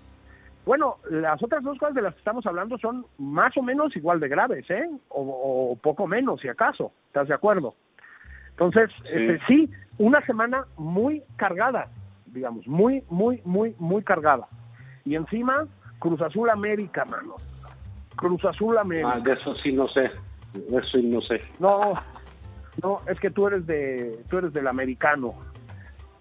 Bueno, 0.64 0.96
las 1.10 1.42
otras 1.42 1.62
dos 1.64 1.78
cosas 1.78 1.94
de 1.94 2.02
las 2.02 2.14
que 2.14 2.18
estamos 2.18 2.46
hablando 2.46 2.78
son 2.78 3.06
más 3.18 3.56
o 3.56 3.62
menos 3.62 3.94
igual 3.96 4.20
de 4.20 4.28
graves, 4.28 4.68
¿eh? 4.70 4.88
O, 5.08 5.70
o 5.72 5.76
poco 5.76 6.06
menos, 6.06 6.40
si 6.40 6.48
acaso, 6.48 6.92
¿estás 7.06 7.28
de 7.28 7.34
acuerdo? 7.34 7.74
Entonces, 8.50 8.90
Sí. 9.02 9.08
este, 9.10 9.40
sí, 9.46 9.70
una 10.00 10.24
semana 10.24 10.64
muy 10.78 11.22
cargada, 11.36 11.88
digamos, 12.24 12.66
muy, 12.66 13.04
muy, 13.10 13.42
muy, 13.44 13.74
muy 13.78 14.02
cargada. 14.02 14.48
Y 15.04 15.14
encima, 15.14 15.66
Cruz 15.98 16.22
Azul 16.22 16.48
América, 16.48 17.04
mano. 17.04 17.34
Cruz 18.16 18.42
Azul 18.46 18.78
América. 18.78 19.12
Ah, 19.16 19.20
de 19.20 19.32
eso 19.34 19.54
sí 19.56 19.72
no 19.72 19.86
sé, 19.88 20.10
de 20.54 20.78
eso 20.78 20.88
sí 20.98 21.02
no 21.02 21.20
sé. 21.20 21.42
No, 21.58 21.92
no, 22.82 23.00
es 23.06 23.20
que 23.20 23.30
tú 23.30 23.46
eres 23.46 23.66
de, 23.66 24.18
tú 24.30 24.38
eres 24.38 24.54
del 24.54 24.68
americano. 24.68 25.34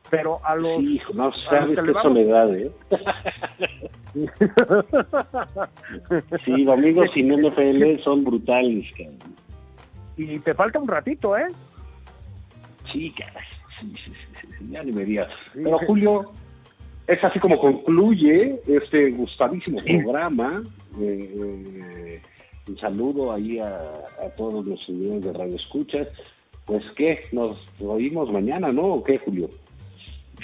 Pero 0.09 0.39
a 0.43 0.55
los, 0.55 0.77
Sí, 0.79 0.95
hijo, 0.95 1.13
no 1.13 1.31
sabes 1.49 1.79
qué 1.79 1.93
soledad, 2.01 2.53
¿eh? 2.55 2.71
Sí, 6.43 6.65
domingos 6.65 7.09
sin 7.13 7.29
NFL 7.31 8.03
son 8.03 8.25
brutales, 8.25 8.85
cabrón. 8.97 9.17
y 10.17 10.37
te 10.39 10.53
falta 10.53 10.79
un 10.79 10.87
ratito, 10.87 11.37
¿eh? 11.37 11.47
Sí, 12.91 13.11
caray. 13.11 13.45
Sí, 13.79 13.93
sí, 14.05 14.11
sí, 14.11 14.27
sí, 14.41 14.47
sí, 14.57 14.65
ya 14.71 14.83
ni 14.83 14.91
me 14.91 15.05
digas. 15.05 15.29
Pero. 15.53 15.77
Julio, 15.79 16.31
es 17.07 17.23
así 17.23 17.39
como 17.39 17.59
concluye 17.59 18.61
este 18.67 19.11
gustadísimo 19.11 19.79
programa. 19.83 20.63
Eh, 20.99 21.33
eh, 21.35 22.21
un 22.67 22.77
saludo 22.77 23.33
ahí 23.33 23.59
a, 23.59 23.77
a 23.77 24.29
todos 24.37 24.65
los 24.65 24.85
señores 24.85 25.23
de 25.23 25.33
Radio 25.33 25.55
Escuchas. 25.55 26.07
Pues 26.65 26.85
qué, 26.95 27.21
nos 27.31 27.57
oímos 27.79 28.31
mañana, 28.31 28.71
¿no? 28.71 28.83
¿O 28.83 29.03
qué, 29.03 29.17
Julio? 29.17 29.49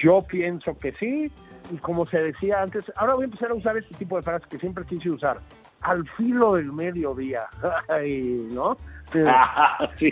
Yo 0.01 0.23
pienso 0.23 0.75
que 0.77 0.91
sí. 0.93 1.31
Y 1.71 1.77
como 1.77 2.05
se 2.05 2.19
decía 2.19 2.61
antes, 2.61 2.91
ahora 2.95 3.15
voy 3.15 3.23
a 3.23 3.25
empezar 3.25 3.51
a 3.51 3.55
usar 3.55 3.77
este 3.77 3.95
tipo 3.95 4.15
de 4.17 4.23
frases 4.23 4.47
que 4.47 4.57
siempre 4.57 4.85
quise 4.85 5.09
usar. 5.09 5.37
Al 5.85 6.07
filo 6.17 6.55
del 6.55 6.71
mediodía. 6.73 7.41
¿No? 8.53 8.77
Ah, 9.27 9.87
sí. 9.99 10.11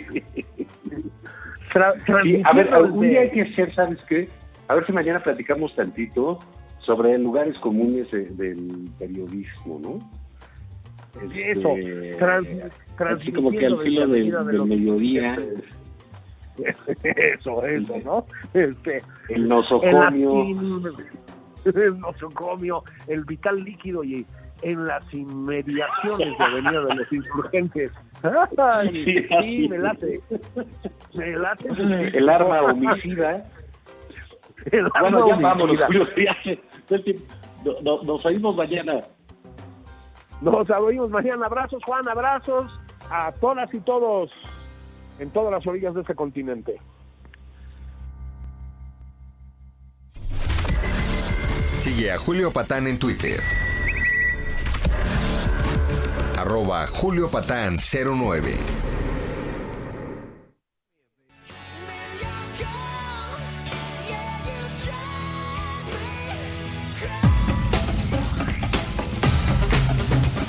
Tra- 1.72 1.94
Sí, 2.22 2.40
a 2.44 2.52
ver, 2.54 2.72
algún 2.72 3.00
día 3.08 3.22
hay 3.22 3.30
que 3.32 3.42
hacer, 3.42 3.74
¿sabes 3.74 3.98
qué? 4.08 4.28
A 4.68 4.74
ver 4.76 4.86
si 4.86 4.92
mañana 4.92 5.20
platicamos 5.22 5.74
tantito 5.74 6.38
sobre 6.78 7.18
lugares 7.18 7.58
comunes 7.58 8.08
de- 8.12 8.30
del 8.34 8.88
periodismo, 8.98 9.80
¿no? 9.82 9.98
Eso, 11.34 11.76
Este, 11.76 12.14
trans- 12.18 12.48
así 12.98 13.32
como 13.32 13.50
que 13.50 13.66
al 13.66 13.82
filo 13.82 14.06
del, 14.06 14.30
del 14.46 14.64
mediodía, 14.64 15.36
Eso, 16.58 17.64
eso, 17.66 17.98
¿no? 18.04 18.26
Este, 18.54 19.02
el 19.28 19.48
nosocomio, 19.48 20.44
el, 21.64 21.82
el 21.82 21.98
nosocomio, 21.98 22.84
el 23.08 23.24
vital 23.24 23.64
líquido 23.64 24.04
y 24.04 24.24
en 24.64 24.86
las 24.86 25.12
inmediaciones 25.14 26.38
de 26.38 26.44
Avenida 26.44 26.80
de 26.84 26.94
los 26.94 27.12
Insurgentes. 27.12 27.92
Ay, 28.58 29.04
Sí, 29.04 29.26
sí, 29.28 29.68
me 29.68 29.78
late. 29.78 30.20
Me 31.14 31.36
late. 31.36 31.68
el 32.18 32.28
arma 32.28 32.62
homicida. 32.62 33.44
El 34.72 34.86
arma 34.94 35.00
Bueno, 35.00 35.18
ya 35.18 35.24
homicida. 35.34 35.48
vámonos, 35.48 35.80
Julio, 35.86 36.06
ya, 36.16 36.36
ya 36.44 36.56
el 36.96 37.04
tiempo- 37.04 37.24
no- 37.64 37.80
no- 37.82 38.02
nos 38.02 38.24
oímos 38.26 38.56
mañana. 38.56 39.00
Nos 40.40 40.70
oímos 40.70 41.10
mañana. 41.10 41.46
Abrazos, 41.46 41.82
Juan, 41.84 42.08
abrazos 42.08 42.66
a 43.10 43.30
todas 43.32 43.72
y 43.74 43.80
todos 43.80 44.30
en 45.18 45.30
todas 45.30 45.52
las 45.52 45.66
orillas 45.66 45.94
de 45.94 46.00
este 46.00 46.14
continente. 46.14 46.80
Sigue 51.78 52.10
a 52.10 52.18
Julio 52.18 52.50
Patán 52.50 52.86
en 52.86 52.98
Twitter. 52.98 53.40
Arroba 56.44 56.86
Julio 56.86 57.30
Patán 57.30 57.78
09. 57.78 58.54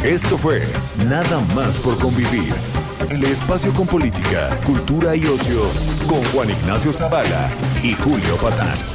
Esto 0.03 0.37
fue 0.37 0.67
Nada 1.07 1.39
más 1.55 1.79
por 1.79 1.97
convivir. 1.99 2.53
El 3.09 3.23
espacio 3.23 3.73
con 3.73 3.87
política, 3.87 4.49
cultura 4.65 5.15
y 5.15 5.25
ocio 5.25 5.61
con 6.09 6.21
Juan 6.33 6.49
Ignacio 6.49 6.91
Zavala 6.91 7.47
y 7.81 7.93
Julio 7.93 8.35
Patán. 8.41 8.94